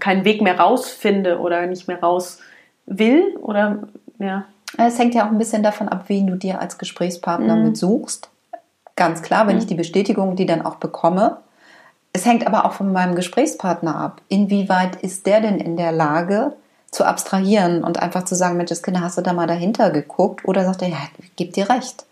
keinen 0.00 0.24
Weg 0.24 0.42
mehr 0.42 0.58
rausfinde 0.58 1.38
oder 1.38 1.66
nicht 1.66 1.86
mehr 1.88 2.00
raus 2.00 2.40
will 2.86 3.36
oder 3.40 3.84
ja. 4.18 4.44
Es 4.78 4.98
hängt 4.98 5.14
ja 5.14 5.26
auch 5.26 5.30
ein 5.30 5.38
bisschen 5.38 5.62
davon 5.62 5.88
ab, 5.88 6.04
wen 6.08 6.26
du 6.26 6.34
dir 6.36 6.60
als 6.60 6.78
Gesprächspartner 6.78 7.56
mhm. 7.56 7.64
mit 7.64 7.76
suchst. 7.76 8.30
Ganz 8.96 9.22
klar, 9.22 9.46
wenn 9.46 9.58
ich 9.58 9.64
mhm. 9.64 9.68
die 9.68 9.74
Bestätigung, 9.74 10.34
die 10.34 10.46
dann 10.46 10.64
auch 10.64 10.76
bekomme, 10.76 11.38
es 12.12 12.26
hängt 12.26 12.46
aber 12.46 12.64
auch 12.66 12.72
von 12.72 12.92
meinem 12.92 13.14
Gesprächspartner 13.14 13.96
ab. 13.96 14.20
Inwieweit 14.28 14.96
ist 14.96 15.26
der 15.26 15.40
denn 15.40 15.58
in 15.58 15.76
der 15.76 15.92
Lage, 15.92 16.54
zu 16.92 17.04
abstrahieren 17.04 17.82
und 17.82 18.00
einfach 18.00 18.24
zu 18.24 18.34
sagen, 18.34 18.58
Mensch, 18.58 18.68
das 18.68 18.82
Kind, 18.82 19.00
hast 19.00 19.16
du 19.16 19.22
da 19.22 19.32
mal 19.32 19.46
dahinter 19.46 19.90
geguckt? 19.90 20.44
Oder 20.44 20.64
sagt 20.64 20.82
er, 20.82 20.88
ja, 20.88 20.98
gebe 21.36 21.50
dir 21.50 21.70
recht. 21.70 22.04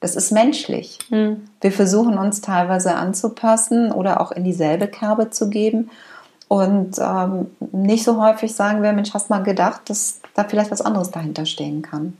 Das 0.00 0.14
ist 0.14 0.30
menschlich. 0.30 0.98
Mhm. 1.10 1.48
Wir 1.60 1.72
versuchen 1.72 2.16
uns 2.16 2.40
teilweise 2.40 2.94
anzupassen 2.94 3.90
oder 3.90 4.20
auch 4.20 4.30
in 4.30 4.44
dieselbe 4.44 4.86
Kerbe 4.86 5.30
zu 5.30 5.50
geben. 5.50 5.90
Und 6.46 6.98
ähm, 6.98 7.50
nicht 7.72 8.04
so 8.04 8.22
häufig 8.22 8.54
sagen 8.54 8.80
wir, 8.80 8.92
Mensch, 8.92 9.12
hast 9.12 9.28
mal 9.28 9.42
gedacht, 9.42 9.90
dass 9.90 10.20
da 10.34 10.44
vielleicht 10.44 10.70
was 10.70 10.82
anderes 10.82 11.10
dahinter 11.10 11.44
stehen 11.44 11.82
kann. 11.82 12.16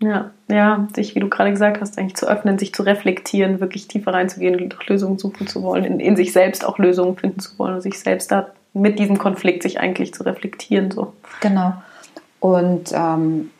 Ja, 0.00 0.30
ja, 0.48 0.86
sich, 0.94 1.16
wie 1.16 1.20
du 1.20 1.28
gerade 1.28 1.50
gesagt 1.50 1.80
hast, 1.80 1.98
eigentlich 1.98 2.16
zu 2.16 2.28
öffnen, 2.28 2.58
sich 2.58 2.72
zu 2.72 2.84
reflektieren, 2.84 3.60
wirklich 3.60 3.88
tiefer 3.88 4.14
reinzugehen, 4.14 4.72
Lösungen 4.86 5.18
suchen 5.18 5.48
zu 5.48 5.62
wollen, 5.62 5.84
in, 5.84 5.98
in, 5.98 6.16
sich 6.16 6.32
selbst 6.32 6.64
auch 6.64 6.78
Lösungen 6.78 7.16
finden 7.16 7.40
zu 7.40 7.58
wollen 7.58 7.74
und 7.74 7.80
sich 7.80 7.98
selbst 7.98 8.30
da 8.30 8.48
mit 8.74 9.00
diesem 9.00 9.18
Konflikt 9.18 9.64
sich 9.64 9.80
eigentlich 9.80 10.14
zu 10.14 10.22
reflektieren. 10.22 10.92
So. 10.92 11.14
Genau. 11.40 11.74
Und 12.38 12.92
ähm, 12.92 13.50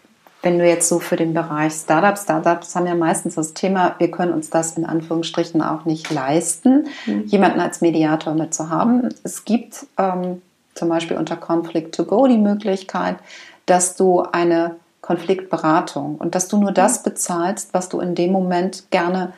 wenn 0.42 0.58
du 0.58 0.66
jetzt 0.66 0.88
so 0.88 1.00
für 1.00 1.16
den 1.16 1.34
Bereich 1.34 1.72
Startups, 1.72 2.22
Startups 2.22 2.76
haben 2.76 2.86
ja 2.86 2.94
meistens 2.94 3.34
das 3.34 3.54
Thema, 3.54 3.96
wir 3.98 4.10
können 4.10 4.32
uns 4.32 4.50
das 4.50 4.76
in 4.76 4.84
Anführungsstrichen 4.84 5.60
auch 5.62 5.84
nicht 5.84 6.10
leisten, 6.10 6.86
mhm. 7.06 7.24
jemanden 7.26 7.58
als 7.58 7.80
Mediator 7.80 8.34
mit 8.34 8.54
zu 8.54 8.70
haben. 8.70 9.08
Es 9.24 9.44
gibt 9.44 9.86
ähm, 9.98 10.40
zum 10.74 10.88
Beispiel 10.88 11.16
unter 11.16 11.36
Conflict 11.36 11.94
to 11.94 12.04
Go 12.04 12.28
die 12.28 12.38
Möglichkeit, 12.38 13.16
dass 13.66 13.96
du 13.96 14.20
eine 14.20 14.76
Konfliktberatung 15.08 16.16
und 16.16 16.34
dass 16.34 16.48
du 16.48 16.58
nur 16.58 16.70
das 16.70 17.02
bezahlst, 17.02 17.72
was 17.72 17.88
du 17.88 17.98
in 17.98 18.14
dem 18.14 18.30
Moment 18.30 18.90
gerne, 18.90 19.32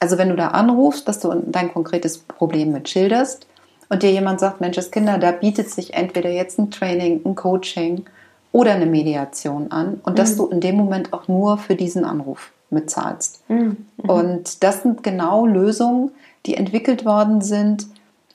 also 0.00 0.16
wenn 0.16 0.30
du 0.30 0.36
da 0.36 0.48
anrufst, 0.48 1.06
dass 1.06 1.20
du 1.20 1.34
dein 1.48 1.70
konkretes 1.70 2.16
Problem 2.16 2.72
mit 2.72 2.88
schilderst 2.88 3.46
und 3.90 4.02
dir 4.02 4.10
jemand 4.10 4.40
sagt, 4.40 4.62
Mensch, 4.62 4.78
Kinder, 4.90 5.18
da 5.18 5.32
bietet 5.32 5.68
sich 5.68 5.92
entweder 5.92 6.30
jetzt 6.30 6.58
ein 6.58 6.70
Training, 6.70 7.20
ein 7.26 7.34
Coaching 7.34 8.06
oder 8.52 8.72
eine 8.72 8.86
Mediation 8.86 9.70
an 9.70 10.00
und 10.02 10.14
mhm. 10.14 10.16
dass 10.16 10.34
du 10.36 10.46
in 10.46 10.60
dem 10.60 10.76
Moment 10.76 11.12
auch 11.12 11.28
nur 11.28 11.58
für 11.58 11.76
diesen 11.76 12.06
Anruf 12.06 12.50
mitzahlst. 12.70 13.42
Mhm. 13.50 13.84
mhm. 13.98 14.08
Und 14.08 14.62
das 14.64 14.82
sind 14.82 15.02
genau 15.02 15.44
Lösungen, 15.44 16.12
die 16.46 16.54
entwickelt 16.54 17.04
worden 17.04 17.42
sind 17.42 17.86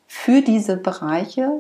für 0.08 0.44
diese 0.44 0.78
Bereiche, 0.78 1.54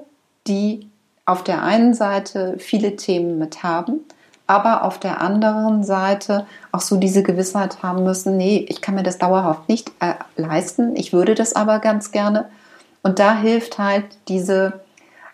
die 0.45 0.87
auf 1.25 1.43
der 1.43 1.63
einen 1.63 1.95
Seite 1.95 2.53
viele 2.59 2.97
Themen 2.97 3.39
mit 3.39 3.63
haben, 3.63 4.01
aber 4.47 4.83
auf 4.83 4.97
der 4.97 5.21
anderen 5.21 5.83
Seite 5.83 6.45
auch 6.71 6.79
so 6.79 6.97
diese 6.97 7.21
Gewissheit 7.21 7.83
haben 7.83 8.03
müssen, 8.03 8.37
nee, 8.37 8.65
ich 8.69 8.81
kann 8.81 8.95
mir 8.95 9.03
das 9.03 9.17
dauerhaft 9.17 9.67
nicht 9.67 9.91
äh, 9.99 10.13
leisten, 10.37 10.95
ich 10.95 11.13
würde 11.13 11.35
das 11.35 11.53
aber 11.53 11.79
ganz 11.79 12.11
gerne. 12.11 12.45
Und 13.03 13.19
da 13.19 13.37
hilft 13.37 13.77
halt 13.77 14.05
diese 14.27 14.81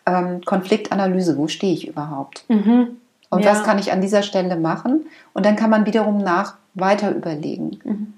ähm, 0.05 0.41
Konfliktanalyse, 0.43 1.37
wo 1.37 1.47
stehe 1.47 1.73
ich 1.73 1.87
überhaupt? 1.87 2.45
Mhm. 2.49 2.97
Und 3.29 3.45
ja. 3.45 3.51
was 3.51 3.63
kann 3.63 3.79
ich 3.79 3.91
an 3.91 4.01
dieser 4.01 4.23
Stelle 4.23 4.55
machen? 4.55 5.05
Und 5.33 5.45
dann 5.45 5.55
kann 5.55 5.69
man 5.69 5.85
wiederum 5.85 6.17
nach 6.17 6.55
weiter 6.73 7.11
überlegen. 7.11 7.79
Mhm. 7.83 8.13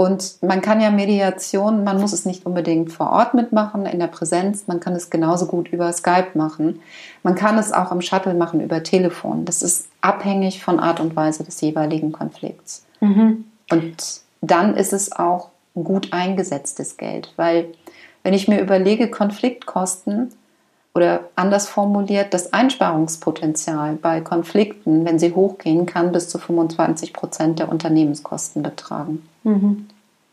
Und 0.00 0.40
man 0.42 0.62
kann 0.62 0.80
ja 0.80 0.92
Mediation, 0.92 1.82
man 1.82 2.00
muss 2.00 2.12
es 2.12 2.24
nicht 2.24 2.46
unbedingt 2.46 2.92
vor 2.92 3.10
Ort 3.10 3.34
mitmachen, 3.34 3.84
in 3.84 3.98
der 3.98 4.06
Präsenz, 4.06 4.68
man 4.68 4.78
kann 4.78 4.92
es 4.92 5.10
genauso 5.10 5.46
gut 5.46 5.70
über 5.70 5.92
Skype 5.92 6.38
machen. 6.38 6.80
Man 7.24 7.34
kann 7.34 7.58
es 7.58 7.72
auch 7.72 7.90
im 7.90 8.00
Shuttle 8.00 8.34
machen, 8.34 8.60
über 8.60 8.84
Telefon. 8.84 9.44
Das 9.44 9.60
ist 9.60 9.88
abhängig 10.00 10.62
von 10.62 10.78
Art 10.78 11.00
und 11.00 11.16
Weise 11.16 11.42
des 11.42 11.60
jeweiligen 11.60 12.12
Konflikts. 12.12 12.86
Mhm. 13.00 13.46
Und 13.72 14.20
dann 14.40 14.76
ist 14.76 14.92
es 14.92 15.10
auch 15.10 15.48
gut 15.74 16.12
eingesetztes 16.12 16.96
Geld, 16.96 17.32
weil 17.34 17.66
wenn 18.22 18.34
ich 18.34 18.46
mir 18.46 18.60
überlege, 18.60 19.10
Konfliktkosten 19.10 20.32
oder 20.94 21.24
anders 21.34 21.68
formuliert, 21.68 22.34
das 22.34 22.52
Einsparungspotenzial 22.52 23.94
bei 23.94 24.20
Konflikten, 24.20 25.04
wenn 25.04 25.18
sie 25.18 25.34
hochgehen, 25.34 25.86
kann 25.86 26.12
bis 26.12 26.28
zu 26.28 26.38
25 26.38 27.12
Prozent 27.12 27.58
der 27.58 27.68
Unternehmenskosten 27.68 28.62
betragen. 28.62 29.28
Mhm. 29.48 29.86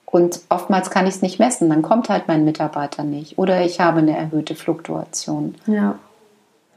Und 0.05 0.41
oftmals 0.49 0.89
kann 0.89 1.07
ich 1.07 1.15
es 1.15 1.21
nicht 1.21 1.39
messen, 1.39 1.69
dann 1.69 1.81
kommt 1.81 2.09
halt 2.09 2.27
mein 2.27 2.45
Mitarbeiter 2.45 3.03
nicht 3.03 3.37
oder 3.37 3.65
ich 3.65 3.79
habe 3.79 3.99
eine 3.99 4.15
erhöhte 4.15 4.55
Fluktuation. 4.55 5.55
Ja. 5.67 5.95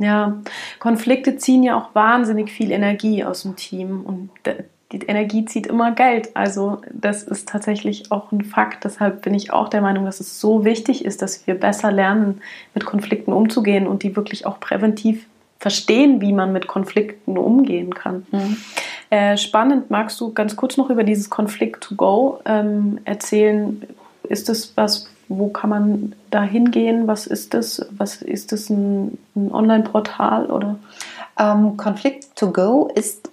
Ja, 0.00 0.38
Konflikte 0.78 1.36
ziehen 1.38 1.64
ja 1.64 1.76
auch 1.76 1.92
wahnsinnig 1.92 2.52
viel 2.52 2.70
Energie 2.70 3.24
aus 3.24 3.42
dem 3.42 3.56
Team 3.56 4.02
und 4.04 4.30
die 4.92 4.98
Energie 4.98 5.44
zieht 5.44 5.66
immer 5.66 5.92
Geld. 5.92 6.36
Also 6.36 6.80
das 6.92 7.24
ist 7.24 7.48
tatsächlich 7.48 8.10
auch 8.10 8.30
ein 8.32 8.44
Fakt. 8.44 8.84
Deshalb 8.84 9.22
bin 9.22 9.34
ich 9.34 9.52
auch 9.52 9.68
der 9.68 9.82
Meinung, 9.82 10.04
dass 10.04 10.20
es 10.20 10.40
so 10.40 10.64
wichtig 10.64 11.04
ist, 11.04 11.20
dass 11.20 11.46
wir 11.46 11.54
besser 11.54 11.90
lernen, 11.90 12.40
mit 12.74 12.86
Konflikten 12.86 13.32
umzugehen 13.32 13.86
und 13.86 14.02
die 14.02 14.16
wirklich 14.16 14.46
auch 14.46 14.60
präventiv 14.60 15.26
verstehen, 15.58 16.20
wie 16.20 16.32
man 16.32 16.52
mit 16.52 16.66
Konflikten 16.66 17.36
umgehen 17.36 17.94
kann. 17.94 18.26
Mhm. 18.30 18.56
Äh, 19.10 19.36
spannend, 19.36 19.90
magst 19.90 20.20
du 20.20 20.32
ganz 20.32 20.56
kurz 20.56 20.76
noch 20.76 20.90
über 20.90 21.04
dieses 21.04 21.30
Konflikt 21.30 21.82
to 21.82 21.94
go 21.96 22.40
ähm, 22.44 23.00
erzählen? 23.04 23.82
Ist 24.24 24.48
das 24.48 24.76
was, 24.76 25.08
wo 25.28 25.48
kann 25.48 25.70
man 25.70 26.14
da 26.30 26.42
hingehen? 26.42 27.06
Was 27.06 27.26
ist 27.26 27.54
das? 27.54 27.86
Was 27.90 28.22
ist 28.22 28.52
das 28.52 28.70
ein, 28.70 29.18
ein 29.34 29.50
Online-Portal 29.52 30.50
oder? 30.50 30.78
Ähm, 31.38 31.76
Conflict 31.76 32.36
to 32.36 32.52
go 32.52 32.90
ist 32.94 33.30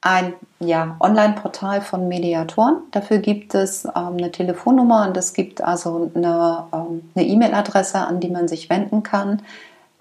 ein 0.00 0.34
ja, 0.60 0.96
Online-Portal 1.00 1.80
von 1.80 2.08
Mediatoren. 2.08 2.76
Dafür 2.90 3.18
gibt 3.18 3.54
es 3.54 3.86
ähm, 3.86 4.16
eine 4.18 4.30
Telefonnummer 4.30 5.06
und 5.08 5.16
es 5.16 5.32
gibt 5.32 5.62
also 5.62 6.10
eine 6.14 6.64
ähm, 6.72 7.02
E-Mail-Adresse, 7.16 7.98
an 7.98 8.20
die 8.20 8.28
man 8.28 8.46
sich 8.46 8.68
wenden 8.68 9.02
kann. 9.02 9.42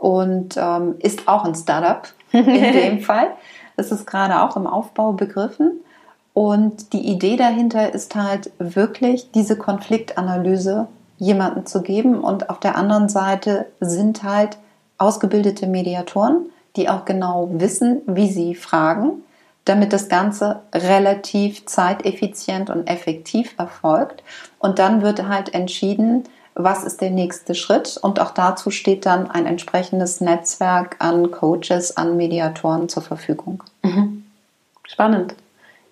Und 0.04 0.58
ähm, 0.58 0.96
ist 1.00 1.30
auch 1.30 1.46
ein 1.46 1.56
Startup 1.56 2.06
in 2.34 2.46
dem 2.46 3.00
Fall. 3.00 3.32
Es 3.78 3.90
ist 3.90 4.06
gerade 4.06 4.42
auch 4.42 4.58
im 4.58 4.68
Aufbau 4.68 5.14
begriffen. 5.14 5.80
Und 6.34 6.92
die 6.92 7.08
Idee 7.08 7.38
dahinter 7.38 7.94
ist 7.94 8.14
halt 8.16 8.52
wirklich 8.60 9.32
diese 9.32 9.58
Konfliktanalyse 9.58 10.88
jemanden 11.20 11.66
zu 11.66 11.82
geben. 11.82 12.20
Und 12.20 12.50
auf 12.50 12.60
der 12.60 12.76
anderen 12.76 13.08
Seite 13.08 13.68
sind 13.80 14.24
halt 14.24 14.58
ausgebildete 14.98 15.68
Mediatoren, 15.68 16.48
die 16.76 16.90
auch 16.90 17.06
genau 17.06 17.50
wissen, 17.54 18.02
wie 18.06 18.30
sie 18.30 18.56
fragen 18.56 19.24
damit 19.66 19.94
das 19.94 20.10
Ganze 20.10 20.62
relativ 20.74 21.66
zeiteffizient 21.66 22.70
und 22.70 22.88
effektiv 22.90 23.56
erfolgt. 23.58 24.22
Und 24.60 24.78
dann 24.80 25.02
wird 25.02 25.28
halt 25.28 25.54
entschieden, 25.54 26.26
was 26.56 26.84
ist 26.84 27.02
der 27.02 27.10
nächste 27.10 27.56
Schritt? 27.56 27.98
Und 28.02 28.20
auch 28.20 28.32
dazu 28.32 28.70
steht 28.70 29.06
dann 29.06 29.30
ein 29.30 29.46
entsprechendes 29.46 30.22
Netzwerk 30.22 30.98
an 31.00 31.32
Coaches, 31.32 31.98
an 31.98 32.18
Mediatoren 32.18 32.90
zur 32.90 33.04
Verfügung. 33.04 33.64
Mhm. 33.82 34.26
Spannend. 34.86 35.36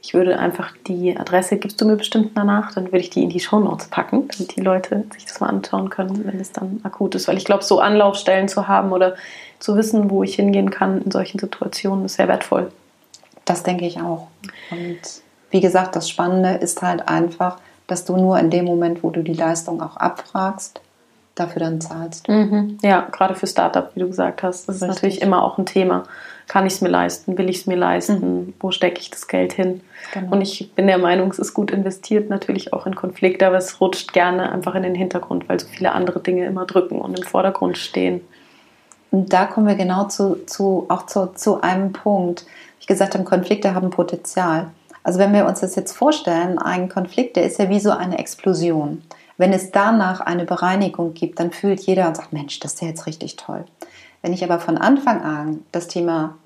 Ich 0.03 0.15
würde 0.15 0.39
einfach 0.39 0.73
die 0.87 1.15
Adresse, 1.15 1.57
gibst 1.57 1.79
du 1.79 1.85
mir 1.85 1.95
bestimmt 1.95 2.31
danach, 2.35 2.73
dann 2.73 2.85
würde 2.85 2.99
ich 2.99 3.11
die 3.11 3.23
in 3.23 3.29
die 3.29 3.39
Shownotes 3.39 3.87
packen, 3.87 4.27
damit 4.29 4.55
die 4.55 4.61
Leute 4.61 5.03
sich 5.13 5.25
das 5.25 5.39
mal 5.39 5.47
anschauen 5.47 5.91
können, 5.91 6.25
wenn 6.25 6.39
es 6.39 6.51
dann 6.51 6.79
akut 6.83 7.13
ist. 7.13 7.27
Weil 7.27 7.37
ich 7.37 7.45
glaube, 7.45 7.63
so 7.63 7.79
Anlaufstellen 7.79 8.47
zu 8.47 8.67
haben 8.67 8.91
oder 8.91 9.15
zu 9.59 9.75
wissen, 9.75 10.09
wo 10.09 10.23
ich 10.23 10.35
hingehen 10.35 10.71
kann 10.71 11.03
in 11.03 11.11
solchen 11.11 11.37
Situationen, 11.37 12.05
ist 12.05 12.15
sehr 12.15 12.27
wertvoll. 12.27 12.71
Das 13.45 13.61
denke 13.61 13.85
ich 13.85 14.01
auch. 14.01 14.27
Und 14.71 14.99
wie 15.51 15.59
gesagt, 15.59 15.95
das 15.95 16.09
Spannende 16.09 16.53
ist 16.55 16.81
halt 16.81 17.07
einfach, 17.07 17.57
dass 17.91 18.05
du 18.05 18.15
nur 18.15 18.39
in 18.39 18.49
dem 18.49 18.63
Moment, 18.63 19.03
wo 19.03 19.09
du 19.09 19.21
die 19.21 19.33
Leistung 19.33 19.81
auch 19.81 19.97
abfragst, 19.97 20.79
dafür 21.35 21.59
dann 21.59 21.81
zahlst. 21.81 22.29
Mhm. 22.29 22.77
Ja, 22.81 23.07
gerade 23.11 23.35
für 23.35 23.47
Startup, 23.47 23.91
wie 23.93 23.99
du 23.99 24.07
gesagt 24.07 24.43
hast, 24.43 24.67
das 24.67 24.75
Richtig. 24.75 24.87
ist 24.89 24.95
natürlich 24.95 25.21
immer 25.21 25.43
auch 25.43 25.57
ein 25.57 25.65
Thema. 25.65 26.03
Kann 26.47 26.65
ich 26.65 26.73
es 26.73 26.81
mir 26.81 26.89
leisten? 26.89 27.37
Will 27.37 27.49
ich 27.49 27.57
es 27.57 27.67
mir 27.67 27.75
leisten? 27.75 28.13
Mhm. 28.19 28.53
Wo 28.61 28.71
stecke 28.71 28.99
ich 28.99 29.09
das 29.09 29.27
Geld 29.27 29.51
hin? 29.53 29.81
Genau. 30.13 30.31
Und 30.31 30.41
ich 30.41 30.71
bin 30.73 30.87
der 30.87 30.97
Meinung, 30.99 31.31
es 31.31 31.39
ist 31.39 31.53
gut 31.53 31.71
investiert, 31.71 32.29
natürlich 32.29 32.71
auch 32.71 32.85
in 32.85 32.95
Konflikte, 32.95 33.45
aber 33.45 33.57
es 33.57 33.81
rutscht 33.81 34.13
gerne 34.13 34.51
einfach 34.51 34.75
in 34.75 34.83
den 34.83 34.95
Hintergrund, 34.95 35.49
weil 35.49 35.59
so 35.59 35.67
viele 35.67 35.91
andere 35.91 36.21
Dinge 36.21 36.45
immer 36.45 36.65
drücken 36.65 36.99
und 36.99 37.19
im 37.19 37.25
Vordergrund 37.25 37.77
stehen. 37.77 38.21
Und 39.11 39.33
da 39.33 39.45
kommen 39.45 39.67
wir 39.67 39.75
genau 39.75 40.05
zu, 40.05 40.45
zu 40.45 40.85
auch 40.87 41.05
zu, 41.05 41.33
zu 41.35 41.61
einem 41.61 41.91
Punkt. 41.91 42.45
Wie 42.79 42.85
gesagt 42.85 43.13
habe, 43.13 43.25
Konflikte 43.25 43.75
haben 43.75 43.89
Potenzial. 43.89 44.71
Also 45.03 45.19
wenn 45.19 45.33
wir 45.33 45.45
uns 45.45 45.61
das 45.61 45.75
jetzt 45.75 45.93
vorstellen, 45.93 46.59
ein 46.59 46.89
Konflikt, 46.89 47.35
der 47.35 47.45
ist 47.45 47.59
ja 47.59 47.69
wie 47.69 47.79
so 47.79 47.91
eine 47.91 48.19
Explosion. 48.19 49.01
Wenn 49.37 49.53
es 49.53 49.71
danach 49.71 50.21
eine 50.21 50.45
Bereinigung 50.45 51.13
gibt, 51.13 51.39
dann 51.39 51.51
fühlt 51.51 51.81
jeder 51.81 52.07
und 52.07 52.17
sagt, 52.17 52.33
Mensch, 52.33 52.59
das 52.59 52.73
ist 52.73 52.81
ja 52.81 52.87
jetzt 52.87 53.07
richtig 53.07 53.35
toll. 53.35 53.65
Wenn 54.21 54.33
ich 54.33 54.43
aber 54.43 54.59
von 54.59 54.77
Anfang 54.77 55.21
an 55.21 55.65
das 55.71 55.87
Thema 55.87 56.37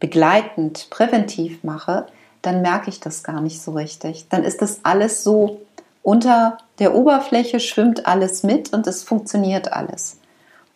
begleitend, 0.00 0.88
präventiv 0.90 1.64
mache, 1.64 2.06
dann 2.42 2.60
merke 2.60 2.90
ich 2.90 3.00
das 3.00 3.22
gar 3.22 3.40
nicht 3.40 3.62
so 3.62 3.72
richtig. 3.72 4.28
Dann 4.28 4.44
ist 4.44 4.60
das 4.60 4.80
alles 4.82 5.24
so 5.24 5.60
unter 6.02 6.58
der 6.78 6.94
Oberfläche 6.94 7.58
schwimmt 7.60 8.06
alles 8.06 8.42
mit 8.42 8.72
und 8.74 8.86
es 8.86 9.02
funktioniert 9.02 9.72
alles. 9.72 10.18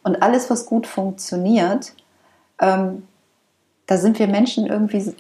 Und 0.03 0.22
alles, 0.22 0.49
was 0.49 0.64
gut 0.64 0.86
funktioniert, 0.86 1.93
ähm, 2.61 3.07
da 3.86 3.99
sind 3.99 4.18
wir 4.18 4.26
Menschen 4.26 4.66
irgendwie 4.66 5.14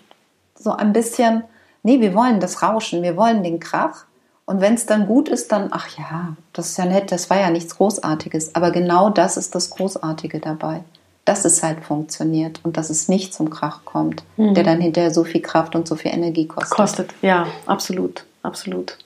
so 0.54 0.72
ein 0.72 0.94
bisschen, 0.94 1.44
nee, 1.88 2.00
wir 2.00 2.14
wollen 2.14 2.38
das 2.38 2.62
Rauschen, 2.62 3.02
wir 3.02 3.16
wollen 3.16 3.42
den 3.42 3.60
Krach. 3.60 4.04
Und 4.44 4.60
wenn 4.60 4.74
es 4.74 4.84
dann 4.84 5.06
gut 5.06 5.28
ist, 5.28 5.52
dann, 5.52 5.68
ach 5.70 5.88
ja, 5.98 6.36
das 6.52 6.70
ist 6.70 6.78
ja 6.78 6.84
nett, 6.84 7.10
das 7.12 7.30
war 7.30 7.38
ja 7.38 7.50
nichts 7.50 7.76
Großartiges. 7.76 8.54
Aber 8.54 8.70
genau 8.70 9.08
das 9.10 9.36
ist 9.38 9.54
das 9.54 9.70
Großartige 9.70 10.38
dabei. 10.38 10.82
Dass 11.24 11.44
es 11.44 11.62
halt 11.62 11.84
funktioniert 11.84 12.60
und 12.62 12.76
dass 12.76 12.90
es 12.90 13.08
nicht 13.08 13.34
zum 13.34 13.50
Krach 13.50 13.84
kommt, 13.84 14.22
mhm. 14.36 14.54
der 14.54 14.64
dann 14.64 14.80
hinterher 14.80 15.10
so 15.10 15.24
viel 15.24 15.42
Kraft 15.42 15.74
und 15.74 15.88
so 15.88 15.96
viel 15.96 16.12
Energie 16.12 16.46
kostet. 16.46 16.76
Kostet, 16.76 17.14
ja, 17.22 17.46
absolut, 17.66 18.24
absolut. 18.42 18.98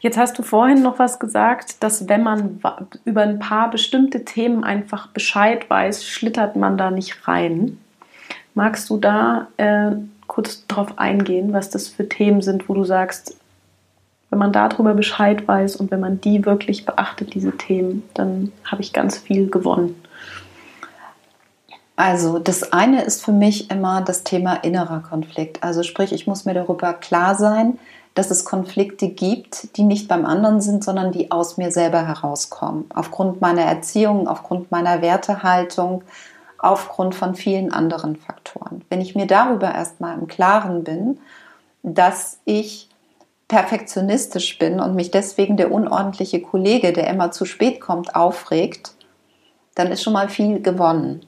Jetzt 0.00 0.16
hast 0.16 0.38
du 0.38 0.42
vorhin 0.42 0.82
noch 0.82 0.98
was 0.98 1.18
gesagt, 1.18 1.82
dass 1.82 2.08
wenn 2.08 2.22
man 2.22 2.60
über 3.04 3.22
ein 3.22 3.38
paar 3.38 3.70
bestimmte 3.70 4.24
Themen 4.24 4.64
einfach 4.64 5.08
Bescheid 5.08 5.68
weiß, 5.68 6.04
schlittert 6.04 6.56
man 6.56 6.78
da 6.78 6.90
nicht 6.90 7.28
rein. 7.28 7.78
Magst 8.54 8.88
du 8.90 8.96
da 8.96 9.48
äh, 9.58 9.92
kurz 10.30 10.64
drauf 10.68 10.92
eingehen, 10.96 11.52
was 11.52 11.70
das 11.70 11.88
für 11.88 12.08
Themen 12.08 12.40
sind, 12.40 12.68
wo 12.68 12.74
du 12.74 12.84
sagst, 12.84 13.36
wenn 14.30 14.38
man 14.38 14.52
darüber 14.52 14.94
Bescheid 14.94 15.48
weiß 15.48 15.74
und 15.74 15.90
wenn 15.90 15.98
man 15.98 16.20
die 16.20 16.46
wirklich 16.46 16.86
beachtet, 16.86 17.34
diese 17.34 17.50
Themen, 17.56 18.04
dann 18.14 18.52
habe 18.64 18.80
ich 18.80 18.92
ganz 18.92 19.18
viel 19.18 19.50
gewonnen. 19.50 20.00
Also 21.96 22.38
das 22.38 22.72
eine 22.72 23.02
ist 23.02 23.24
für 23.24 23.32
mich 23.32 23.72
immer 23.72 24.02
das 24.02 24.22
Thema 24.22 24.54
innerer 24.54 25.00
Konflikt. 25.00 25.64
Also 25.64 25.82
sprich, 25.82 26.12
ich 26.12 26.28
muss 26.28 26.44
mir 26.44 26.54
darüber 26.54 26.92
klar 26.92 27.34
sein, 27.34 27.80
dass 28.14 28.30
es 28.30 28.44
Konflikte 28.44 29.08
gibt, 29.08 29.76
die 29.76 29.82
nicht 29.82 30.06
beim 30.06 30.24
anderen 30.24 30.60
sind, 30.60 30.84
sondern 30.84 31.10
die 31.10 31.32
aus 31.32 31.56
mir 31.56 31.72
selber 31.72 32.06
herauskommen. 32.06 32.84
Aufgrund 32.94 33.40
meiner 33.40 33.62
Erziehung, 33.62 34.28
aufgrund 34.28 34.70
meiner 34.70 35.02
Wertehaltung, 35.02 36.04
aufgrund 36.62 37.14
von 37.14 37.34
vielen 37.34 37.72
anderen 37.72 38.16
Faktoren. 38.16 38.82
Wenn 38.88 39.00
ich 39.00 39.14
mir 39.14 39.26
darüber 39.26 39.74
erstmal 39.74 40.18
im 40.18 40.26
Klaren 40.26 40.84
bin, 40.84 41.18
dass 41.82 42.38
ich 42.44 42.88
perfektionistisch 43.48 44.58
bin 44.58 44.78
und 44.78 44.94
mich 44.94 45.10
deswegen 45.10 45.56
der 45.56 45.72
unordentliche 45.72 46.40
Kollege, 46.40 46.92
der 46.92 47.08
immer 47.08 47.32
zu 47.32 47.44
spät 47.44 47.80
kommt, 47.80 48.14
aufregt, 48.14 48.92
dann 49.74 49.90
ist 49.90 50.02
schon 50.02 50.12
mal 50.12 50.28
viel 50.28 50.60
gewonnen. 50.60 51.22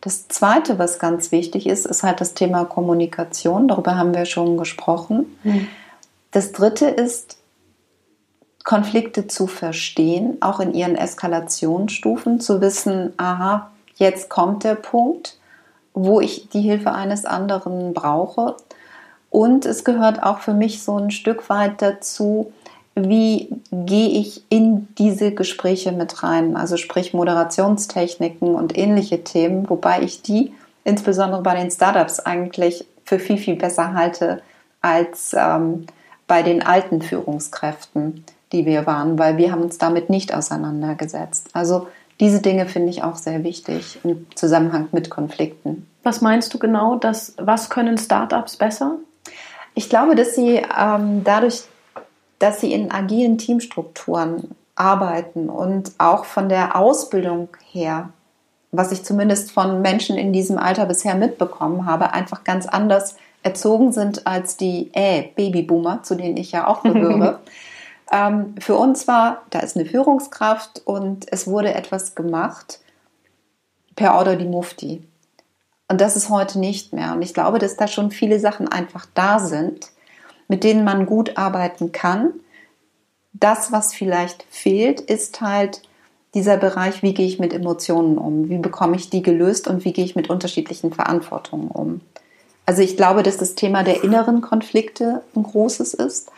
Das 0.00 0.28
Zweite, 0.28 0.78
was 0.78 0.98
ganz 0.98 1.32
wichtig 1.32 1.66
ist, 1.66 1.86
ist 1.86 2.02
halt 2.02 2.20
das 2.20 2.34
Thema 2.34 2.66
Kommunikation. 2.66 3.68
Darüber 3.68 3.96
haben 3.96 4.14
wir 4.14 4.26
schon 4.26 4.58
gesprochen. 4.58 5.38
Mhm. 5.42 5.68
Das 6.32 6.52
dritte 6.52 6.86
ist, 6.86 7.38
Konflikte 8.64 9.26
zu 9.26 9.46
verstehen, 9.46 10.38
auch 10.40 10.60
in 10.60 10.74
ihren 10.74 10.96
Eskalationsstufen, 10.96 12.40
zu 12.40 12.60
wissen, 12.60 13.12
aha, 13.16 13.70
jetzt 13.96 14.28
kommt 14.28 14.64
der 14.64 14.74
Punkt, 14.74 15.38
wo 15.94 16.20
ich 16.20 16.48
die 16.48 16.60
Hilfe 16.60 16.92
eines 16.92 17.24
anderen 17.24 17.94
brauche. 17.94 18.56
Und 19.30 19.66
es 19.66 19.84
gehört 19.84 20.22
auch 20.22 20.38
für 20.38 20.54
mich 20.54 20.82
so 20.82 20.96
ein 20.98 21.10
Stück 21.10 21.48
weit 21.50 21.82
dazu, 21.82 22.52
wie 22.94 23.48
gehe 23.72 24.08
ich 24.08 24.44
in 24.48 24.88
diese 24.96 25.32
Gespräche 25.32 25.90
mit 25.90 26.22
rein, 26.22 26.56
also 26.56 26.76
sprich 26.76 27.12
Moderationstechniken 27.12 28.54
und 28.54 28.78
ähnliche 28.78 29.24
Themen, 29.24 29.68
wobei 29.68 30.02
ich 30.02 30.22
die 30.22 30.52
insbesondere 30.84 31.42
bei 31.42 31.56
den 31.56 31.70
Startups 31.70 32.20
eigentlich 32.20 32.86
für 33.04 33.18
viel, 33.18 33.38
viel 33.38 33.56
besser 33.56 33.94
halte 33.94 34.42
als 34.80 35.34
ähm, 35.36 35.86
bei 36.26 36.42
den 36.42 36.62
alten 36.62 37.02
Führungskräften, 37.02 38.24
die 38.52 38.66
wir 38.66 38.86
waren, 38.86 39.18
weil 39.18 39.36
wir 39.36 39.50
haben 39.50 39.62
uns 39.62 39.78
damit 39.78 40.08
nicht 40.08 40.32
auseinandergesetzt. 40.32 41.48
Also 41.52 41.88
diese 42.20 42.40
Dinge 42.40 42.66
finde 42.66 42.90
ich 42.90 43.02
auch 43.02 43.16
sehr 43.16 43.42
wichtig 43.42 43.98
im 44.04 44.26
Zusammenhang 44.34 44.88
mit 44.92 45.10
Konflikten. 45.10 45.88
Was 46.02 46.20
meinst 46.20 46.52
du 46.54 46.58
genau, 46.58 46.96
dass, 46.96 47.34
was 47.38 47.70
können 47.70 47.98
Startups 47.98 48.56
besser? 48.56 48.96
Ich 49.74 49.88
glaube, 49.88 50.14
dass 50.14 50.34
sie 50.34 50.62
ähm, 50.78 51.22
dadurch, 51.24 51.62
dass 52.38 52.60
sie 52.60 52.72
in 52.72 52.92
agilen 52.92 53.38
Teamstrukturen 53.38 54.50
arbeiten 54.76 55.48
und 55.48 55.92
auch 55.98 56.24
von 56.24 56.48
der 56.48 56.76
Ausbildung 56.76 57.48
her, 57.70 58.10
was 58.70 58.92
ich 58.92 59.04
zumindest 59.04 59.52
von 59.52 59.82
Menschen 59.82 60.16
in 60.16 60.32
diesem 60.32 60.58
Alter 60.58 60.86
bisher 60.86 61.14
mitbekommen 61.14 61.86
habe, 61.86 62.12
einfach 62.12 62.44
ganz 62.44 62.66
anders 62.66 63.16
erzogen 63.42 63.92
sind 63.92 64.26
als 64.26 64.56
die 64.56 64.90
äh, 64.94 65.28
Babyboomer, 65.36 66.02
zu 66.02 66.14
denen 66.14 66.36
ich 66.36 66.52
ja 66.52 66.66
auch 66.66 66.82
gehöre. 66.82 67.40
Ähm, 68.14 68.54
für 68.60 68.76
uns 68.76 69.08
war, 69.08 69.42
da 69.50 69.58
ist 69.58 69.76
eine 69.76 69.86
Führungskraft 69.86 70.82
und 70.84 71.26
es 71.32 71.48
wurde 71.48 71.74
etwas 71.74 72.14
gemacht 72.14 72.78
per 73.96 74.14
Order 74.14 74.36
die 74.36 74.46
Mufti. 74.46 75.02
Und 75.88 76.00
das 76.00 76.14
ist 76.14 76.30
heute 76.30 76.60
nicht 76.60 76.92
mehr. 76.92 77.12
Und 77.12 77.22
ich 77.22 77.34
glaube, 77.34 77.58
dass 77.58 77.76
da 77.76 77.88
schon 77.88 78.12
viele 78.12 78.38
Sachen 78.38 78.68
einfach 78.68 79.06
da 79.14 79.40
sind, 79.40 79.90
mit 80.46 80.62
denen 80.62 80.84
man 80.84 81.06
gut 81.06 81.36
arbeiten 81.36 81.90
kann. 81.90 82.34
Das, 83.32 83.72
was 83.72 83.92
vielleicht 83.92 84.44
fehlt, 84.48 85.00
ist 85.00 85.40
halt 85.40 85.82
dieser 86.34 86.56
Bereich, 86.56 87.02
wie 87.02 87.14
gehe 87.14 87.26
ich 87.26 87.40
mit 87.40 87.52
Emotionen 87.52 88.16
um? 88.16 88.48
Wie 88.48 88.58
bekomme 88.58 88.94
ich 88.94 89.10
die 89.10 89.22
gelöst 89.22 89.66
und 89.66 89.84
wie 89.84 89.92
gehe 89.92 90.04
ich 90.04 90.14
mit 90.14 90.30
unterschiedlichen 90.30 90.92
Verantwortungen 90.92 91.68
um? 91.68 92.00
Also 92.64 92.80
ich 92.80 92.96
glaube, 92.96 93.24
dass 93.24 93.38
das 93.38 93.56
Thema 93.56 93.82
der 93.82 94.04
inneren 94.04 94.40
Konflikte 94.40 95.22
ein 95.34 95.42
großes 95.42 95.94
ist 95.94 96.30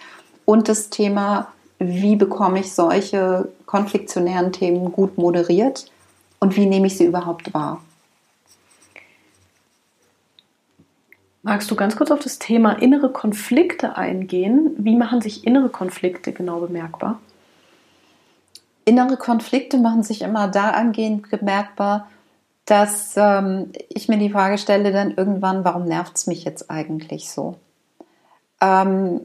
und 0.45 0.69
das 0.69 0.91
Thema, 0.91 1.49
wie 1.79 2.17
bekomme 2.17 2.61
ich 2.61 2.73
solche 2.73 3.49
konfliktionären 3.67 4.53
Themen 4.53 4.93
gut 4.93 5.19
moderiert 5.19 5.91
und 6.41 6.57
wie 6.57 6.67
nehme 6.67 6.87
ich 6.87 6.97
sie 6.97 7.05
überhaupt 7.05 7.53
wahr. 7.53 7.81
Magst 11.43 11.71
du 11.71 11.77
ganz 11.77 11.95
kurz 11.95 12.11
auf 12.11 12.19
das 12.19 12.41
Thema 12.41 12.73
innere 12.73 13.13
Konflikte 13.13 13.97
eingehen? 13.97 14.73
Wie 14.79 14.97
machen 14.97 15.21
sich 15.21 15.47
innere 15.47 15.69
Konflikte 15.69 16.33
genau 16.33 16.59
bemerkbar? 16.59 17.21
Innere 18.85 19.17
Konflikte 19.17 19.79
machen 19.79 20.03
sich 20.03 20.23
immer 20.23 20.49
da 20.49 20.71
angehend 20.71 21.31
bemerkbar, 21.31 22.09
dass 22.65 23.15
ähm, 23.17 23.71
ich 23.89 24.09
mir 24.09 24.19
die 24.19 24.31
Frage 24.31 24.59
stelle 24.59 24.91
dann 24.91 25.15
irgendwann, 25.15 25.65
warum 25.65 25.85
nervt 25.85 26.17
es 26.17 26.27
mich 26.27 26.43
jetzt 26.43 26.69
eigentlich 26.69 27.31
so? 27.31 27.55
Ähm, 28.61 29.21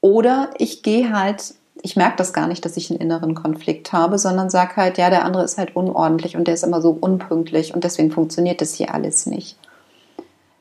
oder 0.00 0.50
ich 0.58 0.82
gehe 0.82 1.16
halt, 1.16 1.54
ich 1.80 1.96
merke 1.96 2.16
das 2.16 2.32
gar 2.32 2.46
nicht, 2.48 2.64
dass 2.64 2.76
ich 2.76 2.90
einen 2.90 3.00
inneren 3.00 3.34
Konflikt 3.34 3.92
habe, 3.92 4.18
sondern 4.18 4.50
sage 4.50 4.76
halt, 4.76 4.98
ja, 4.98 5.08
der 5.08 5.24
andere 5.24 5.44
ist 5.44 5.58
halt 5.58 5.74
unordentlich 5.74 6.36
und 6.36 6.46
der 6.46 6.54
ist 6.54 6.64
immer 6.64 6.82
so 6.82 6.96
unpünktlich 7.00 7.74
und 7.74 7.84
deswegen 7.84 8.10
funktioniert 8.10 8.60
das 8.60 8.74
hier 8.74 8.94
alles 8.94 9.26
nicht. 9.26 9.56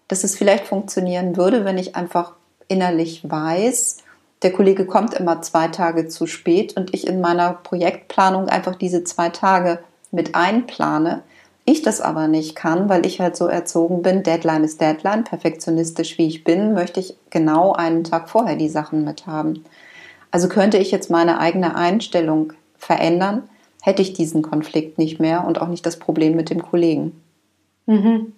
Dass 0.08 0.24
es 0.24 0.36
vielleicht 0.36 0.68
funktionieren 0.68 1.36
würde, 1.36 1.66
wenn 1.66 1.78
ich 1.78 1.96
einfach 1.96 2.34
innerlich 2.68 3.30
weiß, 3.30 3.98
der 4.42 4.54
Kollege 4.54 4.86
kommt 4.86 5.14
immer 5.14 5.42
zwei 5.42 5.68
Tage 5.68 6.08
zu 6.08 6.26
spät 6.26 6.76
und 6.76 6.94
ich 6.94 7.06
in 7.06 7.22
meiner 7.22 7.54
Projektplanung 7.54 8.48
einfach 8.48 8.76
diese 8.76 9.04
zwei 9.04 9.30
Tage 9.30 9.80
mit 10.12 10.34
einplane. 10.34 11.22
Ich 11.64 11.84
das 11.84 12.02
aber 12.02 12.28
nicht 12.28 12.56
kann, 12.56 12.90
weil 12.90 13.06
ich 13.06 13.22
halt 13.22 13.36
so 13.36 13.46
erzogen 13.46 14.02
bin, 14.02 14.24
Deadline 14.24 14.64
ist 14.64 14.82
Deadline, 14.82 15.24
perfektionistisch 15.26 16.18
wie 16.18 16.28
ich 16.28 16.44
bin, 16.44 16.74
möchte 16.74 17.00
ich 17.00 17.16
genau 17.30 17.74
einen 17.74 18.04
Tag 18.04 18.30
vorher 18.30 18.56
die 18.56 18.70
Sachen 18.70 19.04
mit 19.04 19.28
haben. 19.28 19.64
Also 20.32 20.48
könnte 20.48 20.78
ich 20.78 20.92
jetzt 20.92 21.10
meine 21.10 21.40
eigene 21.40 21.76
Einstellung 21.76 22.54
verändern, 22.78 23.44
hätte 23.82 24.02
ich 24.02 24.14
diesen 24.14 24.42
Konflikt 24.42 24.98
nicht 24.98 25.20
mehr 25.20 25.46
und 25.46 25.62
auch 25.62 25.68
nicht 25.68 25.86
das 25.86 26.00
Problem 26.00 26.36
mit 26.36 26.50
dem 26.50 26.62
Kollegen. 26.62 27.22
Mhm. 27.86 28.34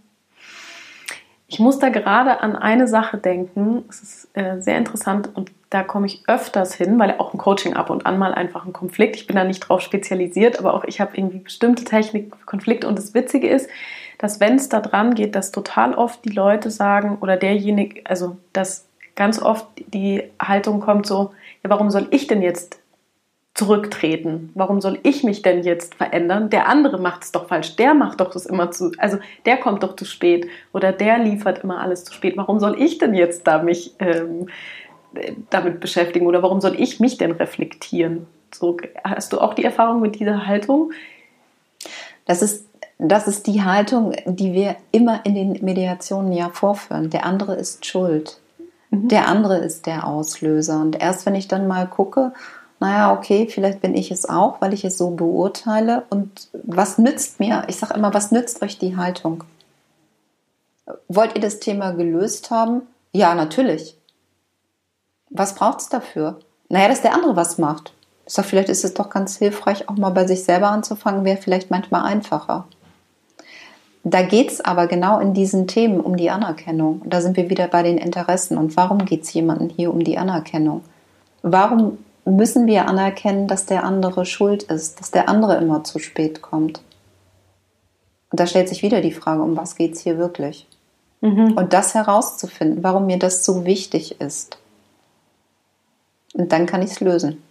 Ich 1.47 1.59
muss 1.59 1.77
da 1.77 1.89
gerade 1.89 2.41
an 2.41 2.55
eine 2.55 2.87
Sache 2.87 3.17
denken. 3.17 3.83
Es 3.87 4.01
ist 4.01 4.27
äh, 4.33 4.59
sehr 4.59 4.77
interessant 4.77 5.29
und 5.35 5.51
da 5.69 5.83
komme 5.83 6.07
ich 6.07 6.23
öfters 6.27 6.73
hin, 6.73 6.97
weil 6.97 7.15
auch 7.19 7.33
im 7.33 7.39
Coaching 7.39 7.75
ab 7.75 7.91
und 7.91 8.07
an 8.07 8.17
mal 8.17 8.33
einfach 8.33 8.65
ein 8.65 8.73
Konflikt. 8.73 9.15
Ich 9.15 9.27
bin 9.27 9.35
da 9.35 9.43
nicht 9.43 9.59
drauf 9.59 9.81
spezialisiert, 9.81 10.57
aber 10.57 10.73
auch 10.73 10.83
ich 10.83 10.99
habe 10.99 11.15
irgendwie 11.15 11.39
bestimmte 11.39 11.83
Technik 11.83 12.33
für. 12.47 12.85
Und 12.85 12.97
das 12.97 13.13
Witzige 13.13 13.47
ist, 13.47 13.69
dass 14.17 14.39
wenn 14.39 14.55
es 14.55 14.69
da 14.69 14.79
dran 14.79 15.13
geht, 15.13 15.35
dass 15.35 15.51
total 15.51 15.93
oft 15.93 16.25
die 16.25 16.29
Leute 16.29 16.71
sagen 16.71 17.17
oder 17.21 17.37
derjenige, 17.37 18.01
also 18.05 18.37
dass 18.53 18.87
ganz 19.15 19.39
oft 19.39 19.67
die 19.93 20.23
Haltung 20.41 20.79
kommt 20.79 21.05
so, 21.05 21.33
ja, 21.63 21.69
warum 21.69 21.89
soll 21.89 22.07
ich 22.11 22.27
denn 22.27 22.41
jetzt 22.41 22.79
zurücktreten? 23.53 24.51
Warum 24.55 24.81
soll 24.81 24.99
ich 25.03 25.23
mich 25.23 25.41
denn 25.43 25.63
jetzt 25.63 25.95
verändern? 25.95 26.49
Der 26.49 26.67
andere 26.67 26.99
macht 26.99 27.23
es 27.23 27.31
doch 27.31 27.47
falsch. 27.47 27.75
Der 27.75 27.93
macht 27.93 28.19
doch 28.19 28.31
das 28.31 28.45
immer 28.45 28.71
zu, 28.71 28.91
also 28.97 29.17
der 29.45 29.57
kommt 29.57 29.83
doch 29.83 29.95
zu 29.95 30.05
spät 30.05 30.47
oder 30.73 30.91
der 30.91 31.19
liefert 31.19 31.63
immer 31.63 31.79
alles 31.79 32.03
zu 32.03 32.13
spät. 32.13 32.35
Warum 32.35 32.59
soll 32.59 32.81
ich 32.81 32.97
denn 32.97 33.13
jetzt 33.13 33.45
da 33.45 33.61
mich 33.61 33.93
ähm, 33.99 34.47
damit 35.51 35.79
beschäftigen 35.79 36.25
oder 36.25 36.41
warum 36.41 36.61
soll 36.61 36.79
ich 36.79 36.99
mich 36.99 37.17
denn 37.17 37.31
reflektieren? 37.31 38.25
So, 38.53 38.77
hast 39.03 39.33
du 39.33 39.39
auch 39.39 39.53
die 39.53 39.63
Erfahrung 39.63 40.01
mit 40.01 40.19
dieser 40.19 40.47
Haltung? 40.47 40.91
Das 42.25 42.41
ist, 42.41 42.67
das 42.97 43.27
ist 43.27 43.45
die 43.47 43.63
Haltung, 43.63 44.13
die 44.25 44.53
wir 44.53 44.77
immer 44.91 45.25
in 45.25 45.35
den 45.35 45.63
Mediationen 45.63 46.31
ja 46.31 46.49
vorführen. 46.49 47.09
Der 47.11 47.25
andere 47.25 47.55
ist 47.55 47.85
schuld. 47.85 48.39
Mhm. 48.93 49.07
Der 49.07 49.27
andere 49.27 49.57
ist 49.57 49.85
der 49.87 50.07
Auslöser. 50.07 50.79
Und 50.79 51.01
erst 51.01 51.25
wenn 51.25 51.35
ich 51.35 51.47
dann 51.47 51.67
mal 51.67 51.87
gucke, 51.87 52.31
naja, 52.79 53.13
okay, 53.13 53.47
vielleicht 53.49 53.81
bin 53.81 53.95
ich 53.95 54.11
es 54.11 54.27
auch, 54.27 54.61
weil 54.61 54.73
ich 54.73 54.85
es 54.85 54.97
so 54.97 55.11
beurteile. 55.11 56.03
Und 56.09 56.49
was 56.53 56.97
nützt 56.97 57.39
mir, 57.39 57.63
ich 57.67 57.77
sage 57.77 57.95
immer, 57.95 58.13
was 58.13 58.31
nützt 58.31 58.61
euch 58.61 58.77
die 58.77 58.95
Haltung? 58.95 59.43
Wollt 61.07 61.35
ihr 61.35 61.41
das 61.41 61.59
Thema 61.59 61.91
gelöst 61.91 62.51
haben? 62.51 62.83
Ja, 63.13 63.35
natürlich. 63.35 63.97
Was 65.29 65.55
braucht 65.55 65.79
es 65.79 65.89
dafür? 65.89 66.39
Naja, 66.69 66.89
dass 66.89 67.01
der 67.01 67.13
andere 67.13 67.35
was 67.35 67.57
macht. 67.57 67.93
Ich 68.25 68.33
sage, 68.33 68.47
vielleicht 68.47 68.69
ist 68.69 68.83
es 68.83 68.93
doch 68.93 69.09
ganz 69.09 69.37
hilfreich, 69.37 69.89
auch 69.89 69.95
mal 69.95 70.11
bei 70.11 70.27
sich 70.27 70.43
selber 70.43 70.69
anzufangen, 70.69 71.25
wäre 71.25 71.41
vielleicht 71.41 71.71
manchmal 71.71 72.03
einfacher. 72.03 72.67
Da 74.03 74.21
geht 74.21 74.51
es 74.51 74.61
aber 74.61 74.87
genau 74.87 75.19
in 75.19 75.33
diesen 75.33 75.67
Themen 75.67 76.01
um 76.01 76.17
die 76.17 76.29
Anerkennung. 76.29 77.01
Und 77.03 77.13
da 77.13 77.21
sind 77.21 77.37
wir 77.37 77.49
wieder 77.49 77.67
bei 77.67 77.83
den 77.83 77.97
Interessen. 77.97 78.57
Und 78.57 78.75
warum 78.75 79.05
geht 79.05 79.23
es 79.23 79.33
jemandem 79.33 79.69
hier 79.69 79.93
um 79.93 80.03
die 80.03 80.17
Anerkennung? 80.17 80.81
Warum 81.41 81.97
müssen 82.25 82.67
wir 82.67 82.87
anerkennen, 82.87 83.47
dass 83.47 83.65
der 83.65 83.83
andere 83.83 84.25
schuld 84.25 84.63
ist, 84.63 84.99
dass 84.99 85.11
der 85.11 85.29
andere 85.29 85.57
immer 85.57 85.83
zu 85.83 85.99
spät 85.99 86.41
kommt. 86.41 86.81
Und 88.31 88.39
da 88.39 88.47
stellt 88.47 88.69
sich 88.69 88.81
wieder 88.81 89.01
die 89.01 89.11
Frage, 89.11 89.43
um 89.43 89.57
was 89.57 89.75
geht 89.75 89.93
es 89.93 90.01
hier 90.01 90.17
wirklich? 90.17 90.67
Mhm. 91.21 91.53
Und 91.53 91.73
das 91.73 91.93
herauszufinden, 91.93 92.83
warum 92.83 93.05
mir 93.05 93.19
das 93.19 93.45
so 93.45 93.65
wichtig 93.65 94.19
ist. 94.21 94.57
Und 96.33 96.51
dann 96.51 96.65
kann 96.65 96.81
ich 96.81 96.91
es 96.91 96.99
lösen. 96.99 97.43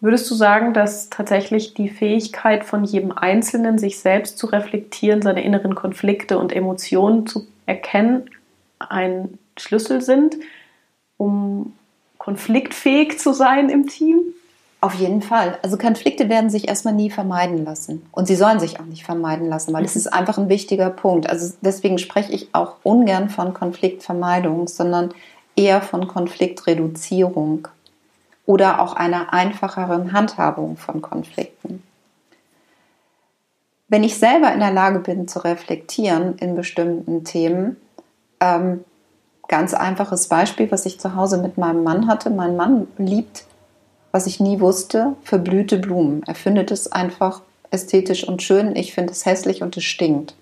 Würdest 0.00 0.30
du 0.30 0.34
sagen, 0.34 0.74
dass 0.74 1.08
tatsächlich 1.08 1.74
die 1.74 1.88
Fähigkeit 1.88 2.64
von 2.64 2.84
jedem 2.84 3.12
Einzelnen, 3.12 3.78
sich 3.78 3.98
selbst 3.98 4.38
zu 4.38 4.46
reflektieren, 4.46 5.22
seine 5.22 5.42
inneren 5.42 5.74
Konflikte 5.74 6.38
und 6.38 6.52
Emotionen 6.52 7.26
zu 7.26 7.46
erkennen, 7.64 8.30
ein 8.78 9.38
Schlüssel 9.56 10.02
sind, 10.02 10.36
um 11.16 11.72
konfliktfähig 12.18 13.18
zu 13.18 13.32
sein 13.32 13.70
im 13.70 13.86
Team? 13.86 14.20
Auf 14.82 14.94
jeden 14.94 15.22
Fall. 15.22 15.58
Also 15.62 15.78
Konflikte 15.78 16.28
werden 16.28 16.50
sich 16.50 16.68
erstmal 16.68 16.92
nie 16.92 17.10
vermeiden 17.10 17.64
lassen. 17.64 18.04
Und 18.12 18.26
sie 18.26 18.36
sollen 18.36 18.60
sich 18.60 18.78
auch 18.78 18.84
nicht 18.84 19.04
vermeiden 19.04 19.48
lassen, 19.48 19.72
weil 19.72 19.84
es 19.84 19.94
mhm. 19.94 20.00
ist 20.00 20.06
einfach 20.08 20.36
ein 20.36 20.50
wichtiger 20.50 20.90
Punkt. 20.90 21.28
Also 21.30 21.54
deswegen 21.62 21.98
spreche 21.98 22.32
ich 22.32 22.50
auch 22.52 22.76
ungern 22.82 23.30
von 23.30 23.54
Konfliktvermeidung, 23.54 24.68
sondern 24.68 25.14
eher 25.56 25.80
von 25.80 26.06
Konfliktreduzierung 26.06 27.68
oder 28.46 28.80
auch 28.80 28.94
einer 28.94 29.32
einfacheren 29.32 30.12
Handhabung 30.12 30.76
von 30.76 31.02
Konflikten. 31.02 31.82
Wenn 33.88 34.02
ich 34.02 34.18
selber 34.18 34.52
in 34.52 34.60
der 34.60 34.72
Lage 34.72 35.00
bin 35.00 35.28
zu 35.28 35.40
reflektieren 35.40 36.38
in 36.38 36.56
bestimmten 36.56 37.24
Themen, 37.24 37.76
ähm, 38.40 38.84
Ganz 39.48 39.74
einfaches 39.74 40.26
Beispiel, 40.28 40.70
was 40.72 40.86
ich 40.86 40.98
zu 40.98 41.14
Hause 41.14 41.38
mit 41.38 41.56
meinem 41.56 41.84
Mann 41.84 42.08
hatte. 42.08 42.30
Mein 42.30 42.56
Mann 42.56 42.88
liebt, 42.98 43.44
was 44.10 44.26
ich 44.26 44.40
nie 44.40 44.60
wusste, 44.60 45.14
verblühte 45.22 45.78
Blumen. 45.78 46.22
Er 46.26 46.34
findet 46.34 46.72
es 46.72 46.90
einfach 46.90 47.42
ästhetisch 47.70 48.26
und 48.26 48.42
schön. 48.42 48.74
Ich 48.74 48.92
finde 48.92 49.12
es 49.12 49.24
hässlich 49.24 49.62
und 49.62 49.76
es 49.76 49.84
stinkt. 49.84 50.34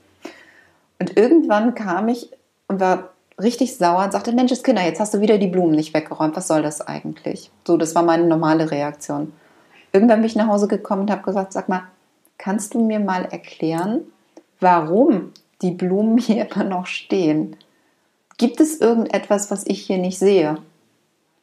Und 0.99 1.19
irgendwann 1.19 1.75
kam 1.75 2.09
ich 2.09 2.31
und 2.67 2.81
war 2.81 3.11
richtig 3.41 3.77
sauer 3.77 4.05
und 4.05 4.13
sagte, 4.13 4.33
Mensch, 4.33 4.53
Kinder, 4.63 4.83
jetzt 4.83 5.01
hast 5.01 5.15
du 5.15 5.21
wieder 5.21 5.39
die 5.39 5.49
Blumen 5.49 5.73
nicht 5.73 5.95
weggeräumt. 5.95 6.37
Was 6.37 6.49
soll 6.49 6.63
das 6.63 6.81
eigentlich? 6.81 7.51
So, 7.67 7.77
das 7.77 7.95
war 7.95 8.03
meine 8.03 8.27
normale 8.27 8.71
Reaktion. 8.71 9.33
Irgendwann 9.93 10.21
bin 10.21 10.27
ich 10.27 10.37
nach 10.37 10.49
Hause 10.49 10.69
gekommen 10.69 11.03
und 11.03 11.11
habe 11.11 11.23
gesagt, 11.23 11.53
sag 11.53 11.69
mal, 11.69 11.85
kannst 12.39 12.75
du 12.75 12.85
mir 12.85 13.01
mal 13.01 13.25
erklären, 13.25 14.01
warum 14.61 15.33
die 15.63 15.71
Blumen 15.71 16.19
hier 16.19 16.49
immer 16.51 16.65
noch 16.65 16.87
stehen? 16.87 17.57
gibt 18.37 18.61
es 18.61 18.81
irgendetwas, 18.81 19.51
was 19.51 19.67
ich 19.67 19.87
hier 19.87 19.99
nicht 19.99 20.19
sehe? 20.19 20.59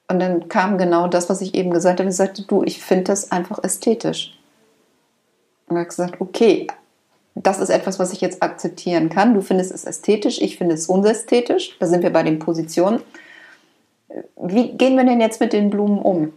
Und 0.07 0.19
dann 0.19 0.49
kam 0.49 0.77
genau 0.77 1.07
das, 1.07 1.29
was 1.29 1.41
ich 1.41 1.55
eben 1.55 1.71
gesagt 1.71 1.99
habe. 1.99 2.09
Ich 2.09 2.15
sagte, 2.15 2.43
du, 2.43 2.63
ich 2.63 2.81
finde 2.81 3.05
das 3.05 3.31
einfach 3.31 3.63
ästhetisch. 3.63 4.37
Und 5.67 5.77
er 5.77 5.81
hat 5.81 5.89
gesagt, 5.89 6.19
okay, 6.19 6.67
das 7.35 7.59
ist 7.59 7.69
etwas, 7.69 7.99
was 7.99 8.11
ich 8.13 8.21
jetzt 8.21 8.43
akzeptieren 8.43 9.09
kann. 9.09 9.33
Du 9.33 9.41
findest 9.41 9.71
es 9.71 9.85
ästhetisch, 9.85 10.41
ich 10.41 10.57
finde 10.57 10.75
es 10.75 10.87
unästhetisch. 10.87 11.77
Da 11.79 11.87
sind 11.87 12.03
wir 12.03 12.11
bei 12.11 12.23
den 12.23 12.39
Positionen. 12.39 13.01
Wie 14.35 14.73
gehen 14.73 14.97
wir 14.97 15.05
denn 15.05 15.21
jetzt 15.21 15.39
mit 15.39 15.53
den 15.53 15.69
Blumen 15.69 15.99
um? 15.99 16.33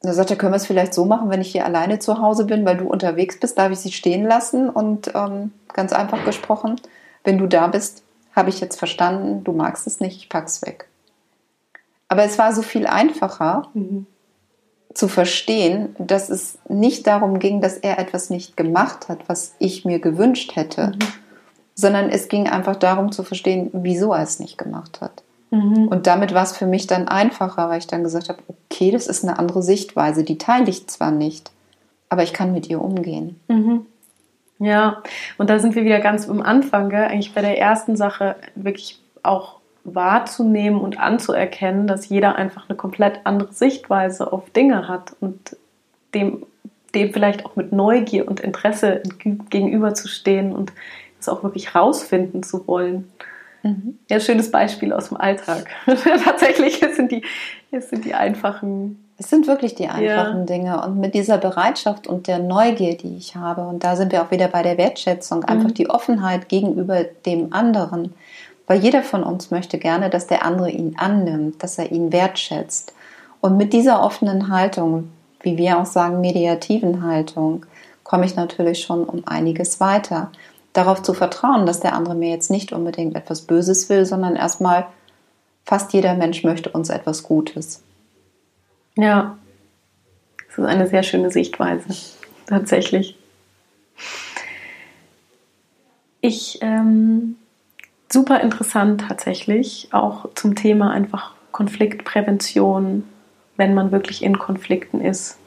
Da 0.00 0.12
sagt 0.12 0.30
er, 0.30 0.36
können 0.36 0.52
wir 0.52 0.56
es 0.56 0.66
vielleicht 0.66 0.94
so 0.94 1.04
machen, 1.04 1.30
wenn 1.30 1.40
ich 1.40 1.52
hier 1.52 1.64
alleine 1.64 1.98
zu 1.98 2.18
Hause 2.18 2.44
bin, 2.44 2.64
weil 2.64 2.76
du 2.76 2.88
unterwegs 2.88 3.38
bist, 3.38 3.58
darf 3.58 3.70
ich 3.70 3.78
sie 3.78 3.92
stehen 3.92 4.24
lassen? 4.24 4.68
Und 4.68 5.12
ähm, 5.14 5.52
ganz 5.72 5.92
einfach 5.92 6.24
gesprochen, 6.24 6.80
wenn 7.22 7.38
du 7.38 7.46
da 7.46 7.68
bist, 7.68 8.02
habe 8.34 8.48
ich 8.48 8.60
jetzt 8.60 8.78
verstanden, 8.78 9.44
du 9.44 9.52
magst 9.52 9.86
es 9.86 10.00
nicht, 10.00 10.16
ich 10.16 10.28
pack's 10.28 10.62
weg. 10.62 10.88
Aber 12.08 12.24
es 12.24 12.38
war 12.38 12.52
so 12.52 12.62
viel 12.62 12.86
einfacher 12.86 13.68
mhm. 13.74 14.06
Zu 14.94 15.08
verstehen, 15.08 15.94
dass 15.98 16.28
es 16.28 16.58
nicht 16.68 17.06
darum 17.06 17.38
ging, 17.38 17.60
dass 17.60 17.76
er 17.76 17.98
etwas 17.98 18.30
nicht 18.30 18.56
gemacht 18.56 19.08
hat, 19.08 19.28
was 19.28 19.54
ich 19.58 19.84
mir 19.84 19.98
gewünscht 19.98 20.56
hätte, 20.56 20.88
mhm. 20.88 20.98
sondern 21.74 22.10
es 22.10 22.28
ging 22.28 22.48
einfach 22.48 22.76
darum 22.76 23.12
zu 23.12 23.22
verstehen, 23.22 23.70
wieso 23.72 24.12
er 24.12 24.22
es 24.22 24.38
nicht 24.38 24.58
gemacht 24.58 25.00
hat. 25.00 25.22
Mhm. 25.50 25.88
Und 25.88 26.06
damit 26.06 26.34
war 26.34 26.42
es 26.42 26.56
für 26.56 26.66
mich 26.66 26.86
dann 26.86 27.08
einfacher, 27.08 27.68
weil 27.68 27.78
ich 27.78 27.86
dann 27.86 28.02
gesagt 28.02 28.28
habe, 28.28 28.42
okay, 28.48 28.90
das 28.90 29.06
ist 29.06 29.24
eine 29.24 29.38
andere 29.38 29.62
Sichtweise, 29.62 30.24
die 30.24 30.38
teile 30.38 30.68
ich 30.68 30.86
zwar 30.88 31.10
nicht, 31.10 31.50
aber 32.08 32.22
ich 32.22 32.32
kann 32.32 32.52
mit 32.52 32.68
ihr 32.68 32.80
umgehen. 32.80 33.40
Mhm. 33.48 33.86
Ja, 34.58 35.02
und 35.38 35.50
da 35.50 35.58
sind 35.58 35.74
wir 35.74 35.84
wieder 35.84 36.00
ganz 36.00 36.28
am 36.28 36.40
Anfang, 36.40 36.88
gell? 36.88 37.04
eigentlich 37.04 37.34
bei 37.34 37.40
der 37.40 37.58
ersten 37.58 37.96
Sache 37.96 38.36
wirklich 38.54 39.00
auch 39.22 39.61
wahrzunehmen 39.84 40.80
und 40.80 41.00
anzuerkennen, 41.00 41.86
dass 41.86 42.08
jeder 42.08 42.36
einfach 42.36 42.68
eine 42.68 42.76
komplett 42.76 43.20
andere 43.24 43.52
Sichtweise 43.52 44.32
auf 44.32 44.50
Dinge 44.50 44.88
hat 44.88 45.16
und 45.20 45.56
dem, 46.14 46.44
dem 46.94 47.12
vielleicht 47.12 47.44
auch 47.44 47.56
mit 47.56 47.72
Neugier 47.72 48.28
und 48.28 48.40
Interesse 48.40 49.02
gegenüberzustehen 49.50 50.52
und 50.52 50.72
es 51.18 51.28
auch 51.28 51.42
wirklich 51.42 51.74
rausfinden 51.74 52.42
zu 52.42 52.66
wollen. 52.68 53.10
Mhm. 53.62 53.98
Ja, 54.10 54.20
schönes 54.20 54.50
Beispiel 54.50 54.92
aus 54.92 55.08
dem 55.08 55.16
Alltag. 55.16 55.66
Tatsächlich 56.24 56.80
sind 56.94 57.10
die, 57.10 57.22
es 57.70 57.90
sind 57.90 58.04
die 58.04 58.14
einfachen 58.14 59.02
es 59.22 59.30
sind 59.30 59.46
wirklich 59.46 59.76
die 59.76 59.88
einfachen 59.88 60.40
ja. 60.40 60.44
Dinge. 60.44 60.82
Und 60.84 60.98
mit 60.98 61.14
dieser 61.14 61.38
Bereitschaft 61.38 62.08
und 62.08 62.26
der 62.26 62.40
Neugier, 62.40 62.96
die 62.96 63.16
ich 63.16 63.36
habe, 63.36 63.62
und 63.62 63.84
da 63.84 63.94
sind 63.94 64.10
wir 64.10 64.22
auch 64.22 64.32
wieder 64.32 64.48
bei 64.48 64.62
der 64.62 64.78
Wertschätzung, 64.78 65.44
einfach 65.44 65.68
mhm. 65.68 65.74
die 65.74 65.88
Offenheit 65.88 66.48
gegenüber 66.48 67.04
dem 67.04 67.52
anderen. 67.52 68.14
Weil 68.66 68.80
jeder 68.80 69.02
von 69.02 69.22
uns 69.22 69.50
möchte 69.50 69.78
gerne, 69.78 70.08
dass 70.10 70.26
der 70.26 70.44
andere 70.44 70.70
ihn 70.70 70.96
annimmt, 70.96 71.62
dass 71.62 71.78
er 71.78 71.90
ihn 71.92 72.12
wertschätzt. 72.12 72.94
Und 73.40 73.56
mit 73.56 73.72
dieser 73.72 74.02
offenen 74.02 74.48
Haltung, 74.48 75.10
wie 75.40 75.56
wir 75.56 75.78
auch 75.78 75.86
sagen, 75.86 76.20
mediativen 76.20 77.02
Haltung, 77.02 77.66
komme 78.04 78.24
ich 78.24 78.36
natürlich 78.36 78.80
schon 78.80 79.04
um 79.04 79.22
einiges 79.26 79.80
weiter. 79.80 80.30
darauf 80.72 81.02
zu 81.02 81.12
vertrauen, 81.12 81.66
dass 81.66 81.80
der 81.80 81.92
andere 81.92 82.14
mir 82.14 82.30
jetzt 82.30 82.50
nicht 82.50 82.72
unbedingt 82.72 83.14
etwas 83.14 83.42
Böses 83.42 83.88
will, 83.90 84.06
sondern 84.06 84.36
erstmal 84.36 84.86
fast 85.64 85.92
jeder 85.92 86.14
Mensch 86.14 86.44
möchte 86.44 86.70
uns 86.70 86.88
etwas 86.88 87.22
Gutes. 87.22 87.82
Ja, 88.96 89.36
das 90.48 90.58
ist 90.58 90.64
eine 90.64 90.86
sehr 90.86 91.02
schöne 91.02 91.30
Sichtweise, 91.30 91.84
tatsächlich. 92.46 93.18
Ich, 96.20 96.58
ähm, 96.62 97.36
super 98.12 98.40
interessant 98.40 99.04
tatsächlich, 99.08 99.88
auch 99.92 100.28
zum 100.34 100.54
Thema 100.54 100.92
einfach 100.92 101.34
Konfliktprävention, 101.52 103.04
wenn 103.56 103.74
man 103.74 103.92
wirklich 103.92 104.22
in 104.22 104.38
Konflikten 104.38 105.00
ist, 105.00 105.38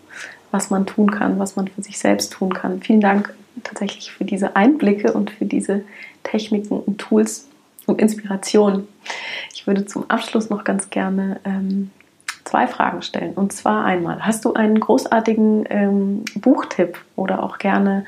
was 0.52 0.70
man 0.70 0.86
tun 0.86 1.12
kann, 1.12 1.40
was 1.40 1.56
man 1.56 1.68
für 1.68 1.82
sich 1.82 2.00
selbst 2.00 2.34
tun 2.34 2.54
kann. 2.54 2.82
Vielen 2.82 3.02
Dank 3.02 3.34
tatsächlich 3.64 4.12
für 4.12 4.26
diese 4.26 4.56
Einblicke 4.56 5.14
und 5.14 5.32
für 5.32 5.46
diese 5.46 5.84
Techniken 6.24 6.80
und 6.80 7.00
Tools 7.00 7.48
und 7.86 8.00
Inspiration. 8.02 8.88
Ich 9.54 9.68
würde 9.68 9.86
zum 9.86 10.10
Abschluss 10.10 10.50
noch 10.50 10.64
ganz 10.64 10.90
gerne 10.90 11.40
ähm, 11.46 11.92
zwei 12.44 12.68
Fragen 12.68 13.02
stellen. 13.02 13.34
Und 13.34 13.54
zwar 13.54 13.86
einmal, 13.86 14.26
hast 14.26 14.46
du 14.46 14.54
einen 14.54 14.80
großartigen 14.80 15.66
ähm, 15.70 16.26
Buchtipp 16.36 16.98
oder 17.16 17.44
auch 17.44 17.58
gerne 17.58 18.06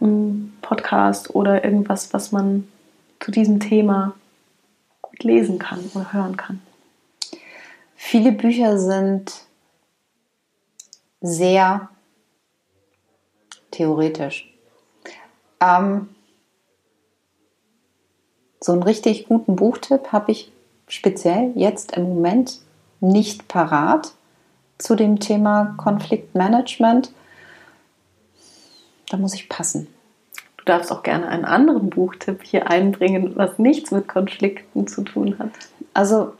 einen 0.00 0.56
Podcast 0.62 1.34
oder 1.34 1.64
irgendwas, 1.64 2.12
was 2.14 2.32
man 2.32 2.68
zu 3.20 3.30
diesem 3.30 3.60
Thema 3.60 4.14
gut 5.02 5.22
lesen 5.22 5.58
kann 5.58 5.90
oder 5.94 6.12
hören 6.12 6.36
kann? 6.36 6.60
Viele 7.94 8.32
Bücher 8.32 8.78
sind 8.78 9.44
sehr 11.20 11.90
theoretisch. 13.70 14.52
Ähm, 15.60 16.08
so 18.60 18.72
einen 18.72 18.82
richtig 18.82 19.26
guten 19.26 19.56
Buchtipp 19.56 20.12
habe 20.12 20.32
ich 20.32 20.50
speziell 20.88 21.52
jetzt 21.54 21.92
im 21.92 22.04
Moment 22.04 22.60
nicht 23.00 23.48
parat 23.48 24.12
zu 24.78 24.96
dem 24.96 25.20
Thema 25.20 25.74
Konfliktmanagement. 25.76 27.12
Da 29.08 29.16
muss 29.16 29.34
ich 29.34 29.48
passen. 29.48 29.88
Du 30.60 30.66
darfst 30.66 30.92
auch 30.92 31.02
gerne 31.02 31.26
einen 31.28 31.46
anderen 31.46 31.88
Buchtipp 31.88 32.42
hier 32.42 32.70
einbringen, 32.70 33.32
was 33.34 33.58
nichts 33.58 33.90
mit 33.90 34.08
Konflikten 34.08 34.86
zu 34.86 35.02
tun 35.02 35.38
hat. 35.38 35.50
Also, 35.94 36.34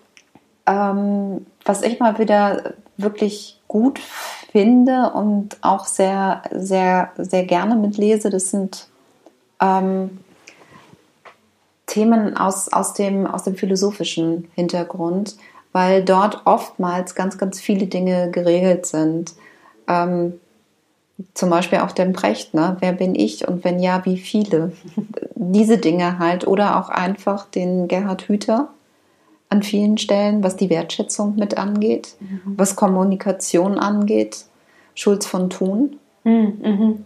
ähm, 0.66 1.46
was 1.64 1.82
ich 1.82 2.00
mal 2.00 2.18
wieder 2.18 2.74
wirklich 2.98 3.58
gut 3.66 3.98
finde 4.52 5.10
und 5.14 5.56
auch 5.62 5.86
sehr, 5.86 6.42
sehr, 6.52 7.12
sehr 7.16 7.44
gerne 7.44 7.76
mitlese, 7.76 8.28
das 8.28 8.50
sind 8.50 8.88
ähm, 9.60 10.20
Themen 11.86 12.36
aus, 12.36 12.70
aus, 12.72 12.92
dem, 12.92 13.26
aus 13.26 13.44
dem 13.44 13.56
philosophischen 13.56 14.48
Hintergrund, 14.54 15.36
weil 15.72 16.04
dort 16.04 16.42
oftmals 16.44 17.14
ganz, 17.14 17.38
ganz 17.38 17.58
viele 17.58 17.86
Dinge 17.86 18.30
geregelt 18.30 18.86
sind. 18.86 19.34
Ähm, 19.88 20.40
zum 21.34 21.50
Beispiel 21.50 21.78
auch 21.80 21.92
den 21.92 22.12
Brecht, 22.12 22.54
ne? 22.54 22.76
wer 22.80 22.92
bin 22.92 23.14
ich 23.14 23.46
und 23.46 23.64
wenn 23.64 23.80
ja, 23.80 24.04
wie 24.04 24.18
viele? 24.18 24.72
Diese 25.34 25.78
Dinge 25.78 26.18
halt. 26.18 26.46
Oder 26.46 26.78
auch 26.78 26.88
einfach 26.88 27.46
den 27.46 27.88
Gerhard 27.88 28.28
Hüther 28.28 28.68
an 29.48 29.62
vielen 29.62 29.98
Stellen, 29.98 30.42
was 30.42 30.56
die 30.56 30.70
Wertschätzung 30.70 31.36
mit 31.36 31.58
angeht, 31.58 32.14
mhm. 32.20 32.54
was 32.56 32.76
Kommunikation 32.76 33.78
angeht. 33.78 34.44
Schulz 34.94 35.26
von 35.26 35.50
Thun. 35.50 35.98
Mhm. 36.24 36.58
mhm. 36.62 37.04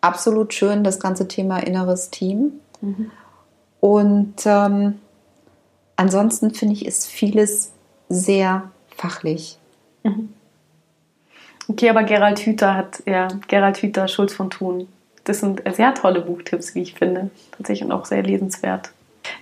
Absolut 0.00 0.54
schön, 0.54 0.84
das 0.84 1.00
ganze 1.00 1.26
Thema 1.26 1.58
inneres 1.58 2.10
Team. 2.10 2.60
Mhm. 2.80 3.10
Und 3.80 4.34
ähm, 4.44 5.00
ansonsten 5.96 6.54
finde 6.54 6.74
ich, 6.74 6.86
ist 6.86 7.06
vieles 7.06 7.72
sehr 8.08 8.70
fachlich. 8.96 9.58
Mhm. 10.04 10.28
Okay, 11.68 11.90
aber 11.90 12.02
Gerald 12.02 12.40
Hüther 12.40 12.74
hat, 12.74 13.02
ja, 13.06 13.28
Gerald 13.46 13.76
Hüther, 13.78 14.08
Schulz 14.08 14.32
von 14.32 14.50
Thun. 14.50 14.88
Das 15.24 15.40
sind 15.40 15.62
sehr 15.74 15.92
tolle 15.94 16.22
Buchtipps, 16.22 16.74
wie 16.74 16.82
ich 16.82 16.94
finde. 16.94 17.30
Tatsächlich 17.52 17.84
und 17.84 17.92
auch 17.92 18.06
sehr 18.06 18.22
lesenswert. 18.22 18.90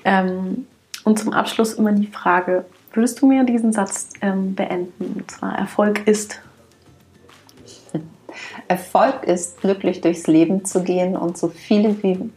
Ähm, 0.04 0.66
und 1.04 1.20
zum 1.20 1.32
Abschluss 1.32 1.74
immer 1.74 1.92
die 1.92 2.08
Frage, 2.08 2.64
würdest 2.92 3.22
du 3.22 3.26
mir 3.26 3.44
diesen 3.44 3.72
Satz 3.72 4.10
ähm, 4.20 4.56
beenden? 4.56 5.14
Und 5.14 5.30
zwar, 5.30 5.56
Erfolg 5.56 6.08
ist. 6.08 6.40
Erfolg 8.68 9.22
ist, 9.22 9.60
glücklich 9.60 10.00
durchs 10.00 10.26
Leben 10.26 10.64
zu 10.64 10.82
gehen 10.82 11.16
und 11.16 11.38
so 11.38 11.48
viele 11.48 12.02
wie 12.02 12.28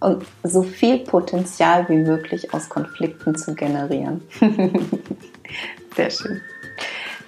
und 0.00 0.26
so 0.42 0.62
viel 0.62 0.98
Potenzial 0.98 1.88
wie 1.88 1.96
möglich 1.96 2.52
aus 2.52 2.68
Konflikten 2.68 3.34
zu 3.36 3.54
generieren. 3.54 4.22
Sehr 5.96 6.10
schön. 6.10 6.40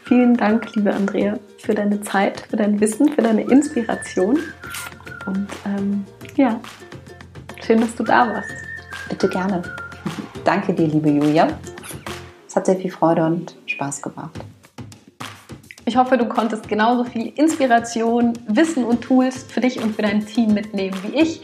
Vielen 0.09 0.39
Dank, 0.39 0.75
liebe 0.75 0.91
Andrea, 0.95 1.39
für 1.59 1.75
deine 1.75 2.01
Zeit, 2.01 2.41
für 2.49 2.57
dein 2.57 2.81
Wissen, 2.81 3.13
für 3.13 3.21
deine 3.21 3.43
Inspiration. 3.43 4.39
Und 5.27 5.47
ähm, 5.67 6.03
ja, 6.35 6.59
schön, 7.63 7.83
dass 7.83 7.95
du 7.95 8.05
da 8.05 8.27
warst. 8.27 8.49
Bitte 9.11 9.29
gerne. 9.29 9.63
Danke 10.45 10.73
dir, 10.73 10.87
liebe 10.87 11.11
Julia. 11.11 11.49
Es 12.49 12.57
hat 12.57 12.65
sehr 12.65 12.77
viel 12.77 12.91
Freude 12.91 13.23
und 13.27 13.55
Spaß 13.67 14.01
gemacht. 14.01 14.41
Ich 15.85 15.99
hoffe, 15.99 16.17
du 16.17 16.25
konntest 16.25 16.71
genauso 16.71 17.05
viel 17.05 17.27
Inspiration, 17.37 18.33
Wissen 18.49 18.85
und 18.85 19.03
Tools 19.03 19.43
für 19.43 19.61
dich 19.61 19.79
und 19.83 19.95
für 19.95 20.03
dein 20.03 20.25
Team 20.25 20.55
mitnehmen 20.55 20.97
wie 21.03 21.21
ich. 21.21 21.43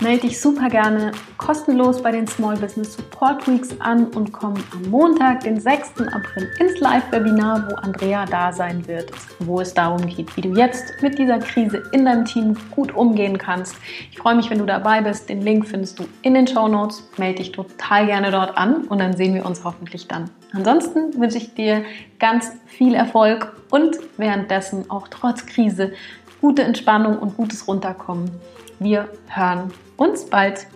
Melde 0.00 0.28
dich 0.28 0.40
super 0.40 0.70
gerne 0.70 1.12
kostenlos 1.36 2.02
bei 2.02 2.10
den 2.10 2.26
Small 2.26 2.56
Business 2.56 2.94
Support 2.94 3.46
Weeks 3.46 3.78
an 3.80 4.06
und 4.06 4.32
komm 4.32 4.54
am 4.72 4.90
Montag, 4.90 5.40
den 5.40 5.60
6. 5.60 6.00
April, 6.10 6.48
ins 6.58 6.80
Live-Webinar, 6.80 7.68
wo 7.70 7.74
Andrea 7.74 8.24
da 8.24 8.50
sein 8.50 8.86
wird, 8.88 9.12
wo 9.40 9.60
es 9.60 9.74
darum 9.74 10.06
geht, 10.06 10.34
wie 10.38 10.40
du 10.40 10.54
jetzt 10.54 11.02
mit 11.02 11.18
dieser 11.18 11.38
Krise 11.38 11.82
in 11.92 12.06
deinem 12.06 12.24
Team 12.24 12.56
gut 12.70 12.94
umgehen 12.94 13.36
kannst. 13.36 13.76
Ich 14.10 14.16
freue 14.16 14.36
mich, 14.36 14.48
wenn 14.48 14.58
du 14.58 14.64
dabei 14.64 15.02
bist. 15.02 15.28
Den 15.28 15.42
Link 15.42 15.66
findest 15.66 15.98
du 15.98 16.06
in 16.22 16.32
den 16.32 16.46
Show 16.46 16.66
Notes. 16.66 17.06
Melde 17.18 17.42
dich 17.42 17.52
total 17.52 18.06
gerne 18.06 18.30
dort 18.30 18.56
an 18.56 18.84
und 18.84 19.00
dann 19.00 19.14
sehen 19.14 19.34
wir 19.34 19.44
uns 19.44 19.64
hoffentlich 19.64 20.08
dann. 20.08 20.30
Ansonsten 20.52 21.20
wünsche 21.20 21.36
ich 21.36 21.52
dir 21.52 21.84
ganz 22.18 22.52
viel 22.64 22.94
Erfolg 22.94 23.52
und 23.70 23.98
währenddessen 24.16 24.90
auch 24.90 25.08
trotz 25.08 25.44
Krise 25.44 25.92
gute 26.40 26.62
Entspannung 26.62 27.18
und 27.18 27.36
gutes 27.36 27.68
Runterkommen. 27.68 28.30
Wir 28.78 29.10
hören 29.28 29.70
uns 30.00 30.24
bald. 30.24 30.66